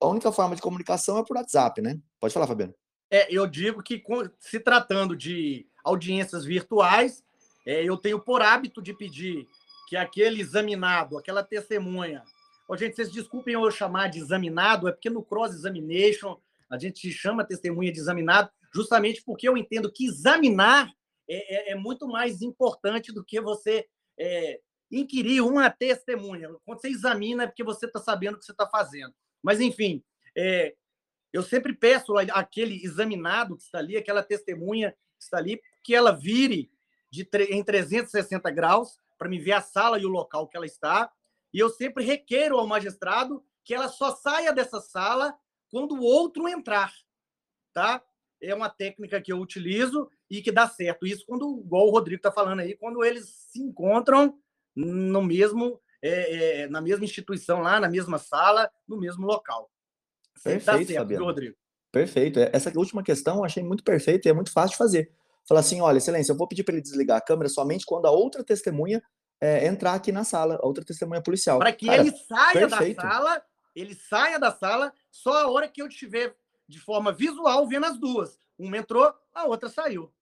a 0.00 0.06
única 0.06 0.30
forma 0.30 0.54
de 0.54 0.62
comunicação 0.62 1.18
é 1.18 1.24
por 1.24 1.36
WhatsApp, 1.36 1.82
né? 1.82 1.98
Pode 2.20 2.32
falar, 2.32 2.46
Fabiano. 2.46 2.74
É, 3.10 3.32
eu 3.32 3.46
digo 3.46 3.82
que 3.82 4.02
se 4.38 4.60
tratando 4.60 5.16
de 5.16 5.66
audiências 5.84 6.44
virtuais, 6.44 7.24
é, 7.66 7.82
eu 7.82 7.96
tenho 7.96 8.20
por 8.20 8.42
hábito 8.42 8.80
de 8.80 8.94
pedir 8.94 9.46
que 9.88 9.96
aquele 9.96 10.40
examinado, 10.40 11.18
aquela 11.18 11.42
testemunha, 11.42 12.22
Oh, 12.68 12.76
gente, 12.76 12.96
vocês 12.96 13.12
desculpem 13.12 13.54
eu 13.54 13.70
chamar 13.70 14.08
de 14.08 14.18
examinado, 14.18 14.88
é 14.88 14.92
porque 14.92 15.08
no 15.08 15.22
cross-examination 15.22 16.36
a 16.68 16.76
gente 16.76 17.12
chama 17.12 17.44
testemunha 17.44 17.92
de 17.92 18.00
examinado, 18.00 18.50
justamente 18.74 19.22
porque 19.24 19.48
eu 19.48 19.56
entendo 19.56 19.90
que 19.90 20.06
examinar 20.06 20.90
é, 21.28 21.70
é, 21.70 21.72
é 21.72 21.74
muito 21.74 22.06
mais 22.06 22.42
importante 22.42 23.12
do 23.12 23.24
que 23.24 23.40
você 23.40 23.86
é, 24.18 24.60
inquirir 24.90 25.40
uma 25.40 25.70
testemunha. 25.70 26.50
Quando 26.64 26.80
você 26.80 26.88
examina, 26.88 27.44
é 27.44 27.46
porque 27.46 27.64
você 27.64 27.86
está 27.86 28.00
sabendo 28.00 28.36
o 28.36 28.38
que 28.38 28.44
você 28.44 28.52
está 28.52 28.66
fazendo. 28.66 29.14
Mas, 29.42 29.60
enfim, 29.60 30.02
é, 30.36 30.74
eu 31.32 31.42
sempre 31.42 31.74
peço 31.74 32.16
aquele 32.16 32.82
examinado 32.82 33.56
que 33.56 33.62
está 33.62 33.78
ali, 33.78 33.96
aquela 33.96 34.22
testemunha 34.22 34.92
que 35.18 35.24
está 35.24 35.38
ali, 35.38 35.60
que 35.82 35.94
ela 35.94 36.12
vire 36.12 36.70
de, 37.10 37.28
em 37.50 37.62
360 37.62 38.50
graus 38.50 38.98
para 39.18 39.28
me 39.28 39.38
ver 39.38 39.52
a 39.52 39.60
sala 39.60 39.98
e 39.98 40.06
o 40.06 40.10
local 40.10 40.48
que 40.48 40.56
ela 40.56 40.66
está. 40.66 41.10
E 41.52 41.58
eu 41.58 41.70
sempre 41.70 42.04
requeiro 42.04 42.58
ao 42.58 42.66
magistrado 42.66 43.44
que 43.64 43.74
ela 43.74 43.88
só 43.88 44.14
saia 44.14 44.52
dessa 44.52 44.80
sala 44.80 45.36
quando 45.70 45.96
o 45.96 46.02
outro 46.02 46.48
entrar, 46.48 46.92
tá? 47.72 48.02
É 48.40 48.54
uma 48.54 48.68
técnica 48.68 49.20
que 49.20 49.32
eu 49.32 49.38
utilizo 49.38 50.08
e 50.30 50.42
que 50.42 50.52
dá 50.52 50.68
certo. 50.68 51.06
Isso 51.06 51.24
quando, 51.26 51.60
igual 51.64 51.86
o 51.86 51.90
Rodrigo 51.90 52.18
está 52.18 52.32
falando 52.32 52.60
aí, 52.60 52.76
quando 52.76 53.04
eles 53.04 53.28
se 53.50 53.60
encontram 53.60 54.38
no 54.74 55.22
mesmo, 55.22 55.80
é, 56.02 56.62
é, 56.62 56.68
na 56.68 56.80
mesma 56.80 57.04
instituição 57.04 57.60
lá, 57.60 57.80
na 57.80 57.88
mesma 57.88 58.18
sala, 58.18 58.70
no 58.86 58.98
mesmo 58.98 59.26
local. 59.26 59.70
Perfeito, 60.34 60.64
tá 60.64 60.76
certo, 60.76 60.94
Fabiano. 60.94 61.24
Rodrigo? 61.24 61.56
Perfeito. 61.90 62.38
É, 62.38 62.50
essa 62.52 62.72
última 62.76 63.02
questão 63.02 63.38
eu 63.38 63.44
achei 63.44 63.62
muito 63.62 63.82
perfeita 63.82 64.28
e 64.28 64.30
é 64.30 64.34
muito 64.34 64.52
fácil 64.52 64.72
de 64.72 64.76
fazer. 64.76 65.12
Falar 65.48 65.60
assim, 65.60 65.80
olha, 65.80 65.98
excelência, 65.98 66.32
eu 66.32 66.36
vou 66.36 66.48
pedir 66.48 66.64
para 66.64 66.74
ele 66.74 66.82
desligar 66.82 67.16
a 67.16 67.20
câmera 67.20 67.48
somente 67.48 67.86
quando 67.86 68.06
a 68.06 68.10
outra 68.10 68.42
testemunha 68.44 69.02
é, 69.40 69.66
entrar 69.66 69.94
aqui 69.94 70.10
na 70.10 70.24
sala, 70.24 70.58
a 70.60 70.66
outra 70.66 70.84
testemunha 70.84 71.22
policial. 71.22 71.58
Para 71.58 71.72
que 71.72 71.86
Cara, 71.86 72.00
ele 72.00 72.10
saia 72.10 72.68
perfeito. 72.68 72.96
da 72.96 73.10
sala, 73.10 73.42
ele 73.74 73.94
saia 73.94 74.38
da 74.38 74.50
sala 74.50 74.92
só 75.10 75.44
a 75.44 75.50
hora 75.50 75.68
que 75.68 75.80
eu 75.80 75.86
estiver 75.86 76.34
de 76.68 76.80
forma 76.80 77.12
visual 77.12 77.66
vendo 77.68 77.86
as 77.86 77.98
duas. 77.98 78.38
Uma 78.58 78.78
entrou, 78.78 79.12
a 79.32 79.44
outra 79.44 79.68
saiu. 79.68 80.12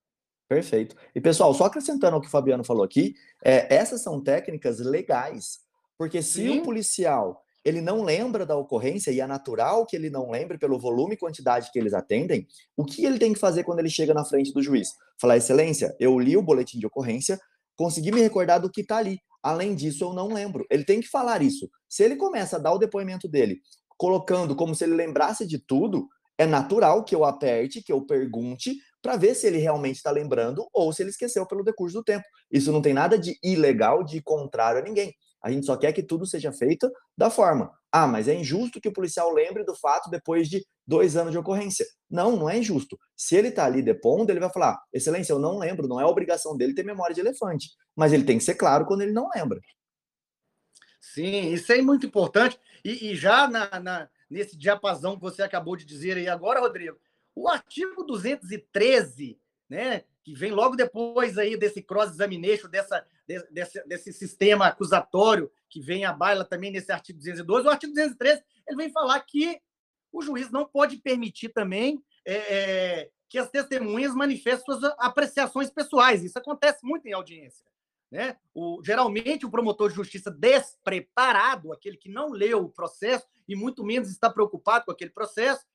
Perfeito. 0.55 0.95
E 1.13 1.21
pessoal, 1.21 1.53
só 1.53 1.65
acrescentando 1.65 2.15
ao 2.15 2.21
que 2.21 2.29
o 2.29 2.31
Fabiano 2.31 2.63
falou 2.63 2.85
aqui, 2.85 3.15
é, 3.45 3.75
essas 3.75 4.03
são 4.03 4.23
técnicas 4.23 4.79
legais, 4.79 5.59
porque 5.99 6.23
se 6.23 6.49
o 6.49 6.63
policial 6.63 7.43
ele 7.65 7.81
não 7.81 8.05
lembra 8.05 8.47
da 8.47 8.57
ocorrência, 8.57 9.11
e 9.11 9.21
é 9.21 9.27
natural 9.27 9.85
que 9.85 9.97
ele 9.97 10.11
não 10.11 10.31
lembre 10.31 10.57
pelo 10.57 10.79
volume 10.79 11.15
e 11.15 11.19
quantidade 11.19 11.71
que 11.73 11.79
eles 11.79 11.93
atendem, 11.93 12.47
o 12.77 12.85
que 12.85 13.05
ele 13.05 13.19
tem 13.19 13.33
que 13.33 13.39
fazer 13.39 13.65
quando 13.65 13.81
ele 13.81 13.89
chega 13.89 14.15
na 14.15 14.25
frente 14.25 14.53
do 14.53 14.63
juiz? 14.63 14.91
Falar, 15.21 15.39
excelência, 15.39 15.97
eu 15.99 16.17
li 16.21 16.37
o 16.37 16.43
boletim 16.43 16.79
de 16.79 16.87
ocorrência, 16.87 17.41
consegui 17.75 18.13
me 18.13 18.21
recordar 18.21 18.61
do 18.61 18.71
que 18.71 18.83
está 18.83 18.99
ali. 18.99 19.19
Além 19.43 19.75
disso, 19.75 20.05
eu 20.05 20.13
não 20.13 20.29
lembro. 20.29 20.65
Ele 20.71 20.85
tem 20.85 21.01
que 21.01 21.09
falar 21.09 21.43
isso. 21.43 21.69
Se 21.89 22.05
ele 22.05 22.15
começa 22.15 22.57
a 22.57 22.61
dar 22.61 22.73
o 22.73 22.79
depoimento 22.79 23.27
dele, 23.27 23.61
colocando 23.97 24.55
como 24.55 24.75
se 24.75 24.85
ele 24.85 24.95
lembrasse 24.95 25.47
de 25.47 25.59
tudo, 25.59 26.07
é 26.39 26.47
natural 26.47 27.03
que 27.03 27.15
eu 27.15 27.25
aperte, 27.25 27.83
que 27.83 27.93
eu 27.93 28.03
pergunte, 28.03 28.77
para 29.05 29.19
ver 29.19 29.35
se 29.35 29.47
ele 29.47 29.59
realmente 29.59 29.97
está 29.97 30.11
lembrando 30.11 30.67
ou 30.73 30.91
se 30.91 31.03
ele 31.03 31.11
esqueceu 31.11 31.45
pelo 31.47 31.63
decurso 31.63 31.99
do 31.99 32.03
tempo. 32.03 32.25
Isso 32.51 32.73
não 32.73 32.81
tem 32.81 32.95
nada 32.95 33.19
de 33.19 33.39
ilegal, 33.45 34.03
de 34.03 34.23
contrário 34.23 34.81
a 34.81 34.83
ninguém. 34.83 35.15
A 35.43 35.51
gente 35.51 35.67
só 35.67 35.77
quer 35.77 35.93
que 35.93 36.03
tudo 36.03 36.25
seja 36.25 36.51
feito 36.51 36.91
da 37.15 37.29
forma. 37.29 37.71
Ah, 37.93 38.07
mas 38.07 38.29
é 38.29 38.35
injusto 38.35 38.81
que 38.81 38.89
o 38.89 38.93
policial 38.95 39.31
lembre 39.31 39.63
do 39.63 39.77
fato 39.77 40.09
depois 40.09 40.49
de 40.49 40.65
dois 40.87 41.19
anos 41.19 41.33
de 41.33 41.39
ocorrência. 41.39 41.85
Não, 42.11 42.35
não 42.35 42.49
é 42.49 42.57
injusto. 42.57 42.99
Se 43.15 43.37
ele 43.37 43.49
está 43.49 43.67
ali 43.67 43.83
depondo, 43.83 44.33
ele 44.33 44.41
vai 44.41 44.51
falar: 44.51 44.83
Excelência, 44.91 45.35
eu 45.35 45.39
não 45.39 45.59
lembro, 45.59 45.87
não 45.87 46.01
é 46.01 46.07
obrigação 46.07 46.57
dele 46.57 46.73
ter 46.73 46.83
memória 46.83 47.15
de 47.15 47.21
elefante. 47.21 47.69
Mas 47.95 48.11
ele 48.11 48.25
tem 48.25 48.39
que 48.39 48.45
ser 48.45 48.55
claro 48.55 48.87
quando 48.87 49.03
ele 49.03 49.13
não 49.13 49.29
lembra. 49.37 49.61
Sim, 50.99 51.53
isso 51.53 51.71
é 51.71 51.83
muito 51.83 52.07
importante. 52.07 52.59
E, 52.83 53.11
e 53.11 53.15
já 53.15 53.47
na, 53.47 53.79
na, 53.79 54.09
nesse 54.31 54.57
diapasão 54.57 55.15
que 55.15 55.21
você 55.21 55.43
acabou 55.43 55.77
de 55.77 55.85
dizer 55.85 56.17
aí 56.17 56.27
agora, 56.27 56.61
Rodrigo, 56.61 56.97
o 57.35 57.49
artigo 57.49 58.05
213, 58.05 59.39
né, 59.69 60.05
que 60.23 60.35
vem 60.35 60.53
logo 60.53 60.77
depois 60.77 61.37
aí 61.37 61.57
desse 61.57 61.83
cross-examination, 61.83 62.69
dessa, 62.69 63.07
desse, 63.51 63.87
desse 63.87 64.13
sistema 64.13 64.67
acusatório 64.67 65.51
que 65.69 65.81
vem 65.81 66.05
à 66.05 66.13
baila 66.13 66.45
também 66.45 66.71
nesse 66.71 66.93
artigo 66.93 67.19
212, 67.19 67.67
o 67.67 67.71
artigo 67.71 67.93
213, 67.93 68.43
ele 68.67 68.77
vem 68.77 68.91
falar 68.91 69.21
que 69.21 69.61
o 70.13 70.23
juiz 70.23 70.51
não 70.51 70.65
pode 70.65 70.99
permitir 70.99 71.49
também 71.49 72.03
é, 72.25 72.35
é, 72.35 73.11
que 73.29 73.37
as 73.37 73.51
testemunhas 73.51 74.15
manifestem 74.15 74.65
suas 74.65 74.95
apreciações 74.99 75.69
pessoais. 75.69 76.23
Isso 76.23 76.39
acontece 76.39 76.79
muito 76.85 77.07
em 77.07 77.13
audiência. 77.13 77.67
Né? 78.11 78.37
O, 78.55 78.81
geralmente, 78.85 79.45
o 79.45 79.51
promotor 79.51 79.89
de 79.89 79.97
justiça 79.97 80.31
despreparado, 80.31 81.73
aquele 81.73 81.97
que 81.97 82.09
não 82.09 82.31
leu 82.31 82.63
o 82.63 82.71
processo 82.71 83.27
e 83.49 83.57
muito 83.57 83.83
menos 83.83 84.09
está 84.09 84.31
preocupado 84.31 84.85
com 84.85 84.93
aquele 84.93 85.11
processo, 85.11 85.67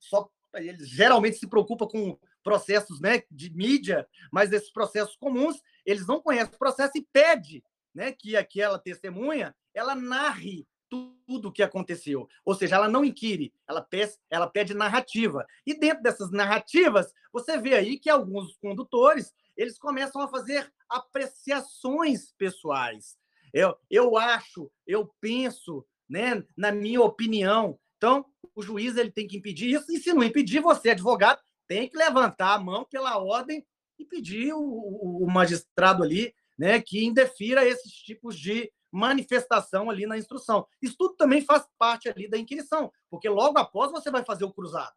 só 0.00 0.28
ele 0.60 0.84
geralmente 0.84 1.38
se 1.38 1.46
preocupa 1.46 1.86
com 1.86 2.18
processos 2.42 3.00
né, 3.00 3.22
de 3.30 3.50
mídia, 3.54 4.06
mas 4.32 4.52
esses 4.52 4.70
processos 4.70 5.16
comuns, 5.16 5.60
eles 5.84 6.06
não 6.06 6.20
conhecem 6.20 6.54
o 6.54 6.58
processo 6.58 6.92
e 6.96 7.06
pede 7.12 7.62
né, 7.94 8.12
que 8.12 8.36
aquela 8.36 8.78
testemunha 8.78 9.54
ela 9.74 9.94
narre 9.94 10.66
tudo 10.88 11.48
o 11.48 11.52
que 11.52 11.62
aconteceu. 11.62 12.28
Ou 12.44 12.54
seja, 12.54 12.76
ela 12.76 12.88
não 12.88 13.04
inquire, 13.04 13.52
ela 13.66 13.82
pede, 13.82 14.12
ela 14.30 14.46
pede 14.46 14.74
narrativa. 14.74 15.46
E 15.66 15.74
dentro 15.74 16.02
dessas 16.02 16.30
narrativas, 16.30 17.12
você 17.32 17.58
vê 17.58 17.74
aí 17.74 17.98
que 17.98 18.08
alguns 18.08 18.56
condutores 18.56 19.34
eles 19.56 19.78
começam 19.78 20.20
a 20.20 20.28
fazer 20.28 20.70
apreciações 20.88 22.32
pessoais. 22.36 23.16
Eu, 23.52 23.76
eu 23.90 24.16
acho, 24.16 24.70
eu 24.86 25.12
penso, 25.20 25.84
né, 26.08 26.44
na 26.56 26.70
minha 26.70 27.00
opinião. 27.00 27.78
Então, 27.96 28.24
o 28.54 28.62
juiz 28.62 28.96
ele 28.96 29.10
tem 29.10 29.26
que 29.26 29.36
impedir 29.36 29.70
isso, 29.70 29.90
e 29.92 29.98
se 29.98 30.12
não 30.12 30.22
impedir, 30.22 30.60
você, 30.60 30.90
advogado, 30.90 31.40
tem 31.66 31.88
que 31.88 31.96
levantar 31.96 32.54
a 32.54 32.58
mão 32.58 32.84
pela 32.84 33.18
ordem 33.18 33.66
e 33.98 34.04
pedir 34.04 34.52
o, 34.52 34.60
o, 34.60 35.24
o 35.24 35.30
magistrado 35.30 36.02
ali 36.02 36.34
né, 36.58 36.80
que 36.80 37.04
indefira 37.04 37.66
esses 37.66 37.92
tipos 37.92 38.38
de 38.38 38.72
manifestação 38.90 39.90
ali 39.90 40.06
na 40.06 40.16
instrução. 40.16 40.66
Isso 40.80 40.96
tudo 40.96 41.16
também 41.16 41.42
faz 41.42 41.66
parte 41.78 42.08
ali 42.08 42.28
da 42.28 42.38
inquirição, 42.38 42.90
porque 43.10 43.28
logo 43.28 43.58
após 43.58 43.90
você 43.90 44.10
vai 44.10 44.24
fazer 44.24 44.44
o 44.44 44.52
cruzado. 44.52 44.94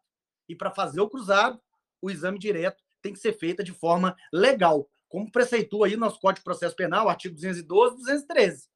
E 0.48 0.54
para 0.54 0.70
fazer 0.70 1.00
o 1.00 1.08
cruzado, 1.08 1.60
o 2.00 2.10
exame 2.10 2.38
direto 2.38 2.82
tem 3.02 3.12
que 3.12 3.18
ser 3.18 3.32
feito 3.32 3.62
de 3.62 3.72
forma 3.72 4.16
legal, 4.32 4.88
como 5.08 5.30
preceitua 5.30 5.86
aí 5.86 5.94
no 5.94 6.00
nosso 6.00 6.20
Código 6.20 6.40
de 6.40 6.44
Processo 6.44 6.74
Penal, 6.74 7.08
artigo 7.08 7.34
212 7.34 7.96
213. 7.96 8.69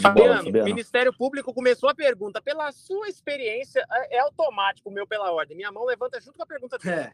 Fabiano, 0.00 0.48
o 0.48 0.64
Ministério 0.64 1.12
Público 1.12 1.52
começou 1.52 1.88
a 1.88 1.94
pergunta. 1.94 2.40
Pela 2.40 2.70
sua 2.72 3.08
experiência, 3.08 3.84
é, 3.90 4.16
é 4.16 4.20
automático 4.20 4.88
o 4.88 4.92
meu 4.92 5.06
pela 5.06 5.32
ordem. 5.32 5.56
Minha 5.56 5.72
mão 5.72 5.84
levanta 5.84 6.20
junto 6.20 6.36
com 6.36 6.42
a 6.42 6.46
pergunta 6.46 6.78
dele. 6.78 6.94
É. 6.94 7.12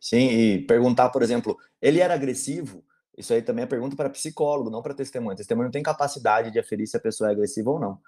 Sim, 0.00 0.30
e 0.30 0.66
perguntar, 0.66 1.10
por 1.10 1.22
exemplo, 1.22 1.58
ele 1.80 2.00
era 2.00 2.14
agressivo? 2.14 2.84
Isso 3.16 3.34
aí 3.34 3.42
também 3.42 3.64
é 3.64 3.66
pergunta 3.66 3.94
para 3.94 4.08
psicólogo, 4.08 4.70
não 4.70 4.82
para 4.82 4.94
testemunha. 4.94 5.36
Testemunha 5.36 5.66
não 5.66 5.72
tem 5.72 5.82
capacidade 5.82 6.50
de 6.50 6.58
aferir 6.58 6.86
se 6.86 6.96
a 6.96 7.00
pessoa 7.00 7.28
é 7.28 7.32
agressiva 7.32 7.70
ou 7.70 7.78
não. 7.78 8.00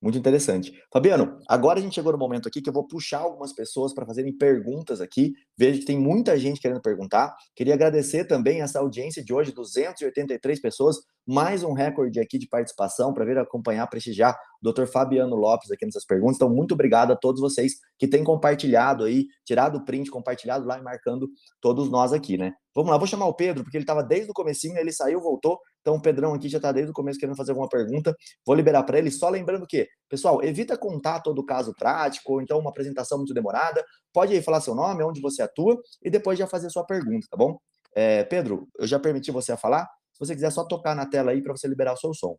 Muito 0.00 0.16
interessante. 0.16 0.82
Fabiano, 0.90 1.38
agora 1.46 1.78
a 1.78 1.82
gente 1.82 1.94
chegou 1.94 2.10
no 2.10 2.16
momento 2.16 2.48
aqui 2.48 2.62
que 2.62 2.70
eu 2.70 2.72
vou 2.72 2.86
puxar 2.86 3.18
algumas 3.18 3.52
pessoas 3.52 3.92
para 3.92 4.06
fazerem 4.06 4.32
perguntas 4.32 4.98
aqui. 4.98 5.34
Vejo 5.58 5.80
que 5.80 5.84
tem 5.84 5.98
muita 5.98 6.38
gente 6.38 6.58
querendo 6.58 6.80
perguntar. 6.80 7.36
Queria 7.54 7.74
agradecer 7.74 8.24
também 8.24 8.62
essa 8.62 8.78
audiência 8.78 9.22
de 9.22 9.34
hoje, 9.34 9.52
283 9.52 10.58
pessoas, 10.58 11.00
mais 11.26 11.62
um 11.62 11.72
recorde 11.72 12.18
aqui 12.18 12.38
de 12.38 12.48
participação 12.48 13.12
para 13.12 13.24
vir 13.24 13.38
acompanhar, 13.38 13.86
prestigiar 13.86 14.36
o 14.62 14.72
Dr. 14.72 14.86
Fabiano 14.86 15.36
Lopes 15.36 15.70
aqui 15.70 15.84
nessas 15.84 16.04
perguntas. 16.04 16.36
Então, 16.36 16.50
muito 16.50 16.74
obrigado 16.74 17.12
a 17.12 17.16
todos 17.16 17.40
vocês 17.40 17.74
que 17.98 18.08
têm 18.08 18.24
compartilhado 18.24 19.04
aí, 19.04 19.26
tirado 19.44 19.78
o 19.78 19.84
print, 19.84 20.10
compartilhado 20.10 20.66
lá 20.66 20.78
e 20.78 20.82
marcando 20.82 21.28
todos 21.60 21.90
nós 21.90 22.12
aqui, 22.12 22.36
né? 22.36 22.52
Vamos 22.74 22.90
lá, 22.90 22.98
vou 22.98 23.06
chamar 23.06 23.26
o 23.26 23.34
Pedro, 23.34 23.64
porque 23.64 23.76
ele 23.76 23.84
estava 23.84 24.02
desde 24.02 24.30
o 24.30 24.34
comecinho, 24.34 24.78
ele 24.78 24.92
saiu, 24.92 25.20
voltou. 25.20 25.58
Então 25.80 25.96
o 25.96 26.02
Pedrão 26.02 26.34
aqui 26.34 26.48
já 26.48 26.58
está 26.58 26.72
desde 26.72 26.90
o 26.90 26.94
começo 26.94 27.18
querendo 27.18 27.36
fazer 27.36 27.52
alguma 27.52 27.68
pergunta. 27.68 28.14
Vou 28.46 28.54
liberar 28.54 28.82
para 28.84 28.98
ele, 28.98 29.10
só 29.10 29.28
lembrando 29.28 29.66
que, 29.66 29.88
pessoal, 30.08 30.42
evita 30.42 30.76
contar 30.76 31.20
todo 31.20 31.38
o 31.38 31.44
caso 31.44 31.74
prático, 31.74 32.34
ou 32.34 32.42
então 32.42 32.58
uma 32.58 32.70
apresentação 32.70 33.18
muito 33.18 33.34
demorada. 33.34 33.84
Pode 34.12 34.32
aí 34.32 34.42
falar 34.42 34.60
seu 34.60 34.74
nome, 34.74 35.02
onde 35.02 35.20
você 35.20 35.42
atua, 35.42 35.76
e 36.02 36.10
depois 36.10 36.38
já 36.38 36.46
fazer 36.46 36.70
sua 36.70 36.84
pergunta, 36.84 37.26
tá 37.30 37.36
bom? 37.36 37.58
É, 37.94 38.24
Pedro, 38.24 38.68
eu 38.78 38.86
já 38.86 38.98
permiti 38.98 39.30
você 39.30 39.52
a 39.52 39.56
falar. 39.56 39.88
Você 40.20 40.34
quiser 40.34 40.50
só 40.52 40.64
tocar 40.64 40.94
na 40.94 41.06
tela 41.06 41.30
aí 41.30 41.40
para 41.40 41.56
você 41.56 41.66
liberar 41.66 41.94
o 41.94 41.96
seu 41.96 42.12
som. 42.12 42.38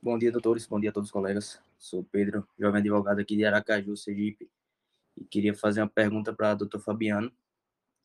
Bom 0.00 0.16
dia, 0.16 0.30
doutores. 0.30 0.64
Bom 0.64 0.78
dia 0.78 0.90
a 0.90 0.92
todos 0.92 1.08
os 1.08 1.12
colegas. 1.12 1.60
Sou 1.76 2.04
Pedro, 2.04 2.46
jovem 2.56 2.80
advogado 2.80 3.18
aqui 3.18 3.36
de 3.36 3.44
Aracaju, 3.44 3.96
Sergipe. 3.96 4.48
E 5.16 5.24
queria 5.24 5.52
fazer 5.52 5.80
uma 5.80 5.88
pergunta 5.88 6.32
para 6.32 6.52
o 6.52 6.56
doutor 6.58 6.80
Fabiano. 6.80 7.32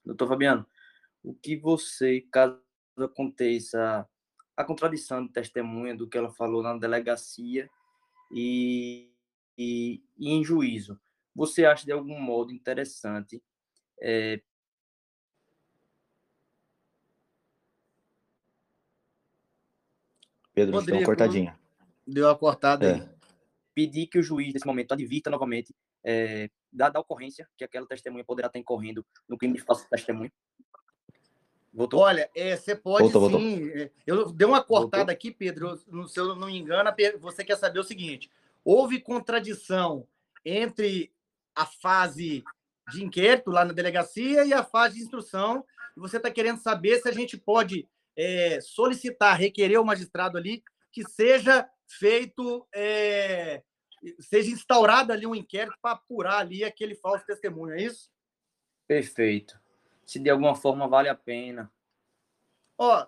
Doutor 0.04 0.28
Fabiano, 0.28 0.66
o 1.22 1.36
que 1.36 1.56
você, 1.56 2.22
caso 2.32 2.60
aconteça 2.98 4.10
a 4.58 4.64
contradição 4.64 5.24
de 5.24 5.32
testemunha 5.32 5.96
do 5.96 6.10
que 6.10 6.18
ela 6.18 6.32
falou 6.32 6.64
na 6.64 6.76
delegacia 6.80 7.70
e, 8.32 9.14
e, 9.56 10.04
e 10.18 10.32
em 10.32 10.44
juízo, 10.44 11.00
você 11.36 11.64
acha 11.64 11.86
de 11.86 11.92
algum 11.92 12.20
modo 12.20 12.52
interessante 12.52 13.40
é, 14.02 14.42
Pedro, 20.60 20.76
Rodrigo, 20.76 20.92
deu 20.92 21.02
uma 21.02 21.06
cortadinha. 21.06 21.60
Deu 22.06 22.28
uma 22.28 22.36
cortada 22.36 22.86
é. 22.86 22.94
aí. 22.94 23.10
Pedir 23.74 24.08
que 24.08 24.20
o 24.20 24.24
juiz, 24.24 24.54
nesse 24.54 24.66
momento, 24.66 24.92
advirta 24.92 25.30
novamente 25.30 25.74
é, 26.04 26.50
da, 26.72 26.90
da 26.90 27.00
ocorrência 27.00 27.48
que 27.58 27.64
aquela 27.64 27.88
testemunha 27.88 28.26
poderá 28.26 28.48
estar 28.48 28.60
incorrendo 28.60 29.06
no 29.28 29.38
crime 29.38 29.56
de 29.56 29.64
falso 29.64 29.88
testemunho. 29.90 30.32
Voltou? 31.74 32.02
Olha, 32.02 32.30
é, 32.36 32.58
você 32.58 32.76
pode 32.76 33.10
voltou, 33.10 33.40
sim. 33.40 33.60
Voltou. 33.60 33.82
É, 33.82 33.92
eu 34.06 34.32
dei 34.32 34.48
uma 34.48 34.62
cortada 34.62 35.04
voltou. 35.04 35.14
aqui, 35.14 35.32
Pedro. 35.32 35.78
se 36.08 36.20
eu 36.20 36.36
não 36.36 36.48
me 36.48 36.58
engano, 36.58 36.92
você 37.20 37.44
quer 37.44 37.56
saber 37.56 37.80
o 37.80 37.84
seguinte: 37.84 38.30
houve 38.66 39.00
contradição 39.00 40.06
entre 40.44 41.12
a 41.56 41.66
fase 41.66 42.44
de 42.92 43.04
inquérito 43.04 43.52
lá 43.52 43.64
na 43.64 43.72
delegacia 43.72 44.46
e 44.46 44.54
a 44.54 44.64
fase 44.64 44.96
de 44.96 45.04
instrução. 45.04 45.64
E 45.96 46.00
você 46.00 46.18
está 46.18 46.32
querendo 46.32 46.60
saber 46.60 47.00
se 47.00 47.08
a 47.08 47.12
gente 47.12 47.38
pode 47.38 47.88
é, 48.20 48.60
solicitar, 48.60 49.38
requerer 49.38 49.80
o 49.80 49.86
magistrado 49.86 50.38
ali 50.38 50.62
que 50.92 51.08
seja 51.08 51.66
feito, 51.88 52.68
é, 52.76 53.64
seja 54.20 54.52
instaurado 54.52 55.14
ali 55.14 55.26
um 55.26 55.34
inquérito 55.34 55.78
para 55.82 55.94
apurar 55.94 56.40
ali 56.40 56.66
aquele 56.66 56.96
falso 56.96 57.26
testemunho, 57.26 57.76
é 57.76 57.82
isso? 57.82 58.12
Perfeito. 58.86 59.58
Se 60.06 60.20
de 60.20 60.30
alguma 60.30 60.54
forma 60.54 60.86
vale 60.86 61.08
a 61.08 61.16
pena. 61.16 61.72
Ó, 62.78 63.06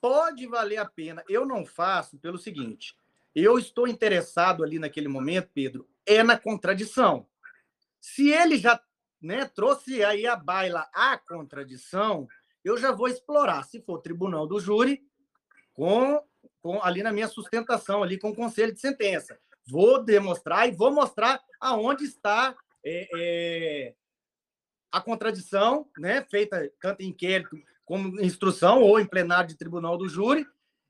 pode 0.00 0.46
valer 0.46 0.78
a 0.78 0.86
pena. 0.86 1.22
Eu 1.28 1.44
não 1.44 1.66
faço 1.66 2.18
pelo 2.18 2.38
seguinte: 2.38 2.96
eu 3.34 3.58
estou 3.58 3.86
interessado 3.86 4.64
ali 4.64 4.78
naquele 4.78 5.08
momento, 5.08 5.50
Pedro, 5.52 5.86
é 6.06 6.22
na 6.22 6.38
contradição. 6.38 7.28
Se 8.00 8.30
ele 8.30 8.56
já 8.56 8.82
né, 9.20 9.44
trouxe 9.44 10.02
aí 10.02 10.26
a 10.26 10.36
baila 10.36 10.88
a 10.94 11.18
contradição, 11.18 12.26
eu 12.64 12.78
já 12.78 12.90
vou 12.90 13.08
explorar, 13.08 13.62
se 13.64 13.80
for 13.82 14.00
tribunal 14.00 14.46
do 14.46 14.58
júri, 14.58 15.06
com, 15.74 16.22
com 16.62 16.82
ali 16.82 17.02
na 17.02 17.12
minha 17.12 17.28
sustentação, 17.28 18.02
ali 18.02 18.18
com 18.18 18.30
o 18.30 18.34
conselho 18.34 18.72
de 18.72 18.80
sentença. 18.80 19.38
Vou 19.66 20.02
demonstrar 20.02 20.68
e 20.68 20.72
vou 20.72 20.92
mostrar 20.92 21.42
aonde 21.60 22.04
está 22.04 22.56
é, 22.84 23.08
é, 23.16 23.94
a 24.90 25.00
contradição, 25.00 25.88
né, 25.98 26.22
feita 26.30 26.70
tanto 26.80 27.02
em 27.02 27.08
inquérito 27.08 27.56
como 27.84 28.20
instrução 28.20 28.80
ou 28.82 28.98
em 28.98 29.06
plenário 29.06 29.48
de 29.48 29.56
tribunal 29.56 29.98
do 29.98 30.08
júri, 30.08 30.46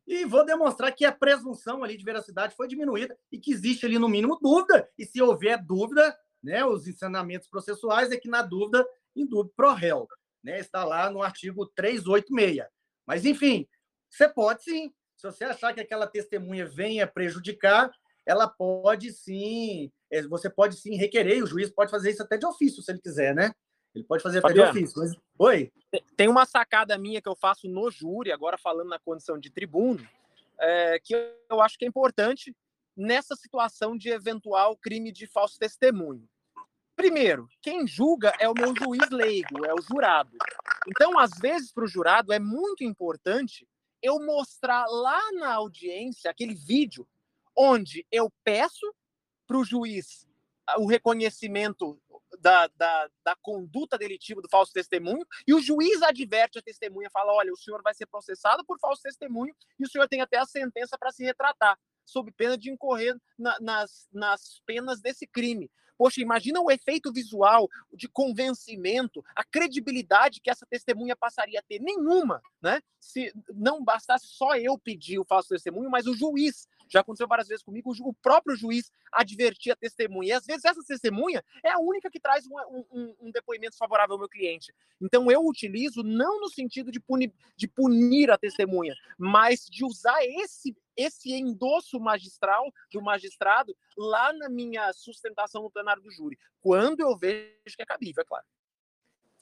e 0.07 0.25
vou 0.25 0.45
demonstrar 0.45 0.93
que 0.93 1.05
a 1.05 1.13
presunção 1.13 1.83
ali 1.83 1.97
de 1.97 2.05
veracidade 2.05 2.55
foi 2.55 2.69
diminuída 2.69 3.19
e 3.33 3.39
que 3.39 3.53
existe 3.53 3.87
ali 3.87 3.99
no 3.99 4.09
mínimo 4.09 4.39
dúvida, 4.41 4.89
e 4.99 5.05
se 5.05 5.21
houver 5.21 5.61
dúvida, 5.65 6.17
né, 6.43 6.65
os 6.65 6.87
ensinamentos 6.87 7.49
processuais 7.49 8.13
é 8.13 8.17
que 8.17 8.29
na 8.29 8.43
dúvida, 8.43 8.87
em 9.17 9.27
dúvida 9.27 9.55
pro 9.57 9.73
réu, 9.73 10.07
né, 10.45 10.61
está 10.61 10.85
lá 10.85 11.11
no 11.11 11.23
artigo 11.23 11.67
386. 11.75 12.69
Mas 13.07 13.25
enfim, 13.25 13.67
você 14.11 14.29
pode 14.29 14.63
sim, 14.63 14.93
se 15.17 15.27
você 15.27 15.45
achar 15.45 15.73
que 15.73 15.81
aquela 15.81 16.07
testemunha 16.07 16.67
venha 16.67 17.07
prejudicar, 17.07 17.91
ela 18.27 18.47
pode 18.47 19.13
sim, 19.13 19.91
é, 20.11 20.23
você 20.23 20.49
pode 20.51 20.77
sim 20.77 20.97
requerer, 20.97 21.43
o 21.43 21.47
juiz 21.47 21.71
pode 21.71 21.91
fazer 21.91 22.11
isso 22.11 22.23
até 22.23 22.37
de 22.37 22.47
ofício, 22.47 22.83
se 22.83 22.93
ele 22.93 23.01
quiser, 23.01 23.35
né? 23.35 23.53
Ele 23.95 24.05
pode 24.05 24.23
fazer 24.23 24.39
até 24.39 24.53
de 24.53 24.61
ofício. 24.61 25.01
Mas... 25.01 25.17
Oi? 25.39 25.73
Tem 26.17 26.29
uma 26.29 26.45
sacada 26.45 26.99
minha 26.99 27.23
que 27.23 27.29
eu 27.29 27.37
faço 27.37 27.69
no 27.69 27.91
júri, 27.91 28.33
agora 28.33 28.59
falando 28.59 28.89
na 28.89 28.99
condição 28.99 29.39
de 29.39 29.51
tribuno, 29.51 30.07
é, 30.59 30.99
que 30.99 31.15
eu 31.51 31.61
acho 31.61 31.79
que 31.79 31.85
é 31.85 31.89
importante 31.89 32.55
nessa 32.97 33.37
situação 33.37 33.97
de 33.97 34.09
eventual 34.09 34.77
crime 34.77 35.13
de 35.13 35.27
falso 35.27 35.59
testemunho. 35.59 36.29
Primeiro, 36.97 37.49
quem 37.61 37.87
julga 37.87 38.33
é 38.39 38.49
o 38.49 38.55
meu 38.55 38.75
juiz 38.77 39.11
leigo, 39.11 39.65
é 39.65 39.75
o 39.75 39.83
jurado. 39.83 40.37
Então, 40.87 41.19
às 41.19 41.33
vezes, 41.39 41.73
para 41.73 41.85
o 41.85 41.89
jurado 41.89 42.33
é 42.33 42.39
muito 42.39 42.85
importante 42.85 43.69
eu 44.03 44.19
mostrar 44.25 44.87
lá 44.87 45.21
na 45.33 45.55
audiência 45.55 46.31
aquele 46.31 46.55
vídeo 46.55 47.07
onde 47.57 48.07
eu 48.11 48.31
peço 48.45 48.95
para 49.47 49.57
o 49.57 49.65
juiz 49.65 50.27
o 50.79 50.87
reconhecimento 50.87 52.01
da, 52.41 52.67
da, 52.69 53.11
da, 53.23 53.37
conduta 53.37 53.99
delitiva 53.99 54.41
do 54.41 54.49
falso 54.49 54.73
testemunho 54.73 55.25
e 55.47 55.55
o 55.55 55.61
juiz 55.61 56.03
adverte 56.03 56.59
a 56.59 56.63
testemunha, 56.63 57.11
fala: 57.11 57.33
olha, 57.33 57.53
o 57.53 57.57
senhor 57.57 57.83
vai 57.83 57.95
ser 57.95 58.07
processado 58.07 58.65
por 58.65 58.79
falso 58.79 59.03
testemunho 59.03 59.55
e 59.79 59.85
o 59.85 59.89
senhor 59.89 60.09
tem 60.09 60.21
até 60.21 60.39
a 60.39 60.47
sentença 60.47 60.97
para 60.99 61.13
se 61.13 61.23
retratar, 61.25 61.79
sob 62.05 62.33
pena 62.33 62.57
de 62.57 62.71
incorrer 62.71 63.17
na, 63.39 63.59
nas, 63.61 64.09
nas 64.13 64.63
penas 64.67 65.01
desse 65.01 65.27
crime. 65.27 65.71
Poxa, 65.97 66.21
imagina 66.21 66.61
o 66.61 66.71
efeito 66.71 67.13
visual 67.13 67.69
de 67.93 68.09
convencimento, 68.09 69.25
a 69.35 69.45
credibilidade 69.45 70.41
que 70.41 70.51
essa 70.51 70.67
testemunha 70.67 71.15
passaria 71.17 71.61
a 71.61 71.63
ter. 71.63 71.81
Nenhuma, 71.81 72.43
né? 72.61 72.81
Se 73.01 73.33
não 73.55 73.85
bastasse 73.85 74.27
só 74.29 74.57
eu 74.57 74.79
pedir 74.79 75.19
o 75.19 75.25
falso 75.25 75.51
testemunho, 75.51 75.91
mas 75.91 76.07
o 76.07 76.15
juiz 76.15 76.67
já 76.89 77.01
aconteceu 77.01 77.27
várias 77.27 77.49
vezes 77.49 77.63
comigo, 77.63 77.93
o 78.01 78.13
próprio 78.15 78.57
juiz 78.57 78.91
advertia 79.13 79.73
a 79.73 79.77
testemunha. 79.77 80.29
E 80.29 80.33
às 80.33 80.45
vezes 80.45 80.65
essa 80.65 80.83
testemunha 80.87 81.43
é 81.65 81.71
a 81.71 81.79
única 81.79 82.11
que 82.11 82.21
traz 82.21 82.47
um, 82.47 82.85
um, 82.93 83.15
um 83.21 83.31
depoimento 83.31 83.77
favorável 83.77 84.15
ao 84.15 84.19
meu 84.19 84.29
cliente. 84.29 84.73
Então 85.01 85.31
eu 85.31 85.45
utilizo 85.45 86.03
não 86.03 86.41
no 86.41 86.49
sentido 86.49 86.91
de 86.91 87.01
punir, 87.01 87.33
de 87.57 87.67
punir 87.67 88.31
a 88.31 88.39
testemunha, 88.39 88.95
mas 89.19 89.67
de 89.67 89.85
usar 89.85 90.19
esse 90.23 90.77
esse 90.97 91.33
endosso 91.33 91.99
magistral 91.99 92.65
do 92.93 93.03
magistrado 93.03 93.77
lá 93.97 94.33
na 94.33 94.49
minha 94.49 94.93
sustentação 94.93 95.63
no 95.63 95.71
plenário 95.71 96.03
do 96.03 96.11
júri, 96.11 96.39
quando 96.61 97.01
eu 97.01 97.17
vejo 97.17 97.77
que 97.77 97.83
é 97.83 97.87
cabível, 97.87 98.23
é 98.23 98.25
claro. 98.25 98.45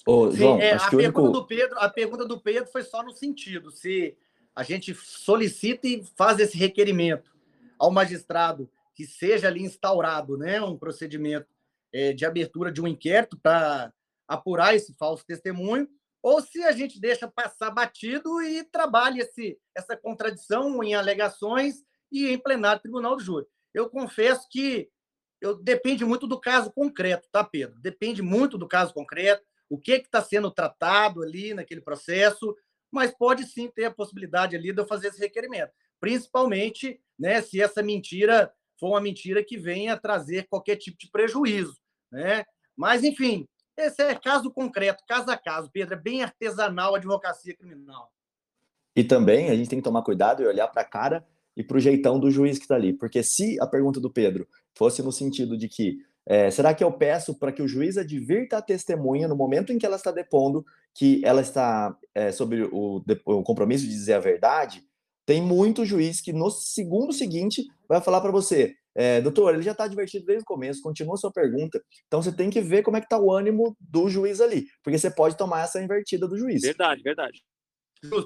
Ô, 0.07 0.31
João, 0.31 0.57
Sim, 0.57 0.63
é, 0.63 0.75
a, 0.75 0.91
pergunta 0.91 1.21
único... 1.21 1.33
do 1.33 1.47
Pedro, 1.47 1.79
a 1.79 1.89
pergunta 1.89 2.25
do 2.25 2.41
Pedro 2.41 2.71
foi 2.71 2.83
só 2.83 3.03
no 3.03 3.13
sentido 3.13 3.71
se 3.71 4.17
a 4.55 4.63
gente 4.63 4.95
solicita 4.95 5.87
e 5.87 6.05
faz 6.17 6.39
esse 6.39 6.57
requerimento 6.59 7.33
ao 7.79 7.91
magistrado 7.91 8.69
que 8.95 9.07
seja 9.07 9.49
ali 9.49 9.63
instaurado 9.63 10.37
né, 10.37 10.61
um 10.61 10.77
procedimento 10.77 11.47
é, 11.93 12.13
de 12.13 12.25
abertura 12.27 12.71
de 12.71 12.81
um 12.81 12.87
inquérito 12.87 13.39
para 13.39 13.93
apurar 14.27 14.75
esse 14.75 14.95
falso 14.95 15.25
testemunho, 15.25 15.89
ou 16.23 16.41
se 16.41 16.62
a 16.62 16.73
gente 16.73 17.01
deixa 17.01 17.27
passar 17.29 17.70
batido 17.70 18.41
e 18.41 18.64
trabalha 18.64 19.23
esse, 19.23 19.59
essa 19.75 19.97
contradição 19.97 20.83
em 20.83 20.95
alegações 20.95 21.83
e 22.11 22.29
em 22.29 22.39
plenário 22.39 22.81
Tribunal 22.81 23.16
do 23.16 23.23
Júri. 23.23 23.47
Eu 23.75 23.91
confesso 23.91 24.47
que 24.51 24.89
eu, 25.41 25.57
depende 25.57 26.05
muito 26.05 26.27
do 26.27 26.41
caso 26.41 26.73
concreto, 26.73 27.29
tá, 27.33 27.43
Pedro? 27.43 27.81
Depende 27.81 28.23
muito 28.23 28.57
do 28.57 28.68
caso 28.68 28.95
concreto, 28.95 29.43
o 29.68 29.79
que 29.79 29.93
está 29.93 30.23
sendo 30.23 30.51
tratado 30.51 31.23
ali 31.23 31.53
naquele 31.53 31.81
processo, 31.81 32.55
mas 32.91 33.11
pode 33.11 33.45
sim 33.47 33.68
ter 33.68 33.87
a 33.87 33.91
possibilidade 33.91 34.55
ali 34.55 34.73
de 34.73 34.81
eu 34.81 34.87
fazer 34.87 35.09
esse 35.09 35.18
requerimento 35.18 35.73
principalmente 36.03 37.01
né, 37.16 37.41
se 37.41 37.62
essa 37.62 37.81
mentira 37.81 38.53
for 38.79 38.89
uma 38.89 39.01
mentira 39.01 39.45
que 39.45 39.57
venha 39.57 39.97
trazer 39.97 40.49
qualquer 40.49 40.75
tipo 40.75 40.99
de 40.99 41.09
prejuízo. 41.09 41.81
Né? 42.11 42.45
Mas, 42.77 43.05
enfim, 43.05 43.47
esse 43.77 44.03
é 44.03 44.14
caso 44.14 44.51
concreto, 44.51 45.05
caso 45.07 45.31
a 45.31 45.37
caso, 45.37 45.70
Pedro, 45.73 45.95
é 45.95 45.99
bem 45.99 46.23
artesanal 46.23 46.95
a 46.95 46.99
advocacia 46.99 47.57
criminal. 47.57 48.12
E 48.95 49.03
também 49.03 49.51
a 49.51 49.57
gente 49.57 49.68
tem 49.68 49.79
que 49.79 49.85
tomar 49.85 50.03
cuidado 50.03 50.43
e 50.43 50.47
olhar 50.47 50.68
para 50.68 50.83
a 50.83 50.87
cara 50.87 51.27
e 51.57 51.62
para 51.62 51.77
o 51.77 51.81
jeitão 51.81 52.18
do 52.18 52.31
juiz 52.31 52.59
que 52.59 52.64
está 52.64 52.75
ali. 52.75 52.93
Porque 52.93 53.23
se 53.23 53.59
a 53.61 53.66
pergunta 53.66 53.99
do 53.99 54.11
Pedro 54.11 54.47
fosse 54.75 55.03
no 55.03 55.12
sentido 55.12 55.57
de 55.57 55.68
que 55.68 55.99
é, 56.25 56.51
será 56.51 56.73
que 56.73 56.85
eu 56.85 56.93
peço 56.93 57.35
para 57.35 57.51
que 57.51 57.62
o 57.62 57.68
juiz 57.68 57.97
advirta 57.97 58.59
a 58.59 58.62
testemunha 58.62 59.27
no 59.27 59.35
momento 59.35 59.73
em 59.73 59.79
que 59.79 59.85
ela 59.85 59.97
está 59.97 60.12
depondo 60.12 60.64
que 60.95 61.20
ela 61.25 61.41
está 61.41 61.97
é, 62.14 62.31
sobre 62.31 62.62
o, 62.64 63.03
o 63.25 63.43
compromisso 63.43 63.85
de 63.85 63.91
dizer 63.91 64.14
a 64.14 64.20
verdade? 64.20 64.85
Tem 65.27 65.41
muito 65.41 65.85
juiz 65.85 66.20
que 66.20 66.33
no 66.33 66.51
segundo 66.51 67.12
seguinte 67.12 67.66
vai 67.89 68.01
falar 68.01 68.20
para 68.20 68.31
você, 68.31 68.77
é, 68.95 69.20
doutor, 69.20 69.55
ele 69.55 69.62
já 69.62 69.72
está 69.72 69.84
advertido 69.84 70.26
desde 70.26 70.43
o 70.43 70.47
começo, 70.47 70.82
continua 70.82 71.14
a 71.14 71.18
sua 71.18 71.32
pergunta. 71.32 71.82
Então 72.07 72.22
você 72.22 72.32
tem 72.32 72.51
que 72.51 72.61
ver 72.61 72.82
como 72.82 72.97
é 72.97 73.01
que 73.01 73.07
está 73.07 73.18
o 73.18 73.32
ânimo 73.32 73.76
do 73.80 74.09
juiz 74.09 74.40
ali, 74.40 74.66
porque 74.82 74.99
você 74.99 75.11
pode 75.11 75.36
tomar 75.36 75.62
essa 75.64 75.82
invertida 75.82 76.28
do 76.28 76.36
juiz. 76.36 76.62
Verdade, 76.62 77.03
verdade. 77.03 77.43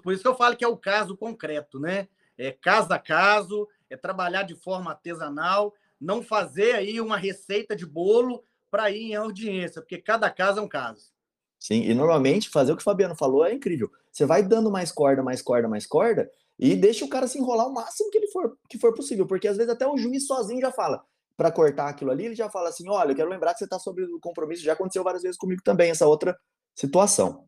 Por 0.02 0.12
isso 0.12 0.22
que 0.22 0.28
eu 0.28 0.36
falo 0.36 0.56
que 0.56 0.64
é 0.64 0.68
o 0.68 0.76
caso 0.76 1.16
concreto, 1.16 1.78
né? 1.78 2.08
É 2.38 2.50
caso 2.50 2.92
a 2.92 2.98
caso, 2.98 3.68
é 3.90 3.96
trabalhar 3.96 4.42
de 4.42 4.54
forma 4.54 4.90
artesanal, 4.90 5.72
não 6.00 6.22
fazer 6.22 6.74
aí 6.74 7.00
uma 7.00 7.16
receita 7.16 7.76
de 7.76 7.86
bolo 7.86 8.42
para 8.70 8.90
ir 8.90 9.12
em 9.12 9.14
audiência, 9.14 9.80
porque 9.80 9.98
cada 9.98 10.30
caso 10.30 10.58
é 10.58 10.62
um 10.62 10.68
caso. 10.68 11.10
Sim, 11.58 11.82
e 11.82 11.94
normalmente 11.94 12.50
fazer 12.50 12.72
o 12.72 12.76
que 12.76 12.82
o 12.82 12.84
Fabiano 12.84 13.14
falou 13.14 13.44
é 13.44 13.52
incrível. 13.52 13.90
Você 14.12 14.26
vai 14.26 14.42
dando 14.42 14.70
mais 14.70 14.92
corda, 14.92 15.22
mais 15.22 15.40
corda, 15.40 15.68
mais 15.68 15.86
corda, 15.86 16.30
e 16.59 16.74
deixa 16.74 17.04
o 17.04 17.09
cara 17.09 17.28
se 17.28 17.38
enrolar 17.38 17.66
o 17.66 17.72
máximo 17.72 18.11
que 18.11 18.18
ele 18.18 18.28
for, 18.28 18.57
que 18.68 18.78
for 18.78 18.94
possível, 18.94 19.26
porque 19.26 19.48
às 19.48 19.57
vezes 19.57 19.72
até 19.72 19.86
o 19.86 19.96
juiz 19.96 20.26
sozinho 20.26 20.61
já 20.61 20.72
fala 20.72 21.04
para 21.36 21.52
cortar 21.52 21.88
aquilo 21.88 22.11
ali, 22.11 22.26
ele 22.26 22.34
já 22.34 22.48
fala 22.48 22.70
assim: 22.70 22.88
olha, 22.88 23.12
eu 23.12 23.16
quero 23.16 23.28
lembrar 23.28 23.52
que 23.52 23.59
você 23.59 23.64
está 23.64 23.78
sobre 23.78 24.04
o 24.04 24.18
compromisso, 24.20 24.64
já 24.64 24.72
aconteceu 24.72 25.04
várias 25.04 25.22
vezes 25.22 25.36
comigo 25.36 25.62
também, 25.62 25.90
essa 25.90 26.07
outra 26.07 26.36
situação. 26.74 27.46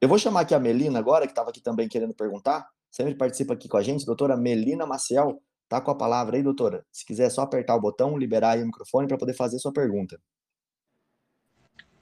Eu 0.00 0.08
vou 0.08 0.18
chamar 0.18 0.42
aqui 0.42 0.54
a 0.54 0.60
Melina 0.60 0.98
agora, 0.98 1.26
que 1.26 1.32
estava 1.32 1.50
aqui 1.50 1.60
também 1.60 1.88
querendo 1.88 2.14
perguntar, 2.14 2.68
sempre 2.88 3.16
participa 3.16 3.54
aqui 3.54 3.68
com 3.68 3.76
a 3.76 3.82
gente, 3.82 4.06
doutora 4.06 4.36
Melina 4.36 4.86
Maciel, 4.86 5.42
tá 5.68 5.80
com 5.80 5.90
a 5.90 5.94
palavra 5.96 6.36
aí, 6.36 6.42
doutora. 6.42 6.86
Se 6.92 7.04
quiser 7.04 7.28
só 7.30 7.42
apertar 7.42 7.74
o 7.74 7.80
botão, 7.80 8.16
liberar 8.16 8.50
aí 8.50 8.62
o 8.62 8.66
microfone 8.66 9.08
para 9.08 9.18
poder 9.18 9.34
fazer 9.34 9.58
sua 9.58 9.72
pergunta. 9.72 10.20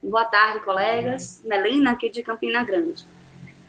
Boa 0.03 0.27
tarde, 0.27 0.63
colegas. 0.63 1.43
Melina, 1.43 1.93
aqui 1.93 2.11
de 2.11 2.23
Campina 2.23 2.63
Grande. 2.63 3.09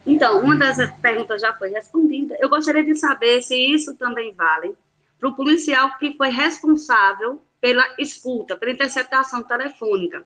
Então, 0.08 0.40
uma 0.40 0.56
das 0.56 0.78
perguntas 1.02 1.42
já 1.42 1.52
foi 1.52 1.68
respondida. 1.68 2.34
Eu 2.40 2.48
gostaria 2.48 2.82
de 2.82 2.94
saber 2.94 3.42
se 3.42 3.54
isso 3.54 3.94
também 3.94 4.32
vale 4.32 4.74
para 5.20 5.28
o 5.28 5.36
policial 5.36 5.98
que 5.98 6.16
foi 6.16 6.30
responsável 6.30 7.42
pela 7.60 7.84
escuta, 7.98 8.56
pela 8.56 8.72
interceptação 8.72 9.42
telefônica, 9.42 10.24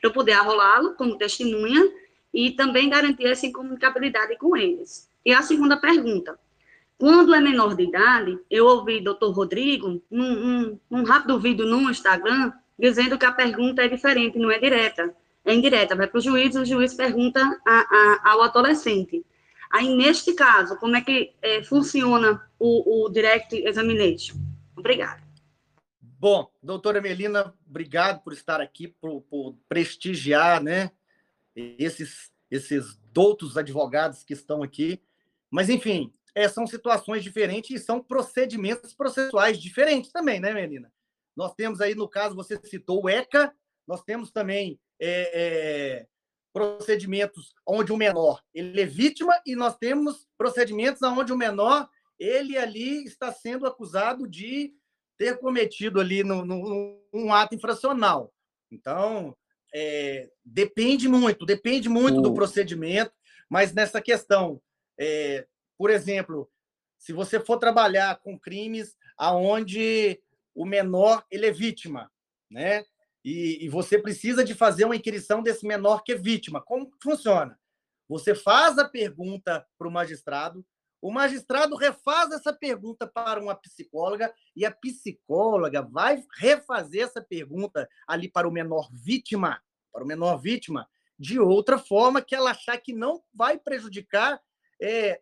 para 0.00 0.08
eu 0.08 0.12
poder 0.12 0.34
arrolá-lo 0.34 0.94
como 0.94 1.18
testemunha 1.18 1.90
e 2.32 2.52
também 2.52 2.88
garantir 2.88 3.26
essa 3.26 3.46
incomunicabilidade 3.46 4.38
com 4.38 4.56
eles. 4.56 5.10
E 5.24 5.32
a 5.32 5.42
segunda 5.42 5.76
pergunta, 5.76 6.38
quando 6.96 7.34
é 7.34 7.40
menor 7.40 7.74
de 7.74 7.82
idade, 7.82 8.38
eu 8.48 8.66
ouvi 8.66 9.00
doutor 9.00 9.32
Rodrigo, 9.32 10.00
num, 10.08 10.34
num, 10.34 10.80
num 10.88 11.02
rápido 11.02 11.40
vídeo 11.40 11.66
no 11.66 11.90
Instagram, 11.90 12.52
dizendo 12.78 13.18
que 13.18 13.26
a 13.26 13.32
pergunta 13.32 13.82
é 13.82 13.88
diferente, 13.88 14.38
não 14.38 14.52
é 14.52 14.58
direta, 14.60 15.12
é 15.46 15.54
indireta, 15.54 15.94
vai 15.94 16.08
para 16.08 16.18
o 16.18 16.20
juiz, 16.20 16.54
o 16.56 16.64
juiz 16.64 16.92
pergunta 16.92 17.40
a, 17.66 17.72
a, 17.72 18.32
ao 18.32 18.42
adolescente. 18.42 19.24
Aí, 19.70 19.94
neste 19.96 20.34
caso, 20.34 20.76
como 20.76 20.96
é 20.96 21.00
que 21.00 21.34
é, 21.40 21.62
funciona 21.62 22.44
o, 22.58 23.04
o 23.04 23.08
Direct 23.08 23.56
Examination? 23.56 24.36
Obrigada. 24.76 25.22
Bom, 26.00 26.50
doutora 26.62 27.00
Melina, 27.00 27.54
obrigado 27.68 28.22
por 28.22 28.32
estar 28.32 28.60
aqui, 28.60 28.88
por, 28.88 29.22
por 29.22 29.56
prestigiar 29.68 30.62
né, 30.62 30.90
esses, 31.54 32.32
esses 32.50 32.98
doutos 33.12 33.56
advogados 33.56 34.24
que 34.24 34.32
estão 34.32 34.62
aqui. 34.62 35.00
Mas, 35.50 35.68
enfim, 35.68 36.12
é, 36.34 36.48
são 36.48 36.66
situações 36.66 37.22
diferentes 37.22 37.70
e 37.70 37.84
são 37.84 38.02
procedimentos 38.02 38.94
processuais 38.94 39.60
diferentes 39.60 40.10
também, 40.10 40.40
né, 40.40 40.52
Melina? 40.52 40.92
Nós 41.36 41.54
temos 41.54 41.80
aí, 41.80 41.94
no 41.94 42.08
caso, 42.08 42.34
você 42.34 42.58
citou 42.64 43.04
o 43.04 43.08
ECA, 43.08 43.54
nós 43.86 44.02
temos 44.02 44.30
também 44.30 44.80
é, 45.00 45.30
é, 46.00 46.06
procedimentos 46.52 47.54
onde 47.66 47.92
o 47.92 47.96
menor 47.96 48.42
ele 48.54 48.80
é 48.80 48.86
vítima 48.86 49.38
e 49.44 49.54
nós 49.54 49.76
temos 49.76 50.26
procedimentos 50.38 51.02
onde 51.02 51.32
o 51.32 51.36
menor 51.36 51.88
ele 52.18 52.56
ali 52.56 53.04
está 53.04 53.30
sendo 53.32 53.66
acusado 53.66 54.26
de 54.26 54.72
ter 55.18 55.38
cometido 55.38 56.00
ali 56.00 56.22
no, 56.22 56.44
no, 56.44 56.98
um 57.12 57.32
ato 57.32 57.54
infracional. 57.54 58.32
Então, 58.70 59.36
é, 59.74 60.30
depende 60.44 61.08
muito, 61.08 61.44
depende 61.44 61.88
muito 61.88 62.20
do 62.20 62.34
procedimento, 62.34 63.12
mas 63.48 63.72
nessa 63.72 64.00
questão, 64.00 64.60
é, 64.98 65.46
por 65.78 65.90
exemplo, 65.90 66.50
se 66.98 67.12
você 67.12 67.38
for 67.38 67.58
trabalhar 67.58 68.16
com 68.20 68.38
crimes 68.38 68.96
aonde 69.16 70.20
o 70.54 70.64
menor 70.64 71.24
ele 71.30 71.46
é 71.46 71.52
vítima, 71.52 72.10
né? 72.50 72.84
E, 73.26 73.64
e, 73.64 73.68
você 73.68 73.98
precisa 73.98 74.44
de 74.44 74.54
fazer 74.54 74.84
uma 74.84 74.94
inquirição 74.94 75.42
desse 75.42 75.66
menor 75.66 76.04
que 76.04 76.12
é 76.12 76.14
vítima. 76.14 76.62
Como 76.62 76.88
funciona? 77.02 77.58
Você 78.08 78.36
faz 78.36 78.78
a 78.78 78.88
pergunta 78.88 79.66
para 79.76 79.88
o 79.88 79.90
magistrado, 79.90 80.64
o 81.02 81.10
magistrado 81.10 81.74
refaz 81.74 82.30
essa 82.30 82.52
pergunta 82.52 83.04
para 83.04 83.42
uma 83.42 83.56
psicóloga 83.56 84.32
e 84.54 84.64
a 84.64 84.70
psicóloga 84.70 85.82
vai 85.82 86.22
refazer 86.38 87.02
essa 87.02 87.20
pergunta 87.20 87.88
ali 88.06 88.30
para 88.30 88.46
o 88.46 88.52
menor 88.52 88.88
vítima, 88.92 89.60
para 89.92 90.04
o 90.04 90.06
menor 90.06 90.36
vítima, 90.36 90.88
de 91.18 91.40
outra 91.40 91.80
forma 91.80 92.22
que 92.22 92.34
ela 92.34 92.52
achar 92.52 92.78
que 92.78 92.92
não 92.92 93.24
vai 93.34 93.58
prejudicar 93.58 94.40
é, 94.80 95.20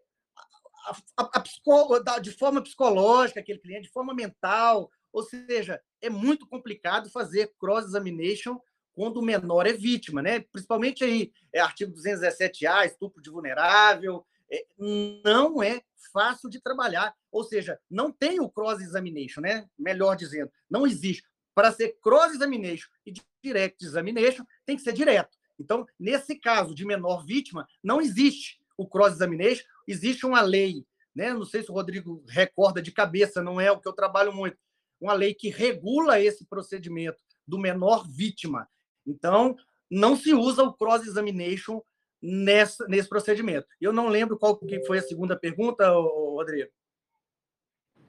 a, 1.16 1.22
a, 1.22 2.14
a, 2.16 2.18
de 2.18 2.32
forma 2.32 2.62
psicológica 2.62 3.40
aquele 3.40 3.60
cliente, 3.60 3.84
de 3.84 3.92
forma 3.92 4.12
mental, 4.12 4.90
ou 5.14 5.22
seja, 5.22 5.80
é 6.02 6.10
muito 6.10 6.44
complicado 6.44 7.08
fazer 7.08 7.54
cross-examination 7.56 8.60
quando 8.92 9.18
o 9.18 9.24
menor 9.24 9.64
é 9.64 9.72
vítima, 9.72 10.20
né? 10.20 10.40
Principalmente 10.40 11.04
aí, 11.04 11.32
é 11.52 11.60
artigo 11.60 11.94
217A, 11.94 12.84
estupro 12.84 13.22
de 13.22 13.30
vulnerável, 13.30 14.26
é, 14.50 14.66
não 14.76 15.62
é 15.62 15.80
fácil 16.12 16.50
de 16.50 16.60
trabalhar. 16.60 17.14
Ou 17.30 17.44
seja, 17.44 17.78
não 17.88 18.10
tem 18.10 18.40
o 18.40 18.50
cross-examination, 18.50 19.40
né? 19.40 19.68
Melhor 19.78 20.16
dizendo, 20.16 20.50
não 20.68 20.84
existe. 20.84 21.24
Para 21.54 21.70
ser 21.70 21.96
cross-examination 22.02 22.88
e 23.06 23.14
direct 23.40 23.84
examination, 23.84 24.44
tem 24.66 24.76
que 24.76 24.82
ser 24.82 24.92
direto. 24.92 25.38
Então, 25.60 25.86
nesse 25.96 26.34
caso 26.34 26.74
de 26.74 26.84
menor 26.84 27.24
vítima, 27.24 27.68
não 27.84 28.00
existe 28.00 28.60
o 28.76 28.84
cross-examination, 28.84 29.64
existe 29.86 30.26
uma 30.26 30.40
lei, 30.40 30.84
né? 31.14 31.32
Não 31.32 31.44
sei 31.44 31.62
se 31.62 31.70
o 31.70 31.74
Rodrigo 31.74 32.24
recorda 32.28 32.82
de 32.82 32.90
cabeça, 32.90 33.40
não 33.40 33.60
é 33.60 33.70
o 33.70 33.78
que 33.78 33.86
eu 33.86 33.92
trabalho 33.92 34.32
muito, 34.32 34.58
uma 35.04 35.12
lei 35.12 35.34
que 35.34 35.50
regula 35.50 36.20
esse 36.20 36.44
procedimento 36.46 37.18
do 37.46 37.58
menor 37.58 38.06
vítima. 38.08 38.68
Então, 39.06 39.56
não 39.90 40.16
se 40.16 40.34
usa 40.34 40.62
o 40.62 40.72
cross-examination 40.72 41.82
nesse 42.22 43.08
procedimento. 43.08 43.66
Eu 43.80 43.92
não 43.92 44.08
lembro 44.08 44.38
qual 44.38 44.56
que 44.56 44.84
foi 44.86 44.98
a 44.98 45.02
segunda 45.02 45.38
pergunta, 45.38 45.88
Rodrigo. 45.90 46.72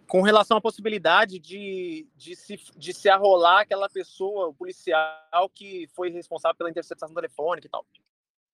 Com 0.07 0.21
relação 0.21 0.55
à 0.55 0.61
possibilidade 0.61 1.39
de, 1.39 2.07
de, 2.15 2.35
se, 2.35 2.57
de 2.77 2.93
se 2.93 3.09
arrolar 3.09 3.61
aquela 3.61 3.89
pessoa, 3.89 4.47
o 4.47 4.53
policial 4.53 5.49
que 5.53 5.87
foi 5.95 6.09
responsável 6.11 6.55
pela 6.55 6.69
interceptação 6.69 7.13
telefônica 7.13 7.67
e 7.67 7.69
tal. 7.69 7.85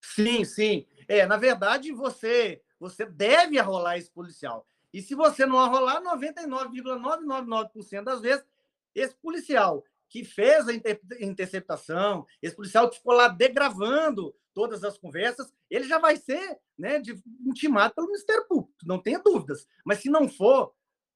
Sim, 0.02 0.44
sim. 0.44 0.88
É, 1.08 1.26
na 1.28 1.38
verdade, 1.38 1.92
você 1.92 2.62
você 2.80 3.06
deve 3.06 3.60
arrolar 3.60 4.00
esse 4.00 4.10
policial. 4.10 4.66
E 4.94 5.02
se 5.02 5.16
você 5.16 5.46
não 5.46 5.60
arrolar, 5.60 6.02
99,999% 6.04 8.04
das 8.04 8.22
vezes, 8.22 8.46
esse 8.94 9.16
policial 9.16 9.84
que 10.10 10.26
fez 10.26 10.68
a 10.68 10.74
interceptação, 11.22 12.26
esse 12.42 12.56
policial 12.56 12.90
que 12.90 12.98
ficou 12.98 13.14
lá 13.14 13.30
degravando 13.30 14.36
todas 14.54 14.84
as 14.84 14.98
conversas, 14.98 15.54
ele 15.70 15.88
já 15.88 15.98
vai 15.98 16.18
ser 16.18 16.60
né, 16.78 17.00
de, 17.00 17.18
intimado 17.46 17.96
pelo 17.96 18.08
Ministério 18.08 18.46
Público, 18.46 18.76
não 18.86 19.02
tenha 19.02 19.20
dúvidas. 19.20 19.66
Mas 19.86 20.00
se 20.00 20.10
não 20.10 20.28
for, 20.28 20.74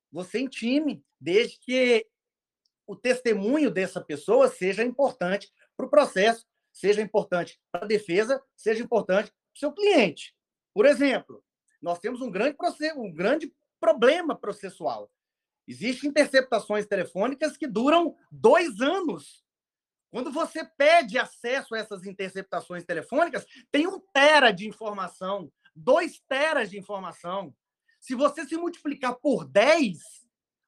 você 0.09 0.39
intime, 0.39 1.03
desde 1.19 1.59
que 1.59 2.07
o 2.88 2.95
testemunho 2.95 3.69
dessa 3.69 3.99
pessoa 3.99 4.47
seja 4.47 4.84
importante 4.84 5.51
para 5.76 5.86
o 5.86 5.89
processo, 5.89 6.47
seja 6.71 7.01
importante 7.01 7.59
para 7.71 7.84
a 7.84 7.88
defesa, 7.88 8.41
seja 8.55 8.82
importante 8.82 9.32
para 9.32 9.55
o 9.55 9.59
seu 9.59 9.73
cliente. 9.73 10.34
Por 10.73 10.86
exemplo, 10.86 11.43
nós 11.82 11.99
temos 11.99 12.21
um 12.21 12.32
grande, 12.32 12.55
um 12.95 13.13
grande 13.13 13.53
problema 13.86 14.36
processual. 14.36 15.11
Existem 15.67 16.09
interceptações 16.09 16.88
telefônicas 16.88 17.55
que 17.55 17.67
duram 17.67 18.15
dois 18.31 18.81
anos. 18.81 19.45
Quando 20.09 20.31
você 20.31 20.65
pede 20.65 21.19
acesso 21.19 21.75
a 21.75 21.77
essas 21.77 22.03
interceptações 22.03 22.83
telefônicas, 22.83 23.45
tem 23.71 23.86
um 23.86 23.99
tera 24.11 24.51
de 24.51 24.67
informação, 24.67 25.51
dois 25.75 26.19
teras 26.27 26.71
de 26.71 26.79
informação. 26.79 27.55
Se 27.99 28.15
você 28.15 28.43
se 28.47 28.57
multiplicar 28.57 29.15
por 29.15 29.45
10, 29.45 29.99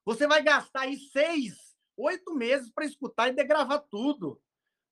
você 0.05 0.27
vai 0.27 0.43
gastar 0.43 0.81
aí 0.81 0.97
seis, 0.97 1.55
oito 1.97 2.35
meses 2.35 2.69
para 2.71 2.85
escutar 2.85 3.29
e 3.29 3.33
degravar 3.35 3.83
tudo. 3.89 4.39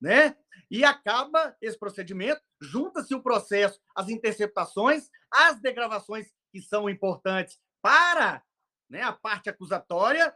Né? 0.01 0.36
E 0.69 0.84
acaba 0.84 1.55
esse 1.61 1.78
procedimento, 1.78 2.41
junta-se 2.59 3.13
o 3.13 3.21
processo, 3.21 3.80
as 3.95 4.09
interceptações, 4.09 5.09
as 5.30 5.59
degravações 5.61 6.28
que 6.51 6.61
são 6.61 6.89
importantes 6.89 7.59
para 7.86 8.43
né, 8.89 9.03
a 9.03 9.13
parte 9.13 9.47
acusatória 9.47 10.36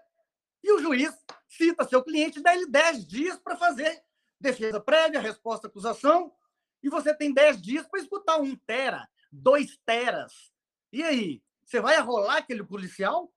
e 0.63 0.71
o 0.71 0.77
juiz 0.77 1.11
cita 1.47 1.83
seu 1.83 2.03
cliente, 2.03 2.43
dá 2.43 2.53
ele 2.53 2.67
10 2.67 3.07
dias 3.07 3.39
para 3.39 3.57
fazer 3.57 4.03
defesa 4.39 4.79
prévia, 4.79 5.19
resposta 5.19 5.65
à 5.65 5.67
acusação, 5.67 6.31
e 6.83 6.89
você 6.89 7.11
tem 7.11 7.33
10 7.33 7.59
dias 7.59 7.87
para 7.87 7.99
escutar 7.99 8.37
um 8.39 8.55
tera, 8.55 9.09
dois 9.31 9.79
teras. 9.83 10.53
E 10.93 11.01
aí, 11.01 11.41
você 11.65 11.81
vai 11.81 11.95
arrolar 11.95 12.37
aquele 12.37 12.63
policial 12.63 13.33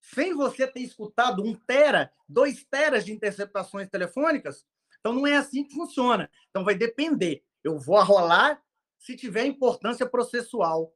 sem 0.00 0.34
você 0.34 0.66
ter 0.66 0.80
escutado 0.80 1.44
um 1.44 1.54
tera, 1.54 2.12
dois 2.28 2.64
teras 2.64 3.04
de 3.04 3.12
interceptações 3.12 3.88
telefônicas? 3.88 4.66
Então 4.98 5.12
não 5.12 5.24
é 5.24 5.36
assim 5.36 5.62
que 5.62 5.72
funciona. 5.72 6.28
Então 6.50 6.64
vai 6.64 6.74
depender. 6.74 7.44
Eu 7.62 7.78
vou 7.78 7.96
arrolar 7.96 8.60
se 8.98 9.14
tiver 9.14 9.46
importância 9.46 10.04
processual. 10.04 10.92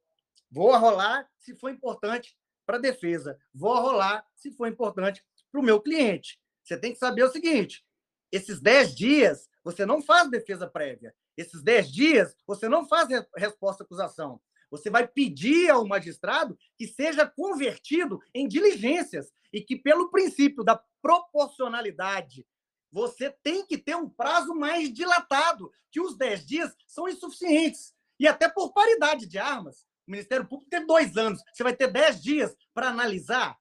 Vou 0.50 0.72
arrolar 0.72 1.30
se 1.38 1.54
for 1.54 1.70
importante 1.70 2.36
para 2.66 2.76
a 2.76 2.80
defesa. 2.80 3.38
Vou 3.54 3.74
rolar 3.80 4.26
se 4.34 4.50
for 4.50 4.66
importante 4.66 5.24
para 5.50 5.60
o 5.60 5.64
meu 5.64 5.80
cliente. 5.80 6.38
Você 6.62 6.76
tem 6.76 6.92
que 6.92 6.98
saber 6.98 7.22
o 7.22 7.30
seguinte: 7.30 7.86
esses 8.30 8.60
10 8.60 8.94
dias 8.94 9.48
você 9.64 9.86
não 9.86 10.02
faz 10.02 10.28
defesa 10.28 10.66
prévia. 10.66 11.14
Esses 11.36 11.62
10 11.62 11.92
dias 11.92 12.36
você 12.46 12.68
não 12.68 12.86
faz 12.86 13.08
resposta 13.36 13.82
à 13.82 13.84
acusação. 13.84 14.40
Você 14.70 14.90
vai 14.90 15.06
pedir 15.06 15.70
ao 15.70 15.86
magistrado 15.86 16.58
que 16.76 16.88
seja 16.88 17.24
convertido 17.24 18.20
em 18.34 18.48
diligências 18.48 19.32
e 19.52 19.60
que, 19.60 19.76
pelo 19.76 20.10
princípio 20.10 20.64
da 20.64 20.82
proporcionalidade, 21.00 22.44
você 22.90 23.30
tem 23.30 23.64
que 23.64 23.78
ter 23.78 23.94
um 23.94 24.08
prazo 24.08 24.54
mais 24.54 24.92
dilatado, 24.92 25.70
que 25.90 26.00
os 26.00 26.16
10 26.16 26.46
dias 26.46 26.76
são 26.86 27.08
insuficientes. 27.08 27.94
E 28.18 28.26
até 28.26 28.48
por 28.48 28.72
paridade 28.72 29.26
de 29.26 29.38
armas. 29.38 29.85
O 30.06 30.10
Ministério 30.10 30.46
Público 30.46 30.70
tem 30.70 30.86
dois 30.86 31.16
anos. 31.16 31.42
Você 31.52 31.62
vai 31.62 31.74
ter 31.74 31.90
dez 31.90 32.22
dias 32.22 32.54
para 32.72 32.88
analisar, 32.88 33.58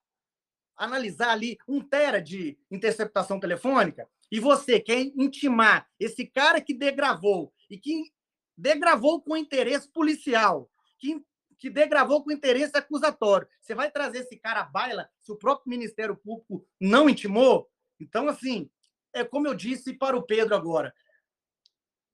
analisar 0.76 1.30
ali 1.30 1.58
um 1.66 1.80
tera 1.80 2.20
de 2.20 2.58
interceptação 2.70 3.40
telefônica. 3.40 4.08
E 4.30 4.40
você 4.40 4.80
quer 4.80 5.00
intimar 5.00 5.88
esse 5.98 6.26
cara 6.26 6.60
que 6.60 6.74
degravou 6.74 7.52
e 7.70 7.78
que 7.78 8.12
degravou 8.56 9.22
com 9.22 9.36
interesse 9.36 9.88
policial, 9.90 10.70
que 10.98 11.24
que 11.58 11.70
degravou 11.70 12.22
com 12.22 12.30
interesse 12.30 12.76
acusatório. 12.76 13.48
Você 13.60 13.74
vai 13.74 13.90
trazer 13.90 14.18
esse 14.18 14.36
cara 14.36 14.60
à 14.60 14.64
baila 14.64 15.08
se 15.20 15.32
o 15.32 15.36
próprio 15.36 15.70
Ministério 15.70 16.16
Público 16.16 16.66
não 16.80 17.08
intimou? 17.08 17.70
Então, 17.98 18.28
assim, 18.28 18.70
é 19.12 19.24
como 19.24 19.46
eu 19.46 19.54
disse 19.54 19.94
para 19.94 20.16
o 20.16 20.22
Pedro 20.22 20.54
agora, 20.54 20.94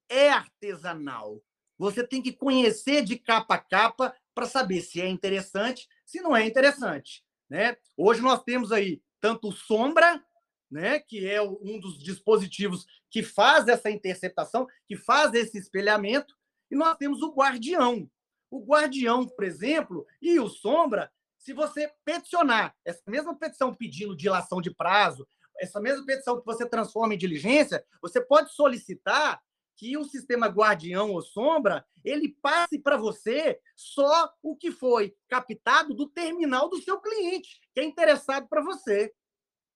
é 0.08 0.30
artesanal. 0.30 1.42
Você 1.76 2.06
tem 2.06 2.22
que 2.22 2.32
conhecer 2.32 3.02
de 3.02 3.18
capa 3.18 3.54
a 3.54 3.58
capa 3.58 4.14
para 4.34 4.46
saber 4.46 4.80
se 4.80 5.00
é 5.00 5.08
interessante, 5.08 5.88
se 6.04 6.20
não 6.20 6.36
é 6.36 6.46
interessante. 6.46 7.24
Né? 7.48 7.76
Hoje 7.96 8.20
nós 8.20 8.42
temos 8.42 8.72
aí 8.72 9.02
tanto 9.20 9.48
o 9.48 9.52
Sombra, 9.52 10.22
né, 10.70 10.98
que 11.00 11.28
é 11.28 11.40
um 11.42 11.78
dos 11.78 12.02
dispositivos 12.02 12.86
que 13.10 13.22
faz 13.22 13.68
essa 13.68 13.90
interceptação, 13.90 14.66
que 14.86 14.96
faz 14.96 15.34
esse 15.34 15.58
espelhamento, 15.58 16.34
e 16.70 16.74
nós 16.74 16.96
temos 16.96 17.20
o 17.20 17.32
Guardião. 17.32 18.10
O 18.50 18.64
Guardião, 18.64 19.26
por 19.26 19.44
exemplo, 19.44 20.06
e 20.20 20.40
o 20.40 20.48
Sombra, 20.48 21.12
se 21.36 21.52
você 21.52 21.92
peticionar 22.04 22.74
essa 22.84 23.02
mesma 23.06 23.36
petição 23.36 23.74
pedindo 23.74 24.16
dilação 24.16 24.62
de 24.62 24.70
prazo, 24.74 25.28
essa 25.60 25.80
mesma 25.80 26.06
petição 26.06 26.40
que 26.40 26.46
você 26.46 26.66
transforma 26.66 27.14
em 27.14 27.18
diligência, 27.18 27.84
você 28.00 28.20
pode 28.20 28.52
solicitar 28.54 29.42
que 29.82 29.96
o 29.96 30.04
sistema 30.04 30.46
guardião 30.46 31.10
ou 31.10 31.20
sombra 31.20 31.84
ele 32.04 32.36
passe 32.40 32.78
para 32.78 32.96
você 32.96 33.58
só 33.74 34.32
o 34.40 34.54
que 34.54 34.70
foi 34.70 35.12
captado 35.28 35.92
do 35.92 36.08
terminal 36.08 36.68
do 36.68 36.80
seu 36.80 37.00
cliente, 37.00 37.60
que 37.74 37.80
é 37.80 37.84
interessado 37.84 38.46
para 38.46 38.62
você. 38.62 39.12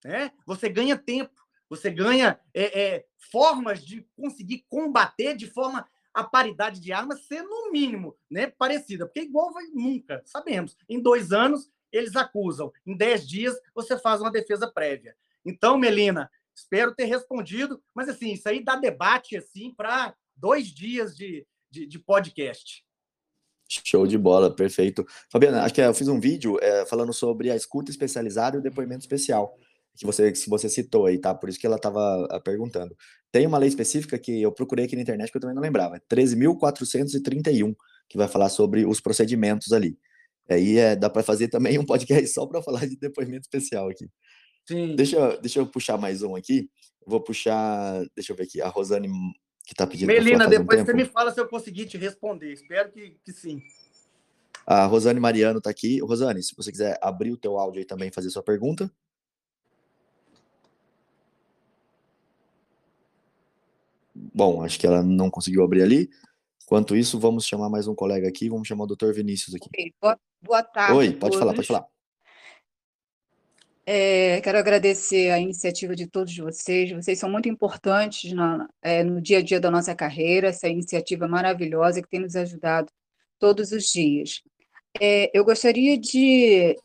Né? 0.05 0.31
Você 0.47 0.69
ganha 0.69 0.97
tempo, 0.97 1.35
você 1.69 1.91
ganha 1.91 2.39
é, 2.55 2.81
é, 2.81 3.07
formas 3.33 3.85
de 3.85 4.09
conseguir 4.17 4.65
combater 4.69 5.35
de 5.35 5.51
forma 5.51 5.85
a 6.15 6.23
paridade 6.23 6.79
de 6.79 6.93
armas 6.93 7.27
ser, 7.27 7.43
no 7.43 7.73
mínimo, 7.73 8.17
né, 8.31 8.47
parecida. 8.47 9.07
Porque 9.07 9.23
igual 9.23 9.53
vai 9.53 9.65
nunca, 9.75 10.23
sabemos. 10.25 10.77
Em 10.89 11.03
dois 11.03 11.33
anos, 11.33 11.69
eles 11.91 12.15
acusam. 12.15 12.73
Em 12.87 12.97
dez 12.97 13.29
dias, 13.29 13.59
você 13.75 13.99
faz 13.99 14.21
uma 14.21 14.31
defesa 14.31 14.71
prévia. 14.71 15.17
Então, 15.45 15.77
Melina, 15.77 16.31
Espero 16.57 16.95
ter 16.95 17.05
respondido, 17.05 17.83
mas 17.95 18.09
assim, 18.09 18.33
isso 18.33 18.49
aí 18.49 18.65
dá 18.65 18.77
debate 18.77 19.37
assim 19.37 19.75
para 19.77 20.15
dois 20.35 20.69
dias 20.69 21.15
de, 21.15 21.47
de, 21.71 21.87
de, 21.87 21.99
podcast. 21.99 22.83
Show 23.69 24.07
de 24.07 24.17
bola, 24.17 24.55
perfeito. 24.55 25.05
Fabiana, 25.31 25.63
acho 25.63 25.75
que 25.75 25.81
eu 25.81 25.93
fiz 25.93 26.09
um 26.09 26.19
vídeo 26.19 26.59
é, 26.63 26.87
falando 26.87 27.13
sobre 27.13 27.51
a 27.51 27.57
escuta 27.57 27.91
especializada 27.91 28.57
e 28.57 28.61
o 28.61 28.63
depoimento 28.63 29.01
especial, 29.01 29.55
que 29.97 30.07
você, 30.07 30.33
que 30.33 30.49
você 30.49 30.69
citou 30.69 31.07
aí, 31.07 31.19
tá? 31.19 31.35
Por 31.35 31.49
isso 31.49 31.59
que 31.59 31.67
ela 31.67 31.77
estava 31.77 32.27
ah, 32.31 32.41
perguntando. 32.41 32.97
Tem 33.31 33.47
uma 33.47 33.59
lei 33.59 33.69
específica 33.69 34.19
que 34.19 34.41
eu 34.41 34.53
procurei 34.53 34.87
aqui 34.87 34.97
na 34.97 35.03
internet 35.03 35.31
que 35.31 35.37
eu 35.37 35.41
também 35.41 35.55
não 35.55 35.63
lembrava, 35.63 36.01
13.431, 36.11 37.75
que 38.09 38.17
vai 38.17 38.29
falar 38.29 38.49
sobre 38.49 38.87
os 38.87 39.01
procedimentos 39.01 39.73
ali. 39.73 39.99
Aí 40.49 40.79
é, 40.79 40.97
dá 40.97 41.11
para 41.11 41.23
fazer 41.23 41.49
também 41.49 41.79
um 41.79 41.85
podcast 41.85 42.29
só 42.29 42.47
para 42.47 42.63
falar 42.63 42.87
de 42.87 42.97
depoimento 42.97 43.43
especial 43.43 43.91
aqui. 43.91 44.09
Sim. 44.67 44.97
Deixa, 44.97 45.37
deixa 45.39 45.61
eu 45.61 45.67
puxar 45.67 45.97
mais 45.97 46.23
um 46.23 46.35
aqui. 46.35 46.69
Vou 47.07 47.21
puxar. 47.21 48.05
Deixa 48.15 48.33
eu 48.33 48.37
ver 48.37 48.45
aqui. 48.45 48.61
A 48.61 48.69
Rosane 48.69 49.09
que 49.65 49.73
está 49.73 49.87
pedindo. 49.87 50.09
Melina, 50.09 50.49
depois 50.49 50.81
um 50.81 50.85
você 50.85 50.93
me 50.93 51.05
fala 51.05 51.33
se 51.33 51.41
eu 51.41 51.49
conseguir 51.49 51.87
te 51.87 51.97
responder. 51.97 52.53
Espero 52.53 52.91
que, 52.91 53.17
que 53.25 53.33
sim. 53.33 53.63
A 54.67 54.87
Rosane 54.87 55.21
Mariano 55.21 55.59
está 55.59 55.71
aqui. 55.71 56.01
Rosane, 56.01 56.43
se 56.43 56.55
você 56.57 56.71
quiser 56.71 56.99
abrir 57.01 57.33
o 57.33 57.37
teu 57.37 57.59
áudio 57.59 57.81
aí 57.81 57.85
também 57.85 58.11
fazer 58.11 58.31
sua 58.31 58.43
pergunta. 58.43 58.91
Bom, 64.15 64.63
acho 64.63 64.79
que 64.79 64.87
ela 64.87 65.03
não 65.03 65.31
conseguiu 65.31 65.63
abrir 65.63 65.83
ali. 65.83 66.11
Enquanto 66.65 66.97
isso, 66.97 67.19
vamos 67.19 67.47
chamar 67.47 67.69
mais 67.69 67.87
um 67.87 67.95
colega 67.95 68.29
aqui. 68.29 68.49
Vamos 68.49 68.67
chamar 68.67 68.85
o 68.85 68.89
doutor 68.89 69.15
Vinícius 69.15 69.55
aqui. 69.55 69.69
Boa, 70.01 70.19
boa 70.43 70.63
tarde. 70.63 70.95
Oi, 70.95 71.13
pode 71.13 71.39
falar, 71.39 71.55
pode 71.55 71.67
falar. 71.67 71.87
É, 73.89 74.41
quero 74.41 74.59
agradecer 74.59 75.31
a 75.31 75.39
iniciativa 75.39 75.95
de 75.95 76.09
todos 76.09 76.37
vocês. 76.37 76.91
Vocês 76.91 77.21
são 77.21 77.31
muito 77.31 77.49
importantes 77.49 78.33
na, 78.33 78.69
é, 78.83 79.05
no 79.05 79.21
dia 79.23 79.39
a 79.39 79.43
dia 79.43 79.61
da 79.61 79.71
nossa 79.71 79.95
carreira, 79.95 80.49
essa 80.49 80.69
iniciativa 80.69 81.29
maravilhosa 81.29 82.03
que 82.03 82.09
tem 82.09 82.19
nos 82.19 82.35
ajudado 82.35 82.91
todos 83.39 83.71
os 83.71 83.85
dias. 83.85 84.43
É, 85.01 85.31
eu 85.33 85.45
gostaria 85.45 85.97
de 85.97 86.77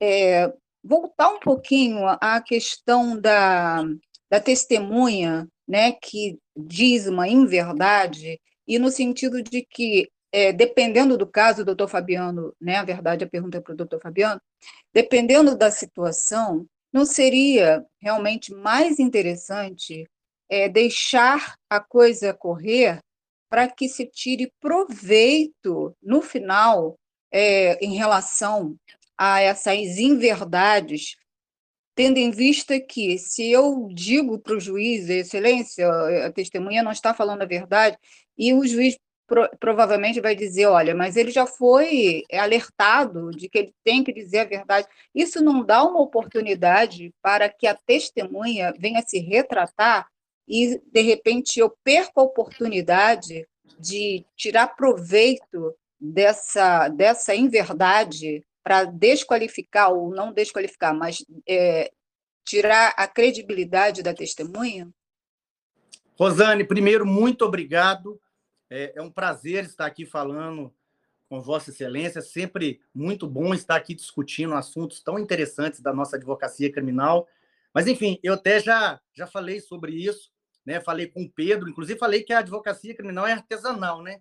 é, 0.00 0.52
voltar 0.84 1.30
um 1.30 1.40
pouquinho 1.40 2.06
à 2.20 2.38
questão 2.42 3.18
da, 3.18 3.82
da 4.30 4.38
testemunha, 4.38 5.48
né, 5.66 5.92
que 5.92 6.38
diz 6.54 7.06
uma 7.06 7.26
inverdade, 7.26 8.38
e 8.68 8.78
no 8.78 8.90
sentido 8.90 9.42
de 9.42 9.62
que 9.62 10.10
é, 10.30 10.52
dependendo 10.52 11.16
do 11.16 11.26
caso, 11.26 11.64
doutor 11.64 11.88
Fabiano, 11.88 12.54
né, 12.60 12.76
a 12.76 12.84
verdade, 12.84 13.24
a 13.24 13.28
pergunta 13.28 13.58
é 13.58 13.60
para 13.60 13.74
o 13.74 13.76
doutor 13.76 14.00
Fabiano, 14.00 14.40
dependendo 14.92 15.56
da 15.56 15.70
situação, 15.70 16.66
não 16.92 17.06
seria 17.06 17.84
realmente 18.00 18.52
mais 18.52 18.98
interessante 18.98 20.06
é, 20.48 20.68
deixar 20.68 21.56
a 21.70 21.80
coisa 21.80 22.34
correr 22.34 23.00
para 23.48 23.68
que 23.68 23.88
se 23.88 24.06
tire 24.06 24.52
proveito 24.60 25.96
no 26.02 26.20
final 26.20 26.98
é, 27.30 27.82
em 27.84 27.96
relação 27.96 28.76
a 29.16 29.40
essas 29.40 29.98
inverdades, 29.98 31.16
tendo 31.94 32.18
em 32.18 32.30
vista 32.30 32.78
que 32.80 33.18
se 33.18 33.50
eu 33.50 33.88
digo 33.92 34.38
para 34.38 34.56
o 34.56 34.60
juiz, 34.60 35.08
excelência, 35.08 35.88
a 36.26 36.32
testemunha 36.32 36.82
não 36.82 36.92
está 36.92 37.14
falando 37.14 37.42
a 37.42 37.46
verdade, 37.46 37.96
e 38.36 38.52
o 38.54 38.66
juiz 38.66 38.96
pro, 39.32 39.48
provavelmente 39.58 40.20
vai 40.20 40.36
dizer, 40.36 40.66
olha, 40.66 40.94
mas 40.94 41.16
ele 41.16 41.30
já 41.30 41.46
foi 41.46 42.22
alertado 42.30 43.30
de 43.30 43.48
que 43.48 43.58
ele 43.58 43.74
tem 43.82 44.04
que 44.04 44.12
dizer 44.12 44.40
a 44.40 44.44
verdade. 44.44 44.86
Isso 45.14 45.42
não 45.42 45.64
dá 45.64 45.82
uma 45.82 46.02
oportunidade 46.02 47.14
para 47.22 47.48
que 47.48 47.66
a 47.66 47.74
testemunha 47.74 48.74
venha 48.78 49.00
se 49.00 49.18
retratar 49.18 50.06
e, 50.46 50.78
de 50.92 51.00
repente, 51.00 51.58
eu 51.58 51.74
perco 51.82 52.20
a 52.20 52.24
oportunidade 52.24 53.48
de 53.78 54.22
tirar 54.36 54.76
proveito 54.76 55.74
dessa, 55.98 56.88
dessa 56.88 57.34
inverdade 57.34 58.44
para 58.62 58.84
desqualificar 58.84 59.90
ou 59.90 60.10
não 60.10 60.30
desqualificar, 60.30 60.94
mas 60.94 61.24
é, 61.48 61.90
tirar 62.44 62.92
a 62.98 63.08
credibilidade 63.08 64.02
da 64.02 64.12
testemunha? 64.12 64.90
Rosane, 66.18 66.64
primeiro, 66.64 67.06
muito 67.06 67.46
obrigado 67.46 68.20
é, 68.72 68.92
é 68.96 69.02
um 69.02 69.10
prazer 69.10 69.64
estar 69.64 69.84
aqui 69.84 70.06
falando 70.06 70.74
com 71.28 71.42
Vossa 71.42 71.70
Excelência. 71.70 72.20
É 72.20 72.22
sempre 72.22 72.80
muito 72.94 73.26
bom 73.26 73.52
estar 73.52 73.76
aqui 73.76 73.94
discutindo 73.94 74.54
assuntos 74.54 75.02
tão 75.02 75.18
interessantes 75.18 75.80
da 75.80 75.92
nossa 75.92 76.16
advocacia 76.16 76.72
criminal. 76.72 77.28
Mas, 77.74 77.86
enfim, 77.86 78.18
eu 78.22 78.34
até 78.34 78.60
já, 78.60 78.98
já 79.14 79.26
falei 79.26 79.60
sobre 79.60 79.92
isso, 79.92 80.32
né? 80.64 80.80
Falei 80.80 81.06
com 81.06 81.22
o 81.22 81.30
Pedro, 81.30 81.68
inclusive 81.68 81.98
falei 81.98 82.22
que 82.22 82.32
a 82.32 82.38
advocacia 82.38 82.94
criminal 82.94 83.26
é 83.26 83.32
artesanal, 83.32 84.02
né? 84.02 84.20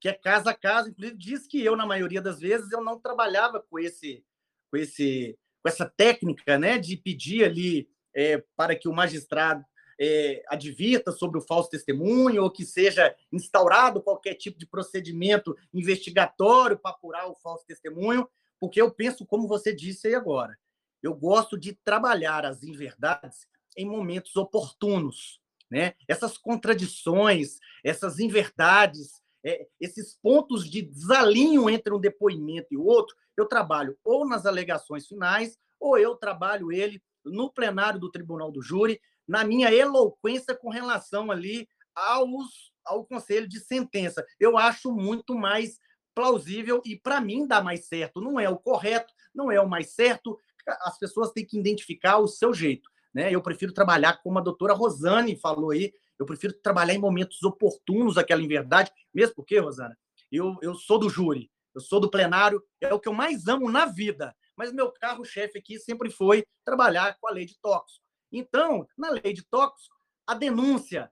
Que 0.00 0.08
é 0.08 0.14
casa 0.14 0.50
a 0.50 0.54
casa. 0.54 0.88
Inclusive, 0.88 1.18
diz 1.18 1.46
que 1.46 1.62
eu, 1.62 1.76
na 1.76 1.84
maioria 1.84 2.22
das 2.22 2.40
vezes, 2.40 2.72
eu 2.72 2.82
não 2.82 2.98
trabalhava 2.98 3.60
com 3.60 3.78
esse, 3.78 4.24
com 4.70 4.78
esse, 4.78 5.38
com 5.62 5.68
essa 5.68 5.84
técnica, 5.84 6.58
né? 6.58 6.78
De 6.78 6.96
pedir 6.96 7.44
ali 7.44 7.88
é, 8.14 8.42
para 8.56 8.74
que 8.74 8.88
o 8.88 8.94
magistrado 8.94 9.62
é, 10.00 10.42
advirta 10.48 11.12
sobre 11.12 11.38
o 11.38 11.42
falso 11.42 11.68
testemunho 11.68 12.42
ou 12.42 12.50
que 12.50 12.64
seja 12.64 13.14
instaurado 13.30 14.00
qualquer 14.00 14.34
tipo 14.34 14.58
de 14.58 14.66
procedimento 14.66 15.54
investigatório 15.74 16.78
para 16.78 16.92
apurar 16.92 17.28
o 17.28 17.34
falso 17.34 17.66
testemunho, 17.66 18.26
porque 18.58 18.80
eu 18.80 18.90
penso, 18.90 19.26
como 19.26 19.46
você 19.46 19.74
disse 19.74 20.08
aí 20.08 20.14
agora, 20.14 20.58
eu 21.02 21.14
gosto 21.14 21.58
de 21.58 21.74
trabalhar 21.84 22.46
as 22.46 22.62
inverdades 22.62 23.46
em 23.76 23.86
momentos 23.86 24.34
oportunos. 24.36 25.38
Né? 25.70 25.94
Essas 26.08 26.36
contradições, 26.38 27.58
essas 27.84 28.18
inverdades, 28.18 29.22
é, 29.44 29.66
esses 29.78 30.18
pontos 30.20 30.68
de 30.68 30.82
desalinho 30.82 31.68
entre 31.68 31.92
um 31.92 32.00
depoimento 32.00 32.68
e 32.72 32.76
outro, 32.76 33.14
eu 33.36 33.46
trabalho 33.46 33.96
ou 34.02 34.26
nas 34.26 34.46
alegações 34.46 35.06
finais, 35.06 35.58
ou 35.78 35.96
eu 35.98 36.14
trabalho 36.14 36.72
ele 36.72 37.02
no 37.24 37.50
plenário 37.50 38.00
do 38.00 38.10
tribunal 38.10 38.50
do 38.50 38.62
júri, 38.62 39.00
na 39.30 39.44
minha 39.44 39.72
eloquência 39.72 40.56
com 40.56 40.68
relação 40.68 41.30
ali 41.30 41.68
aos, 41.94 42.72
ao 42.84 43.06
conselho 43.06 43.48
de 43.48 43.60
sentença. 43.60 44.26
Eu 44.40 44.58
acho 44.58 44.90
muito 44.90 45.36
mais 45.36 45.78
plausível 46.12 46.82
e, 46.84 46.96
para 46.96 47.20
mim, 47.20 47.46
dá 47.46 47.62
mais 47.62 47.86
certo. 47.86 48.20
Não 48.20 48.40
é 48.40 48.48
o 48.48 48.58
correto, 48.58 49.14
não 49.32 49.48
é 49.48 49.60
o 49.60 49.68
mais 49.68 49.94
certo. 49.94 50.36
As 50.82 50.98
pessoas 50.98 51.30
têm 51.30 51.46
que 51.46 51.56
identificar 51.56 52.18
o 52.18 52.26
seu 52.26 52.52
jeito. 52.52 52.90
Né? 53.14 53.32
Eu 53.32 53.40
prefiro 53.40 53.72
trabalhar, 53.72 54.20
como 54.20 54.36
a 54.36 54.42
doutora 54.42 54.74
Rosane 54.74 55.36
falou 55.36 55.70
aí, 55.70 55.92
eu 56.18 56.26
prefiro 56.26 56.52
trabalhar 56.52 56.94
em 56.94 56.98
momentos 56.98 57.40
oportunos 57.44 58.18
aquela 58.18 58.42
inverdade, 58.42 58.90
mesmo 59.14 59.36
porque, 59.36 59.60
Rosana, 59.60 59.96
eu, 60.30 60.56
eu 60.60 60.74
sou 60.74 60.98
do 60.98 61.08
júri, 61.08 61.48
eu 61.72 61.80
sou 61.80 62.00
do 62.00 62.10
plenário, 62.10 62.60
é 62.80 62.92
o 62.92 62.98
que 62.98 63.08
eu 63.08 63.12
mais 63.12 63.46
amo 63.46 63.70
na 63.70 63.86
vida. 63.86 64.34
Mas 64.56 64.72
meu 64.72 64.90
carro-chefe 64.90 65.56
aqui 65.56 65.78
sempre 65.78 66.10
foi 66.10 66.44
trabalhar 66.64 67.16
com 67.20 67.28
a 67.28 67.30
lei 67.30 67.46
de 67.46 67.56
tóxicos. 67.60 68.09
Então, 68.32 68.86
na 68.96 69.10
lei 69.10 69.32
de 69.32 69.42
tóxicos, 69.44 69.88
a 70.26 70.34
denúncia 70.34 71.10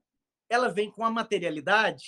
ela 0.49 0.69
vem 0.69 0.91
com 0.91 1.05
a 1.05 1.11
materialidade, 1.11 2.07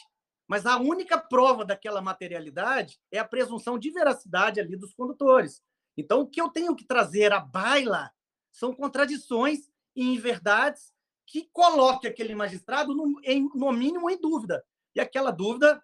mas 0.49 0.67
a 0.67 0.79
única 0.79 1.19
prova 1.19 1.65
daquela 1.65 2.01
materialidade 2.01 2.99
é 3.11 3.19
a 3.19 3.25
presunção 3.25 3.79
de 3.79 3.91
veracidade 3.91 4.61
ali 4.61 4.77
dos 4.77 4.95
condutores. 4.95 5.63
Então, 5.97 6.21
o 6.21 6.27
que 6.27 6.41
eu 6.41 6.49
tenho 6.49 6.75
que 6.75 6.87
trazer 6.87 7.33
à 7.33 7.41
baila 7.41 8.11
são 8.53 8.75
contradições 8.75 9.71
e 9.95 10.03
inverdades 10.03 10.93
que 11.27 11.49
coloque 11.53 12.09
aquele 12.09 12.35
magistrado, 12.35 12.95
no, 12.95 13.21
em, 13.23 13.49
no 13.55 13.71
mínimo, 13.73 14.11
em 14.11 14.21
dúvida. 14.21 14.65
E 14.95 15.01
aquela 15.01 15.31
dúvida, 15.31 15.81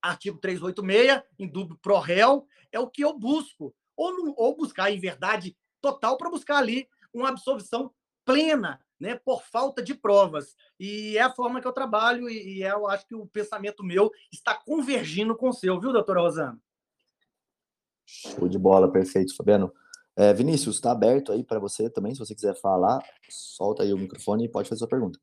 artigo 0.00 0.38
386, 0.38 1.22
em 1.38 1.46
dúvida 1.46 1.78
pro 1.82 1.98
réu, 1.98 2.46
é 2.72 2.80
o 2.80 2.88
que 2.88 3.04
eu 3.04 3.18
busco. 3.18 3.74
Ou, 3.96 4.34
ou 4.36 4.56
buscar 4.56 4.90
em 4.90 4.98
verdade 4.98 5.54
total 5.82 6.16
para 6.16 6.30
buscar 6.30 6.56
ali 6.56 6.88
uma 7.12 7.28
absolvição 7.28 7.92
plena, 8.30 8.80
né, 8.98 9.16
por 9.16 9.42
falta 9.42 9.82
de 9.82 9.94
provas. 9.94 10.54
E 10.78 11.16
é 11.16 11.22
a 11.22 11.34
forma 11.34 11.60
que 11.60 11.66
eu 11.66 11.72
trabalho 11.72 12.28
e, 12.28 12.58
e 12.58 12.62
é, 12.62 12.70
eu 12.70 12.88
acho 12.88 13.06
que 13.06 13.14
o 13.14 13.26
pensamento 13.26 13.82
meu 13.82 14.10
está 14.32 14.54
convergindo 14.54 15.36
com 15.36 15.48
o 15.48 15.52
seu, 15.52 15.80
viu, 15.80 15.92
doutora 15.92 16.20
Rosana? 16.20 16.58
Show 18.06 18.48
de 18.48 18.58
bola, 18.58 18.90
perfeito, 18.90 19.34
Fabiano. 19.36 19.72
É, 20.16 20.32
Vinícius, 20.34 20.76
está 20.76 20.92
aberto 20.92 21.32
aí 21.32 21.42
para 21.42 21.58
você 21.58 21.88
também, 21.88 22.12
se 22.12 22.18
você 22.18 22.34
quiser 22.34 22.54
falar, 22.60 23.00
solta 23.28 23.82
aí 23.82 23.92
o 23.92 23.98
microfone 23.98 24.44
e 24.44 24.48
pode 24.48 24.68
fazer 24.68 24.80
sua 24.80 24.88
pergunta. 24.88 25.18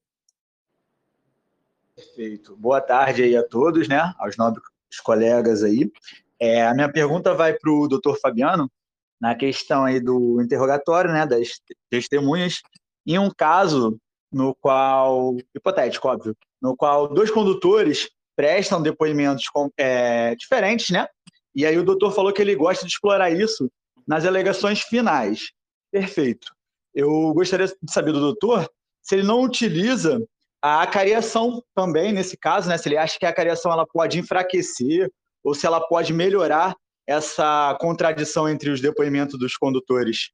Perfeito. 1.96 2.56
Boa 2.56 2.80
tarde 2.80 3.24
aí 3.24 3.36
a 3.36 3.44
todos, 3.44 3.88
né? 3.88 4.14
Aos 4.18 4.38
nobres 4.38 4.64
colegas 5.04 5.64
aí. 5.64 5.92
É, 6.40 6.66
a 6.66 6.74
minha 6.74 6.92
pergunta 6.92 7.34
vai 7.34 7.54
para 7.54 7.72
o 7.72 7.88
doutor 7.88 8.20
Fabiano, 8.20 8.72
na 9.20 9.36
questão 9.36 9.84
aí 9.84 10.00
do 10.00 10.42
interrogatório, 10.42 11.12
né, 11.12 11.26
das 11.26 11.60
testemunhas, 11.90 12.62
em 13.08 13.18
um 13.18 13.30
caso 13.30 13.98
no 14.32 14.54
qual, 14.56 15.36
hipotético, 15.56 16.08
óbvio, 16.08 16.36
no 16.62 16.76
qual 16.76 17.08
dois 17.08 17.32
condutores 17.32 18.10
prestam 18.36 18.82
depoimentos 18.82 19.46
é, 19.78 20.36
diferentes, 20.36 20.90
né? 20.90 21.08
E 21.56 21.66
aí 21.66 21.78
o 21.78 21.84
doutor 21.84 22.12
falou 22.12 22.34
que 22.34 22.42
ele 22.42 22.56
gosta 22.56 22.86
de 22.86 22.92
explorar 22.92 23.32
isso 23.32 23.72
nas 24.08 24.26
alegações 24.26 24.82
finais. 24.82 25.52
Perfeito. 25.92 26.48
Eu 26.94 27.34
gostaria 27.34 27.68
de 27.68 27.92
saber 27.92 28.12
do 28.12 28.20
doutor 28.20 28.70
se 29.02 29.16
ele 29.16 29.24
não 29.24 29.42
utiliza 29.42 30.22
a 30.62 30.82
acariação 30.82 31.64
também 31.74 32.12
nesse 32.12 32.38
caso, 32.38 32.68
né? 32.68 32.78
Se 32.78 32.90
ele 32.90 32.98
acha 32.98 33.18
que 33.18 33.26
a 33.26 33.30
acariação 33.30 33.72
ela 33.72 33.88
pode 33.88 34.20
enfraquecer 34.20 35.10
ou 35.44 35.54
se 35.54 35.66
ela 35.66 35.80
pode 35.88 36.14
melhorar 36.14 36.76
essa 37.08 37.76
contradição 37.80 38.50
entre 38.50 38.70
os 38.70 38.82
depoimentos 38.82 39.40
dos 39.40 39.56
condutores. 39.56 40.32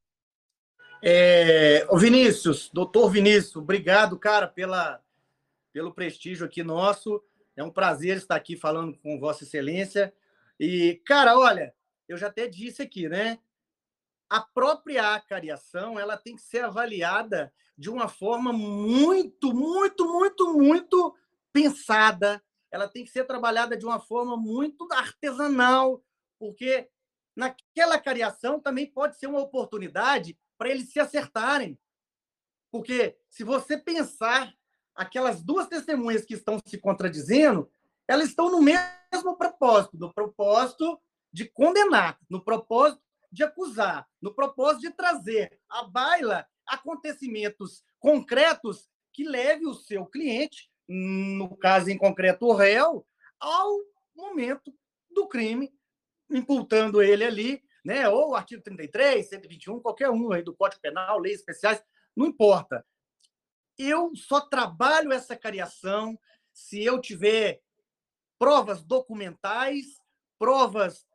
É, 1.06 1.86
o 1.90 1.98
Vinícius, 1.98 2.70
doutor 2.72 3.10
Vinícius, 3.10 3.56
obrigado, 3.56 4.18
cara, 4.18 4.48
pela, 4.48 5.02
pelo 5.70 5.92
prestígio 5.92 6.46
aqui 6.46 6.62
nosso. 6.62 7.22
É 7.54 7.62
um 7.62 7.70
prazer 7.70 8.16
estar 8.16 8.36
aqui 8.36 8.56
falando 8.56 8.96
com 8.96 9.20
Vossa 9.20 9.44
Excelência. 9.44 10.14
E, 10.58 11.02
cara, 11.04 11.38
olha, 11.38 11.74
eu 12.08 12.16
já 12.16 12.28
até 12.28 12.48
disse 12.48 12.80
aqui, 12.80 13.06
né? 13.06 13.38
a 14.28 14.40
própria 14.40 15.14
acariação 15.14 15.98
ela 15.98 16.16
tem 16.16 16.36
que 16.36 16.42
ser 16.42 16.64
avaliada 16.64 17.52
de 17.76 17.90
uma 17.90 18.08
forma 18.08 18.52
muito, 18.52 19.52
muito, 19.52 20.06
muito, 20.06 20.54
muito 20.54 21.14
pensada. 21.52 22.42
Ela 22.70 22.88
tem 22.88 23.04
que 23.04 23.10
ser 23.10 23.24
trabalhada 23.24 23.76
de 23.76 23.84
uma 23.84 24.00
forma 24.00 24.36
muito 24.36 24.88
artesanal, 24.92 26.02
porque 26.38 26.88
naquela 27.36 27.98
cariação 27.98 28.58
também 28.58 28.90
pode 28.90 29.16
ser 29.18 29.26
uma 29.26 29.40
oportunidade 29.40 30.36
para 30.56 30.70
eles 30.70 30.90
se 30.90 31.00
acertarem. 31.00 31.78
Porque 32.70 33.16
se 33.28 33.44
você 33.44 33.76
pensar 33.78 34.54
aquelas 34.94 35.42
duas 35.42 35.68
testemunhas 35.68 36.24
que 36.24 36.34
estão 36.34 36.58
se 36.64 36.78
contradizendo, 36.78 37.70
elas 38.06 38.28
estão 38.28 38.50
no 38.50 38.60
mesmo 38.60 39.36
propósito, 39.36 39.96
no 39.98 40.12
propósito 40.12 41.00
de 41.32 41.48
condenar, 41.48 42.18
no 42.28 42.44
propósito 42.44 43.02
de 43.30 43.42
acusar, 43.42 44.08
no 44.20 44.32
propósito 44.32 44.82
de 44.82 44.90
trazer 44.90 45.58
à 45.68 45.82
baila 45.82 46.46
acontecimentos 46.66 47.82
concretos 47.98 48.88
que 49.12 49.24
leve 49.24 49.66
o 49.66 49.74
seu 49.74 50.06
cliente, 50.06 50.70
no 50.88 51.56
caso 51.56 51.90
em 51.90 51.98
concreto 51.98 52.46
o 52.46 52.54
réu, 52.54 53.06
ao 53.40 53.80
momento 54.14 54.72
do 55.10 55.26
crime, 55.26 55.72
imputando 56.30 57.02
ele 57.02 57.24
ali, 57.24 57.62
né, 57.84 58.08
ou 58.08 58.34
artigo 58.34 58.62
33, 58.62 59.28
121, 59.28 59.80
qualquer 59.80 60.10
um 60.10 60.32
aí 60.32 60.42
do 60.42 60.54
Código 60.54 60.80
Penal, 60.80 61.18
leis 61.18 61.40
especiais, 61.40 61.82
não 62.16 62.26
importa. 62.26 62.84
Eu 63.76 64.14
só 64.14 64.40
trabalho 64.40 65.12
essa 65.12 65.36
cariação 65.36 66.18
se 66.52 66.82
eu 66.82 67.00
tiver 67.00 67.60
provas 68.38 68.82
documentais, 68.82 70.00
provas 70.38 71.06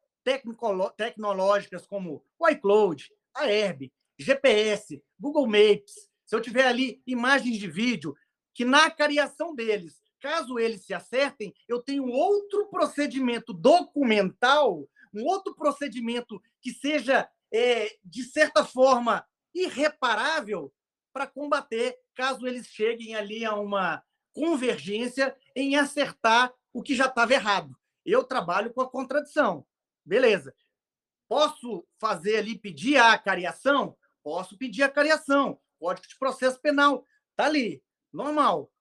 tecnológicas 0.95 1.87
como 1.87 2.23
o 2.37 2.49
iCloud, 2.49 3.09
a 3.33 3.49
Herb, 3.49 3.91
GPS, 4.17 5.01
Google 5.17 5.47
Maps, 5.47 6.09
se 6.25 6.35
eu 6.35 6.41
tiver 6.41 6.67
ali 6.67 7.01
imagens 7.07 7.57
de 7.57 7.67
vídeo, 7.67 8.13
que 8.53 8.65
na 8.65 8.91
cariação 8.91 9.55
deles, 9.55 10.01
caso 10.19 10.59
eles 10.59 10.85
se 10.85 10.93
acertem, 10.93 11.53
eu 11.67 11.81
tenho 11.81 12.05
outro 12.05 12.67
procedimento 12.67 13.53
documental, 13.53 14.87
um 15.13 15.25
outro 15.25 15.55
procedimento 15.55 16.41
que 16.61 16.71
seja, 16.71 17.29
é, 17.51 17.97
de 18.03 18.23
certa 18.23 18.63
forma, 18.63 19.25
irreparável 19.53 20.73
para 21.11 21.27
combater, 21.27 21.97
caso 22.13 22.47
eles 22.47 22.67
cheguem 22.67 23.15
ali 23.15 23.43
a 23.43 23.55
uma 23.55 24.03
convergência 24.31 25.35
em 25.55 25.75
acertar 25.75 26.53
o 26.71 26.81
que 26.81 26.95
já 26.95 27.05
estava 27.05 27.33
errado. 27.33 27.75
Eu 28.05 28.23
trabalho 28.23 28.73
com 28.73 28.81
a 28.81 28.89
contradição. 28.89 29.65
Beleza. 30.05 30.55
Posso 31.27 31.85
fazer 31.99 32.37
ali, 32.37 32.57
pedir 32.57 32.97
a 32.97 33.13
acariação? 33.13 33.97
Posso 34.23 34.57
pedir 34.57 34.83
a 34.83 34.89
cariação. 34.89 35.59
Código 35.79 36.07
de 36.07 36.17
processo 36.17 36.59
penal. 36.59 37.05
Está 37.31 37.45
ali. 37.45 37.83
Normal. 38.11 38.71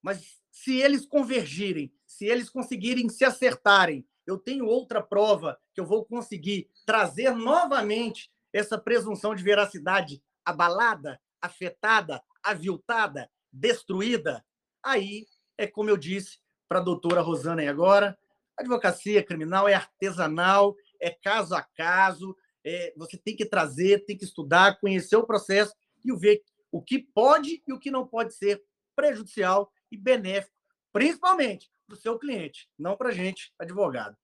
Mas 0.00 0.42
se 0.50 0.80
eles 0.80 1.06
convergirem, 1.06 1.92
se 2.04 2.26
eles 2.26 2.50
conseguirem 2.50 3.08
se 3.08 3.24
acertarem, 3.24 4.06
eu 4.26 4.38
tenho 4.38 4.66
outra 4.66 5.02
prova 5.02 5.58
que 5.74 5.80
eu 5.80 5.86
vou 5.86 6.04
conseguir 6.04 6.70
trazer 6.86 7.34
novamente 7.34 8.30
essa 8.52 8.78
presunção 8.78 9.34
de 9.34 9.42
veracidade 9.42 10.22
abalada, 10.44 11.20
afetada, 11.40 12.22
aviltada, 12.42 13.30
destruída. 13.52 14.44
Aí 14.82 15.26
é 15.56 15.66
como 15.66 15.90
eu 15.90 15.96
disse 15.96 16.38
para 16.68 16.78
a 16.78 16.82
doutora 16.82 17.20
Rosana 17.20 17.68
agora, 17.68 18.18
advocacia 18.56 19.22
criminal 19.22 19.68
é 19.68 19.74
artesanal, 19.74 20.74
é 21.00 21.10
caso 21.10 21.54
a 21.54 21.62
caso, 21.62 22.36
é, 22.64 22.92
você 22.96 23.16
tem 23.16 23.34
que 23.34 23.44
trazer, 23.44 24.04
tem 24.04 24.16
que 24.16 24.24
estudar, 24.24 24.78
conhecer 24.78 25.16
o 25.16 25.26
processo 25.26 25.74
e 26.04 26.12
ver 26.16 26.42
o 26.70 26.80
que 26.80 26.98
pode 26.98 27.62
e 27.66 27.72
o 27.72 27.78
que 27.78 27.90
não 27.90 28.06
pode 28.06 28.34
ser 28.34 28.62
prejudicial 28.94 29.70
e 29.90 29.96
benéfico, 29.96 30.56
principalmente 30.92 31.70
para 31.86 31.94
o 31.94 31.98
seu 31.98 32.18
cliente, 32.18 32.68
não 32.78 32.96
para 32.96 33.10
a 33.10 33.12
gente, 33.12 33.52
advogado. 33.58 34.16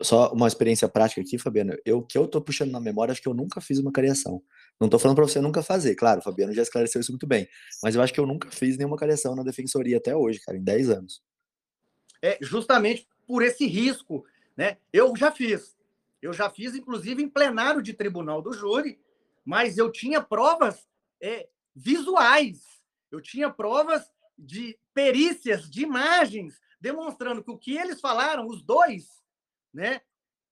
Só 0.00 0.32
uma 0.32 0.46
experiência 0.46 0.88
prática 0.88 1.20
aqui, 1.20 1.38
Fabiano. 1.38 1.76
Eu 1.84 2.02
que 2.02 2.16
eu 2.16 2.24
estou 2.24 2.40
puxando 2.40 2.70
na 2.70 2.78
memória, 2.78 3.10
acho 3.10 3.20
que 3.20 3.28
eu 3.28 3.34
nunca 3.34 3.60
fiz 3.60 3.78
uma 3.78 3.90
cariação. 3.90 4.40
Não 4.80 4.86
estou 4.86 5.00
falando 5.00 5.16
para 5.16 5.26
você 5.26 5.40
nunca 5.40 5.60
fazer, 5.60 5.96
claro, 5.96 6.20
o 6.20 6.22
Fabiano 6.22 6.54
já 6.54 6.62
esclareceu 6.62 7.00
isso 7.00 7.10
muito 7.10 7.26
bem. 7.26 7.48
Mas 7.82 7.96
eu 7.96 8.02
acho 8.02 8.12
que 8.12 8.20
eu 8.20 8.26
nunca 8.26 8.48
fiz 8.50 8.76
nenhuma 8.76 8.96
cariação 8.96 9.34
na 9.34 9.42
defensoria 9.42 9.96
até 9.96 10.14
hoje, 10.14 10.40
cara, 10.40 10.56
em 10.56 10.62
10 10.62 10.90
anos 10.90 11.22
é, 12.22 12.38
justamente 12.40 13.08
por 13.26 13.42
esse 13.42 13.66
risco. 13.66 14.24
Né? 14.56 14.78
Eu 14.92 15.14
já 15.16 15.30
fiz. 15.30 15.76
Eu 16.20 16.32
já 16.32 16.50
fiz, 16.50 16.74
inclusive, 16.74 17.22
em 17.22 17.28
plenário 17.28 17.82
de 17.82 17.94
tribunal 17.94 18.42
do 18.42 18.52
júri, 18.52 18.98
mas 19.44 19.78
eu 19.78 19.90
tinha 19.90 20.20
provas 20.20 20.88
é, 21.20 21.48
visuais, 21.74 22.60
eu 23.10 23.20
tinha 23.20 23.48
provas 23.48 24.10
de 24.36 24.76
perícias, 24.98 25.70
de 25.70 25.82
imagens, 25.82 26.60
demonstrando 26.80 27.44
que 27.44 27.52
o 27.52 27.56
que 27.56 27.78
eles 27.78 28.00
falaram, 28.00 28.48
os 28.48 28.60
dois, 28.60 29.22
né, 29.72 30.00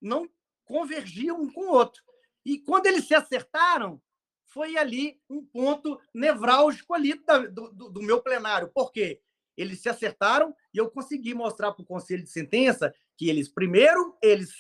não 0.00 0.30
convergiam 0.64 1.40
um 1.42 1.52
com 1.52 1.62
o 1.62 1.72
outro. 1.72 2.00
E 2.44 2.56
quando 2.60 2.86
eles 2.86 3.08
se 3.08 3.14
acertaram, 3.16 4.00
foi 4.44 4.76
ali 4.76 5.20
um 5.28 5.44
ponto 5.44 6.00
nevrálgico 6.14 6.94
ali 6.94 7.14
do, 7.50 7.72
do, 7.72 7.90
do 7.90 8.02
meu 8.02 8.22
plenário. 8.22 8.70
Por 8.72 8.92
quê? 8.92 9.20
Eles 9.56 9.80
se 9.80 9.88
acertaram 9.88 10.54
e 10.72 10.78
eu 10.78 10.88
consegui 10.88 11.34
mostrar 11.34 11.72
para 11.72 11.82
o 11.82 11.86
conselho 11.86 12.22
de 12.22 12.30
sentença 12.30 12.94
que 13.16 13.28
eles, 13.28 13.48
primeiro, 13.48 14.16
eles 14.22 14.54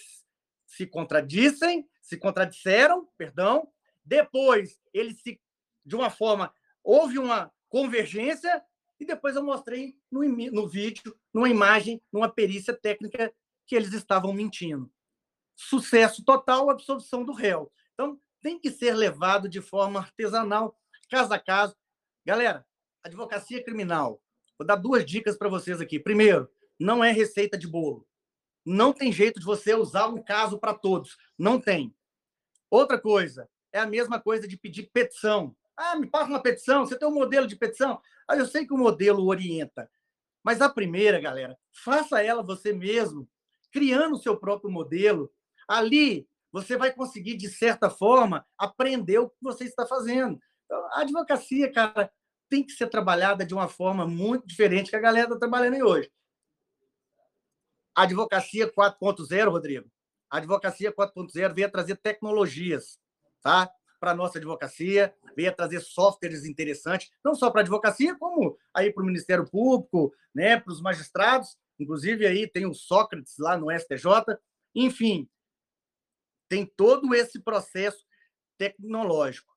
se 0.66 0.84
contradissem, 0.84 1.88
se 2.02 2.16
contradisseram, 2.16 3.08
perdão, 3.16 3.70
depois 4.04 4.80
eles 4.92 5.20
se, 5.22 5.40
de 5.84 5.94
uma 5.94 6.10
forma, 6.10 6.52
houve 6.82 7.20
uma 7.20 7.52
convergência 7.68 8.64
e 8.98 9.04
depois 9.04 9.36
eu 9.36 9.42
mostrei 9.42 9.96
no, 10.10 10.22
no 10.24 10.68
vídeo, 10.68 11.16
numa 11.32 11.48
imagem, 11.48 12.02
numa 12.12 12.28
perícia 12.28 12.74
técnica 12.74 13.32
que 13.66 13.74
eles 13.74 13.92
estavam 13.92 14.32
mentindo. 14.32 14.90
Sucesso 15.54 16.24
total, 16.24 16.70
absolvição 16.70 17.24
do 17.24 17.32
réu. 17.32 17.72
Então, 17.94 18.20
tem 18.42 18.58
que 18.58 18.70
ser 18.70 18.94
levado 18.94 19.48
de 19.48 19.60
forma 19.60 20.00
artesanal, 20.00 20.78
caso 21.10 21.32
a 21.32 21.38
caso. 21.38 21.74
Galera, 22.24 22.66
advocacia 23.02 23.62
criminal 23.62 24.20
Vou 24.58 24.66
dar 24.66 24.76
duas 24.76 25.04
dicas 25.04 25.36
para 25.36 25.48
vocês 25.48 25.80
aqui. 25.80 25.98
Primeiro, 25.98 26.48
não 26.78 27.04
é 27.04 27.12
receita 27.12 27.58
de 27.58 27.66
bolo. 27.66 28.06
Não 28.64 28.92
tem 28.92 29.12
jeito 29.12 29.38
de 29.38 29.46
você 29.46 29.74
usar 29.74 30.08
um 30.08 30.22
caso 30.22 30.58
para 30.58 30.74
todos. 30.74 31.16
Não 31.38 31.60
tem. 31.60 31.94
Outra 32.70 32.98
coisa, 32.98 33.48
é 33.72 33.78
a 33.78 33.86
mesma 33.86 34.20
coisa 34.20 34.48
de 34.48 34.56
pedir 34.56 34.90
petição. 34.92 35.54
Ah, 35.76 35.96
me 35.96 36.06
passa 36.06 36.30
uma 36.30 36.42
petição, 36.42 36.86
você 36.86 36.98
tem 36.98 37.06
um 37.08 37.14
modelo 37.14 37.46
de 37.46 37.56
petição? 37.56 38.00
Ah, 38.28 38.36
eu 38.36 38.46
sei 38.46 38.66
que 38.66 38.72
o 38.72 38.78
modelo 38.78 39.26
orienta. 39.26 39.90
Mas 40.42 40.60
a 40.62 40.68
primeira, 40.68 41.20
galera, 41.20 41.58
faça 41.84 42.22
ela 42.22 42.42
você 42.42 42.72
mesmo, 42.72 43.28
criando 43.72 44.14
o 44.16 44.18
seu 44.18 44.36
próprio 44.38 44.70
modelo. 44.70 45.30
Ali, 45.68 46.28
você 46.52 46.76
vai 46.76 46.92
conseguir, 46.92 47.36
de 47.36 47.48
certa 47.48 47.90
forma, 47.90 48.46
aprender 48.56 49.18
o 49.18 49.28
que 49.28 49.36
você 49.42 49.64
está 49.64 49.86
fazendo. 49.86 50.38
Então, 50.64 50.78
a 50.92 51.00
advocacia, 51.00 51.70
cara, 51.72 52.10
tem 52.48 52.64
que 52.64 52.72
ser 52.72 52.88
trabalhada 52.88 53.44
de 53.44 53.54
uma 53.54 53.68
forma 53.68 54.06
muito 54.06 54.46
diferente 54.46 54.90
que 54.90 54.96
a 54.96 55.00
galera 55.00 55.26
está 55.26 55.38
trabalhando 55.38 55.74
aí 55.74 55.82
hoje. 55.82 56.10
Advocacia 57.94 58.70
4.0, 58.70 59.50
Rodrigo, 59.50 59.90
advocacia 60.30 60.92
4.0 60.92 61.54
veio 61.54 61.70
trazer 61.70 61.96
tecnologias 61.96 62.98
tá? 63.46 63.70
Para 63.98 64.12
a 64.12 64.14
nossa 64.14 64.38
advocacia, 64.38 65.14
veio 65.36 65.54
trazer 65.54 65.80
softwares 65.80 66.44
interessantes, 66.44 67.10
não 67.24 67.34
só 67.34 67.50
para 67.50 67.60
a 67.60 67.64
advocacia, 67.64 68.16
como 68.16 68.56
aí 68.74 68.92
para 68.92 69.02
o 69.02 69.06
Ministério 69.06 69.48
Público, 69.48 70.14
né, 70.34 70.58
para 70.58 70.72
os 70.72 70.80
magistrados, 70.80 71.56
inclusive 71.78 72.26
aí 72.26 72.46
tem 72.46 72.66
o 72.66 72.74
Sócrates 72.74 73.34
lá 73.38 73.56
no 73.56 73.70
STJ, 73.70 74.38
enfim, 74.74 75.28
tem 76.48 76.66
todo 76.66 77.14
esse 77.14 77.40
processo 77.40 78.04
tecnológico, 78.58 79.52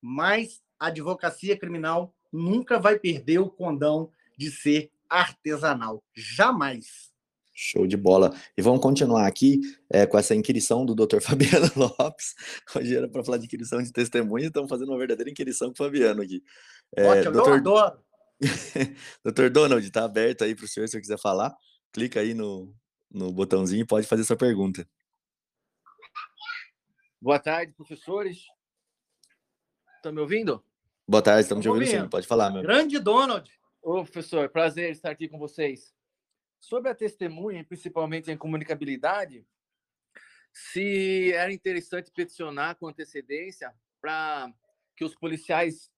mas 0.00 0.62
a 0.78 0.88
advocacia 0.88 1.58
criminal 1.58 2.14
nunca 2.32 2.78
vai 2.78 2.98
perder 2.98 3.38
o 3.38 3.50
condão 3.50 4.10
de 4.36 4.50
ser 4.50 4.90
artesanal. 5.08 6.04
Jamais. 6.14 7.13
Show 7.54 7.86
de 7.86 7.96
bola. 7.96 8.34
E 8.58 8.62
vamos 8.62 8.80
continuar 8.80 9.26
aqui 9.28 9.60
é, 9.88 10.04
com 10.04 10.18
essa 10.18 10.34
inquirição 10.34 10.84
do 10.84 10.94
Dr. 10.94 11.20
Fabiano 11.22 11.70
Lopes. 11.76 12.34
Hoje 12.74 12.96
era 12.96 13.08
para 13.08 13.22
falar 13.22 13.38
de 13.38 13.44
inquirição 13.44 13.80
de 13.80 13.92
testemunha, 13.92 14.48
estamos 14.48 14.68
fazendo 14.68 14.88
uma 14.88 14.98
verdadeira 14.98 15.30
inquirição 15.30 15.68
com 15.68 15.74
o 15.74 15.76
Fabiano 15.76 16.20
aqui. 16.20 16.42
É, 16.96 17.06
Ótimo, 17.06 17.32
doutor... 17.32 17.50
eu 17.50 17.54
adoro. 17.54 18.04
Dr. 19.24 19.48
Donald, 19.50 19.86
está 19.86 20.04
aberto 20.04 20.42
aí 20.42 20.54
para 20.54 20.64
o 20.64 20.68
senhor 20.68 20.88
se 20.88 20.96
eu 20.96 21.00
quiser 21.00 21.18
falar. 21.18 21.54
Clica 21.92 22.18
aí 22.18 22.34
no, 22.34 22.74
no 23.08 23.32
botãozinho 23.32 23.82
e 23.82 23.86
pode 23.86 24.06
fazer 24.06 24.24
sua 24.24 24.36
pergunta. 24.36 24.86
Boa 27.20 27.38
tarde, 27.38 27.72
professores. 27.72 28.38
Estão 29.96 30.12
me 30.12 30.20
ouvindo? 30.20 30.62
Boa 31.06 31.22
tarde, 31.22 31.42
estamos 31.42 31.62
te 31.62 31.68
ouvindo 31.68 31.86
sim. 31.86 32.08
Pode 32.08 32.26
falar, 32.26 32.50
meu. 32.50 32.62
Grande 32.62 32.98
Donald. 32.98 33.48
Ô, 33.80 34.02
professor, 34.02 34.48
prazer 34.48 34.90
estar 34.90 35.10
aqui 35.10 35.28
com 35.28 35.38
vocês. 35.38 35.94
Sobre 36.64 36.90
a 36.90 36.94
testemunha, 36.94 37.62
principalmente 37.62 38.30
em 38.30 38.38
comunicabilidade, 38.38 39.46
se 40.50 41.30
era 41.30 41.52
interessante 41.52 42.10
peticionar 42.10 42.76
com 42.76 42.88
antecedência 42.88 43.70
para 44.00 44.50
que 44.96 45.04
os 45.04 45.14
policiais 45.14 45.92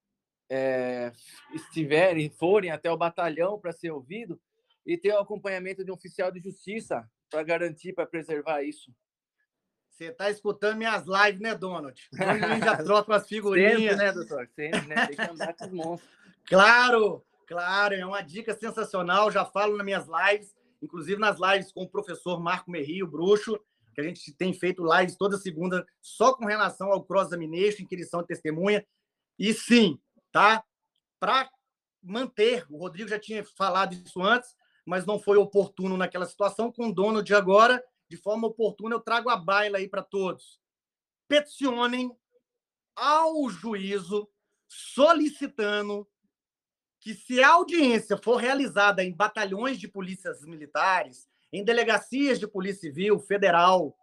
é, 0.51 1.13
estiverem, 1.55 2.29
forem 2.31 2.73
até 2.73 2.91
o 2.91 2.97
batalhão 2.97 3.61
para 3.61 3.71
ser 3.71 3.93
ouvido 3.93 4.41
e 4.85 4.99
ter 4.99 5.13
o 5.13 5.21
acompanhamento 5.21 5.85
de 5.85 5.91
um 5.93 5.95
oficial 5.95 6.33
de 6.33 6.41
justiça 6.41 7.09
para 7.31 7.45
garantir, 7.45 7.93
para 7.93 8.05
preservar 8.05 8.63
isso. 8.63 8.93
Você 9.89 10.07
está 10.07 10.31
escutando 10.31 10.79
minhas 10.79 11.05
lives, 11.07 11.41
né, 11.41 11.55
Donald? 11.55 12.09
Já 12.13 12.83
troca 12.83 13.13
umas 13.13 13.29
figurinhas. 13.29 13.93
Sempre, 13.93 13.97
né, 13.97 14.13
doutor? 14.13 14.49
Sempre, 14.49 14.87
né? 14.89 15.07
Tem 15.07 15.17
que 15.17 15.31
andar 15.31 15.55
com 15.55 15.65
os 15.65 15.73
monstros. 15.73 16.11
Claro, 16.45 17.25
claro, 17.47 17.95
é 17.95 18.05
uma 18.05 18.23
dica 18.23 18.55
sensacional. 18.55 19.31
Já 19.31 19.45
falo 19.45 19.77
nas 19.77 19.85
minhas 19.85 20.07
lives, 20.07 20.55
inclusive 20.83 21.21
nas 21.21 21.39
lives 21.39 21.73
com 21.73 21.83
o 21.83 21.89
professor 21.89 22.41
Marco 22.41 22.71
Merri, 22.71 23.03
o 23.03 23.07
bruxo, 23.07 23.59
que 23.95 24.01
a 24.01 24.05
gente 24.05 24.33
tem 24.35 24.53
feito 24.53 24.85
lives 24.85 25.17
toda 25.17 25.39
segunda 25.39 25.87
só 26.03 26.35
com 26.35 26.45
relação 26.45 26.93
ao 26.93 27.03
cross-examination, 27.03 27.83
inquirição 27.83 28.21
de 28.21 28.27
testemunha. 28.27 28.87
E 29.39 29.55
sim, 29.55 29.99
tá? 30.31 30.63
Para 31.19 31.51
manter, 32.03 32.67
o 32.71 32.77
Rodrigo 32.77 33.09
já 33.09 33.19
tinha 33.19 33.43
falado 33.43 33.95
isso 33.95 34.23
antes, 34.23 34.55
mas 34.85 35.07
não 35.07 35.19
foi 35.19 35.39
oportuno 35.39 35.97
naquela 35.97 36.27
situação. 36.27 36.71
Com 36.71 36.89
o 36.89 36.95
Donald 36.95 37.35
agora, 37.35 37.83
de 38.09 38.17
forma 38.17 38.49
oportuna, 38.49 38.97
eu 38.97 39.01
trago 39.01 39.31
a 39.31 39.37
baila 39.37 39.79
aí 39.79 39.89
para 39.89 40.03
todos. 40.03 40.61
Peticionem 41.27 42.15
ao 42.95 43.49
juízo 43.49 44.29
solicitando 44.69 46.09
que, 47.07 47.15
se 47.15 47.41
a 47.41 47.51
audiência 47.51 48.17
for 48.17 48.35
realizada 48.35 49.05
em 49.05 49.15
batalhões 49.15 49.79
de 49.79 49.87
polícias 49.87 50.43
militares, 50.43 51.29
em 51.53 51.63
delegacias 51.63 52.41
de 52.41 52.49
polícia 52.49 52.81
civil 52.81 53.21
federal, 53.21 53.97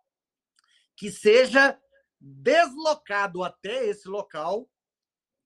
que 0.95 1.11
seja 1.11 1.77
deslocado 2.17 3.43
até 3.43 3.87
esse 3.87 4.07
local 4.07 4.69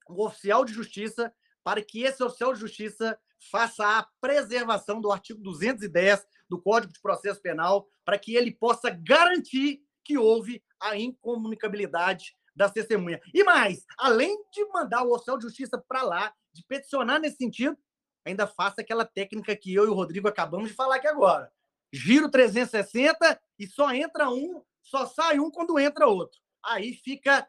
um 0.08 0.22
oficial 0.22 0.64
de 0.64 0.72
justiça 0.72 1.34
para 1.64 1.82
que 1.82 2.04
esse 2.04 2.24
oficial 2.24 2.54
de 2.54 2.60
justiça 2.60 3.20
faça 3.50 3.84
a 3.98 4.08
preservação 4.22 5.02
do 5.02 5.12
artigo 5.12 5.42
210 5.42 6.28
do 6.48 6.62
Código 6.62 6.94
de 6.94 7.02
Processo 7.02 7.42
Penal, 7.42 7.88
para 8.06 8.20
que 8.20 8.36
ele 8.36 8.52
possa 8.52 8.92
garantir 8.92 9.82
que 10.06 10.16
houve 10.16 10.64
a 10.80 10.96
incomunicabilidade 10.96 12.36
das 12.56 12.72
testemunhas. 12.72 13.20
E 13.34 13.44
mais, 13.44 13.84
além 13.98 14.38
de 14.52 14.64
mandar 14.66 15.04
o 15.04 15.14
oficial 15.14 15.40
de 15.40 15.44
justiça 15.44 15.84
para 15.88 16.04
lá, 16.04 16.34
de 16.58 16.64
peticionar 16.64 17.20
nesse 17.20 17.38
sentido, 17.38 17.78
ainda 18.26 18.46
faça 18.46 18.82
aquela 18.82 19.06
técnica 19.06 19.56
que 19.56 19.74
eu 19.74 19.86
e 19.86 19.88
o 19.88 19.94
Rodrigo 19.94 20.28
acabamos 20.28 20.70
de 20.70 20.76
falar 20.76 20.98
aqui 20.98 21.08
agora. 21.08 21.52
Giro 21.92 22.30
360 22.30 23.40
e 23.58 23.68
só 23.68 23.94
entra 23.94 24.30
um, 24.30 24.62
só 24.82 25.06
sai 25.06 25.40
um 25.40 25.50
quando 25.50 25.80
entra 25.80 26.08
outro. 26.08 26.40
Aí 26.64 26.94
fica 26.94 27.48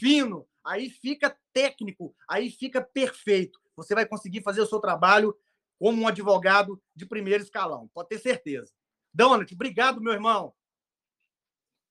fino, 0.00 0.46
aí 0.64 0.90
fica 0.90 1.36
técnico, 1.52 2.14
aí 2.28 2.50
fica 2.50 2.82
perfeito. 2.82 3.60
Você 3.76 3.94
vai 3.94 4.06
conseguir 4.06 4.42
fazer 4.42 4.60
o 4.60 4.66
seu 4.66 4.80
trabalho 4.80 5.36
como 5.78 6.02
um 6.02 6.08
advogado 6.08 6.82
de 6.94 7.06
primeiro 7.06 7.42
escalão, 7.42 7.88
pode 7.94 8.08
ter 8.08 8.18
certeza. 8.18 8.72
Donald, 9.14 9.52
obrigado, 9.54 10.00
meu 10.00 10.12
irmão. 10.12 10.52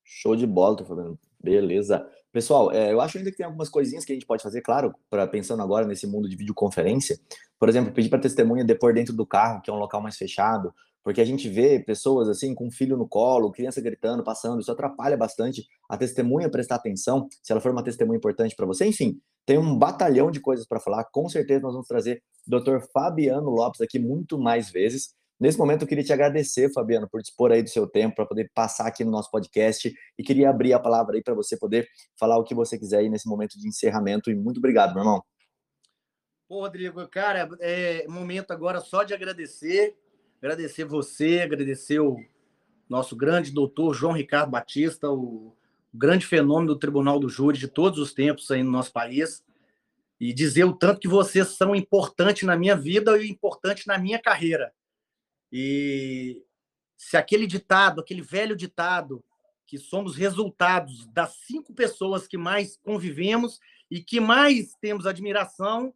Show 0.04 0.36
de 0.36 0.46
bola, 0.46 0.78
tô 0.78 0.86
falando. 0.86 1.20
Beleza. 1.40 2.06
Pessoal, 2.32 2.72
é, 2.72 2.92
eu 2.92 3.00
acho 3.00 3.18
ainda 3.18 3.32
que 3.32 3.38
tem 3.38 3.46
algumas 3.46 3.70
coisinhas 3.70 4.04
que 4.04 4.12
a 4.12 4.16
gente 4.16 4.26
pode 4.26 4.44
fazer, 4.44 4.62
claro, 4.62 4.94
para 5.10 5.28
pensando 5.28 5.62
agora 5.64 5.86
nesse 5.86 6.06
mundo 6.06 6.28
de 6.28 6.36
videoconferência. 6.36 7.20
Por 7.60 7.70
exemplo, 7.70 7.94
pedir 7.94 8.10
para 8.10 8.20
testemunha 8.20 8.64
depor 8.64 8.94
dentro 8.94 9.14
do 9.14 9.26
carro, 9.26 9.62
que 9.62 9.70
é 9.70 9.74
um 9.74 9.78
local 9.78 10.02
mais 10.02 10.18
fechado, 10.18 10.74
porque 11.04 11.22
a 11.22 11.26
gente 11.26 11.48
vê 11.48 11.80
pessoas 11.80 12.28
assim 12.28 12.54
com 12.54 12.70
filho 12.70 12.98
no 12.98 13.08
colo, 13.08 13.52
criança 13.52 13.80
gritando, 13.80 14.24
passando, 14.24 14.60
isso 14.60 14.72
atrapalha 14.72 15.16
bastante 15.16 15.66
a 15.90 15.96
testemunha 15.98 16.50
prestar 16.50 16.76
atenção, 16.76 17.30
se 17.42 17.52
ela 17.52 17.62
for 17.62 17.72
uma 17.72 17.82
testemunha 17.82 18.18
importante 18.18 18.56
para 18.56 18.66
você. 18.66 18.86
Enfim, 18.86 19.18
tem 19.46 19.58
um 19.58 19.78
batalhão 19.78 20.30
de 20.30 20.42
coisas 20.42 20.68
para 20.68 20.82
falar. 20.82 21.06
Com 21.06 21.30
certeza 21.30 21.62
nós 21.62 21.72
vamos 21.72 21.88
trazer 21.88 22.22
o 22.46 22.60
Dr. 22.60 22.80
Fabiano 22.92 23.50
Lopes 23.50 23.80
aqui 23.80 23.98
muito 23.98 24.38
mais 24.38 24.70
vezes. 24.70 25.16
Nesse 25.40 25.58
momento 25.58 25.84
eu 25.84 25.88
queria 25.88 26.04
te 26.04 26.12
agradecer, 26.12 26.72
Fabiano, 26.74 27.08
por 27.08 27.22
dispor 27.22 27.52
aí 27.52 27.62
do 27.62 27.70
seu 27.70 27.88
tempo 27.88 28.16
para 28.16 28.26
poder 28.26 28.50
passar 28.56 28.88
aqui 28.88 29.04
no 29.04 29.12
nosso 29.12 29.30
podcast 29.30 29.94
e 30.18 30.24
queria 30.24 30.50
abrir 30.50 30.74
a 30.74 30.80
palavra 30.80 31.16
aí 31.16 31.22
para 31.22 31.36
você 31.36 31.56
poder 31.56 31.88
falar 32.20 32.38
o 32.38 32.44
que 32.44 32.56
você 32.56 32.78
quiser 32.78 33.00
aí 33.00 33.10
nesse 33.10 33.28
momento 33.28 33.60
de 33.60 33.68
encerramento 33.68 34.32
e 34.32 34.36
muito 34.36 34.58
obrigado, 34.58 34.94
meu 34.94 35.04
irmão. 35.04 35.24
Pô, 36.48 36.62
Rodrigo, 36.62 37.08
cara, 37.08 37.50
é 37.60 38.08
momento 38.08 38.52
agora 38.52 38.80
só 38.80 39.04
de 39.04 39.14
agradecer, 39.14 39.96
agradecer 40.42 40.86
você, 40.86 41.42
agradecer 41.42 42.00
o 42.00 42.18
nosso 42.90 43.16
grande 43.16 43.52
doutor 43.52 43.94
João 43.94 44.14
Ricardo 44.14 44.50
Batista, 44.50 45.12
o 45.12 45.56
grande 45.94 46.26
fenômeno 46.26 46.74
do 46.74 46.80
Tribunal 46.80 47.20
do 47.20 47.30
Júri 47.30 47.58
de 47.58 47.68
todos 47.68 48.00
os 48.00 48.14
tempos 48.14 48.50
aí 48.50 48.64
no 48.64 48.72
nosso 48.72 48.92
país, 48.92 49.44
e 50.20 50.34
dizer 50.34 50.64
o 50.64 50.74
tanto 50.74 51.00
que 51.00 51.08
vocês 51.08 51.50
são 51.50 51.76
importantes 51.76 52.44
na 52.44 52.58
minha 52.58 52.76
vida 52.76 53.22
e 53.22 53.30
importantes 53.30 53.86
na 53.86 54.00
minha 54.00 54.20
carreira. 54.20 54.74
E 55.52 56.44
se 56.96 57.18
aquele 57.18 57.48
ditado, 57.48 58.02
aquele 58.02 58.22
velho 58.22 58.56
ditado, 58.56 59.24
que 59.66 59.78
somos 59.78 60.16
resultados 60.16 61.06
das 61.08 61.36
cinco 61.46 61.74
pessoas 61.74 62.28
que 62.28 62.38
mais 62.38 62.78
convivemos 62.78 63.60
e 63.90 64.02
que 64.02 64.20
mais 64.20 64.74
temos 64.82 65.06
admiração, 65.06 65.94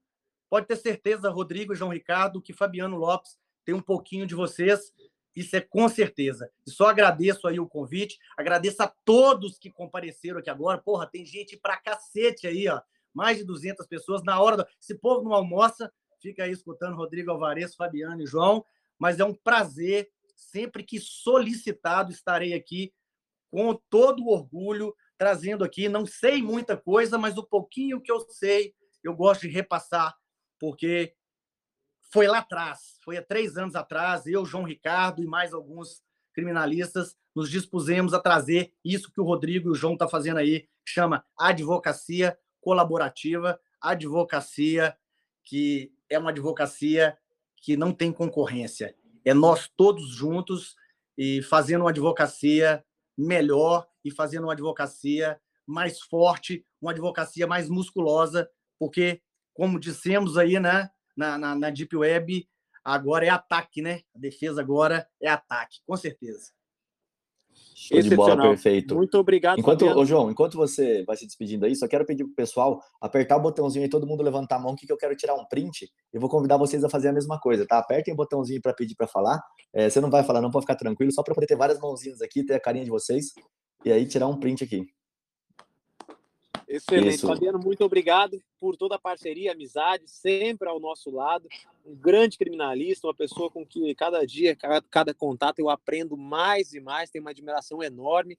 pode 0.49 0.67
ter 0.67 0.75
certeza, 0.75 1.29
Rodrigo 1.29 1.73
e 1.73 1.75
João 1.75 1.91
Ricardo, 1.91 2.41
que 2.41 2.53
Fabiano 2.53 2.97
Lopes 2.97 3.39
tem 3.63 3.73
um 3.73 3.81
pouquinho 3.81 4.27
de 4.27 4.35
vocês 4.35 4.93
isso 5.35 5.55
é 5.55 5.61
com 5.61 5.87
certeza. 5.87 6.51
E 6.65 6.71
só 6.71 6.87
agradeço 6.87 7.47
aí 7.47 7.59
o 7.59 7.67
convite, 7.67 8.19
agradeço 8.37 8.83
a 8.83 8.87
todos 9.05 9.57
que 9.57 9.71
compareceram 9.71 10.39
aqui 10.39 10.49
agora. 10.49 10.77
Porra, 10.77 11.07
tem 11.07 11.25
gente 11.25 11.57
pra 11.57 11.77
cacete 11.77 12.47
aí, 12.47 12.67
ó. 12.67 12.81
Mais 13.13 13.37
de 13.37 13.43
200 13.43 13.85
pessoas 13.87 14.23
na 14.23 14.39
hora. 14.41 14.57
Do... 14.57 14.65
Esse 14.79 14.95
povo 14.95 15.23
não 15.23 15.33
almoça, 15.33 15.91
fica 16.19 16.43
aí 16.43 16.51
escutando 16.51 16.95
Rodrigo 16.95 17.31
Alvarez, 17.31 17.75
Fabiano 17.75 18.21
e 18.21 18.25
João. 18.25 18.65
Mas 19.01 19.19
é 19.19 19.25
um 19.25 19.33
prazer, 19.33 20.11
sempre 20.35 20.83
que 20.83 20.99
solicitado, 20.99 22.11
estarei 22.11 22.53
aqui 22.53 22.93
com 23.49 23.73
todo 23.89 24.21
o 24.21 24.29
orgulho, 24.29 24.95
trazendo 25.17 25.63
aqui. 25.63 25.89
Não 25.89 26.05
sei 26.05 26.39
muita 26.39 26.77
coisa, 26.77 27.17
mas 27.17 27.35
o 27.35 27.43
pouquinho 27.43 27.99
que 27.99 28.11
eu 28.11 28.19
sei, 28.29 28.75
eu 29.03 29.15
gosto 29.15 29.41
de 29.41 29.47
repassar, 29.47 30.15
porque 30.59 31.15
foi 32.13 32.27
lá 32.27 32.37
atrás, 32.37 32.99
foi 33.03 33.17
há 33.17 33.23
três 33.23 33.57
anos 33.57 33.73
atrás, 33.73 34.27
eu, 34.27 34.45
João 34.45 34.65
Ricardo 34.65 35.23
e 35.23 35.25
mais 35.25 35.51
alguns 35.51 36.03
criminalistas 36.31 37.17
nos 37.35 37.49
dispusemos 37.49 38.13
a 38.13 38.19
trazer 38.19 38.71
isso 38.85 39.11
que 39.11 39.19
o 39.19 39.25
Rodrigo 39.25 39.69
e 39.69 39.71
o 39.71 39.75
João 39.75 39.93
estão 39.93 40.05
tá 40.05 40.11
fazendo 40.11 40.37
aí, 40.37 40.67
que 40.85 40.91
chama 40.91 41.25
advocacia 41.35 42.37
colaborativa, 42.59 43.59
advocacia 43.81 44.95
que 45.43 45.91
é 46.07 46.19
uma 46.19 46.29
advocacia 46.29 47.17
que 47.61 47.77
não 47.77 47.93
tem 47.93 48.11
concorrência. 48.11 48.95
É 49.23 49.33
nós 49.33 49.69
todos 49.77 50.09
juntos 50.09 50.75
e 51.17 51.41
fazendo 51.43 51.81
uma 51.81 51.91
advocacia 51.91 52.83
melhor 53.17 53.87
e 54.03 54.11
fazendo 54.11 54.43
uma 54.45 54.53
advocacia 54.53 55.39
mais 55.65 56.01
forte, 56.01 56.65
uma 56.81 56.91
advocacia 56.91 57.45
mais 57.45 57.69
musculosa, 57.69 58.49
porque, 58.79 59.21
como 59.53 59.79
dissemos 59.79 60.37
aí 60.37 60.59
né, 60.59 60.89
na, 61.15 61.37
na, 61.37 61.55
na 61.55 61.69
Deep 61.69 61.95
Web, 61.95 62.49
agora 62.83 63.25
é 63.25 63.29
ataque, 63.29 63.81
né? 63.81 64.01
A 64.15 64.19
defesa 64.19 64.61
agora 64.61 65.07
é 65.21 65.29
ataque, 65.29 65.79
com 65.85 65.95
certeza. 65.95 66.51
Show 67.81 67.99
de 67.99 68.15
bola, 68.15 68.39
perfeito. 68.39 68.93
Muito 68.93 69.17
obrigado, 69.17 69.57
enquanto, 69.57 69.83
ô, 69.85 70.05
João, 70.05 70.29
enquanto 70.29 70.55
você 70.55 71.03
vai 71.03 71.17
se 71.17 71.25
despedindo 71.25 71.65
aí, 71.65 71.75
só 71.75 71.87
quero 71.87 72.05
pedir 72.05 72.23
pro 72.25 72.35
pessoal 72.35 72.79
apertar 73.01 73.37
o 73.37 73.41
botãozinho 73.41 73.83
aí, 73.83 73.89
todo 73.89 74.05
mundo 74.05 74.21
levantar 74.21 74.57
a 74.57 74.59
mão, 74.59 74.75
que 74.75 74.85
eu 74.91 74.97
quero 74.97 75.15
tirar 75.15 75.33
um 75.33 75.43
print. 75.45 75.89
Eu 76.13 76.21
vou 76.21 76.29
convidar 76.29 76.57
vocês 76.57 76.83
a 76.83 76.89
fazer 76.89 77.07
a 77.07 77.11
mesma 77.11 77.39
coisa, 77.39 77.65
tá? 77.65 77.79
Apertem 77.79 78.13
o 78.13 78.17
botãozinho 78.17 78.61
para 78.61 78.71
pedir 78.71 78.93
para 78.93 79.07
falar. 79.07 79.41
É, 79.73 79.89
você 79.89 79.99
não 79.99 80.11
vai 80.11 80.23
falar, 80.23 80.41
não 80.41 80.51
pode 80.51 80.65
ficar 80.65 80.75
tranquilo, 80.75 81.11
só 81.11 81.23
para 81.23 81.33
poder 81.33 81.47
ter 81.47 81.55
várias 81.55 81.79
mãozinhas 81.79 82.21
aqui, 82.21 82.45
ter 82.45 82.53
a 82.53 82.59
carinha 82.59 82.85
de 82.85 82.91
vocês, 82.91 83.33
e 83.83 83.91
aí 83.91 84.05
tirar 84.05 84.27
um 84.27 84.39
print 84.39 84.63
aqui. 84.63 84.85
Excelente, 86.67 87.15
Isso. 87.15 87.27
Fabiano, 87.27 87.59
muito 87.59 87.83
obrigado 87.83 88.41
por 88.57 88.77
toda 88.77 88.95
a 88.95 88.99
parceria, 88.99 89.51
amizade, 89.51 90.09
sempre 90.09 90.69
ao 90.69 90.79
nosso 90.79 91.11
lado. 91.11 91.47
Um 91.85 91.93
grande 91.93 92.37
criminalista, 92.37 93.07
uma 93.07 93.13
pessoa 93.13 93.51
com 93.51 93.65
que 93.65 93.93
cada 93.95 94.25
dia, 94.25 94.55
cada, 94.55 94.81
cada 94.81 95.13
contato 95.13 95.59
eu 95.59 95.69
aprendo 95.69 96.15
mais 96.15 96.73
e 96.73 96.79
mais, 96.79 97.09
tenho 97.09 97.25
uma 97.25 97.31
admiração 97.31 97.83
enorme. 97.83 98.37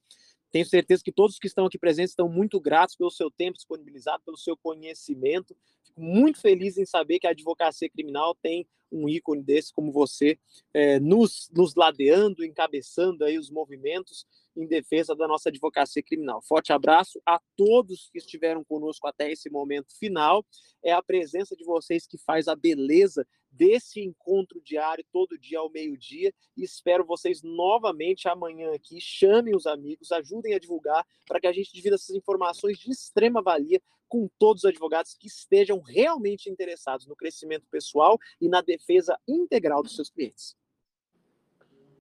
Tenho 0.52 0.66
certeza 0.66 1.02
que 1.02 1.10
todos 1.10 1.38
que 1.38 1.46
estão 1.46 1.64
aqui 1.64 1.78
presentes 1.78 2.12
estão 2.12 2.28
muito 2.28 2.60
gratos 2.60 2.94
pelo 2.94 3.10
seu 3.10 3.30
tempo 3.30 3.56
disponibilizado, 3.56 4.22
pelo 4.22 4.36
seu 4.36 4.54
conhecimento. 4.56 5.56
Fico 5.82 6.00
muito 6.00 6.40
feliz 6.40 6.76
em 6.76 6.84
saber 6.84 7.18
que 7.18 7.26
a 7.26 7.30
advocacia 7.30 7.88
criminal 7.88 8.36
tem 8.42 8.68
um 8.92 9.08
ícone 9.08 9.42
desse 9.42 9.72
como 9.72 9.90
você, 9.90 10.38
é, 10.74 11.00
nos, 11.00 11.48
nos 11.54 11.74
ladeando, 11.74 12.44
encabeçando 12.44 13.24
aí 13.24 13.38
os 13.38 13.50
movimentos 13.50 14.26
em 14.54 14.66
defesa 14.66 15.16
da 15.16 15.26
nossa 15.26 15.48
advocacia 15.48 16.02
criminal. 16.02 16.42
Forte 16.42 16.74
abraço 16.74 17.18
a 17.24 17.40
todos 17.56 18.10
que 18.12 18.18
estiveram 18.18 18.62
conosco 18.62 19.06
até 19.08 19.32
esse 19.32 19.48
momento 19.48 19.96
final. 19.98 20.44
É 20.84 20.92
a 20.92 21.02
presença 21.02 21.56
de 21.56 21.64
vocês 21.64 22.06
que 22.06 22.18
faz 22.18 22.48
a 22.48 22.54
beleza 22.54 23.26
desse 23.52 24.00
encontro 24.00 24.60
diário, 24.62 25.04
todo 25.12 25.38
dia 25.38 25.58
ao 25.58 25.70
meio-dia. 25.70 26.32
E 26.56 26.64
espero 26.64 27.04
vocês 27.04 27.42
novamente 27.42 28.26
amanhã 28.26 28.72
aqui. 28.74 29.00
Chamem 29.00 29.54
os 29.54 29.66
amigos, 29.66 30.10
ajudem 30.10 30.54
a 30.54 30.58
divulgar 30.58 31.06
para 31.26 31.40
que 31.40 31.46
a 31.46 31.52
gente 31.52 31.72
divida 31.72 31.96
essas 31.96 32.16
informações 32.16 32.78
de 32.78 32.90
extrema 32.90 33.42
valia 33.42 33.80
com 34.08 34.28
todos 34.38 34.64
os 34.64 34.68
advogados 34.68 35.14
que 35.14 35.26
estejam 35.26 35.80
realmente 35.80 36.50
interessados 36.50 37.06
no 37.06 37.16
crescimento 37.16 37.66
pessoal 37.70 38.18
e 38.40 38.48
na 38.48 38.60
defesa 38.60 39.18
integral 39.26 39.82
dos 39.82 39.94
seus 39.94 40.10
clientes. 40.10 40.54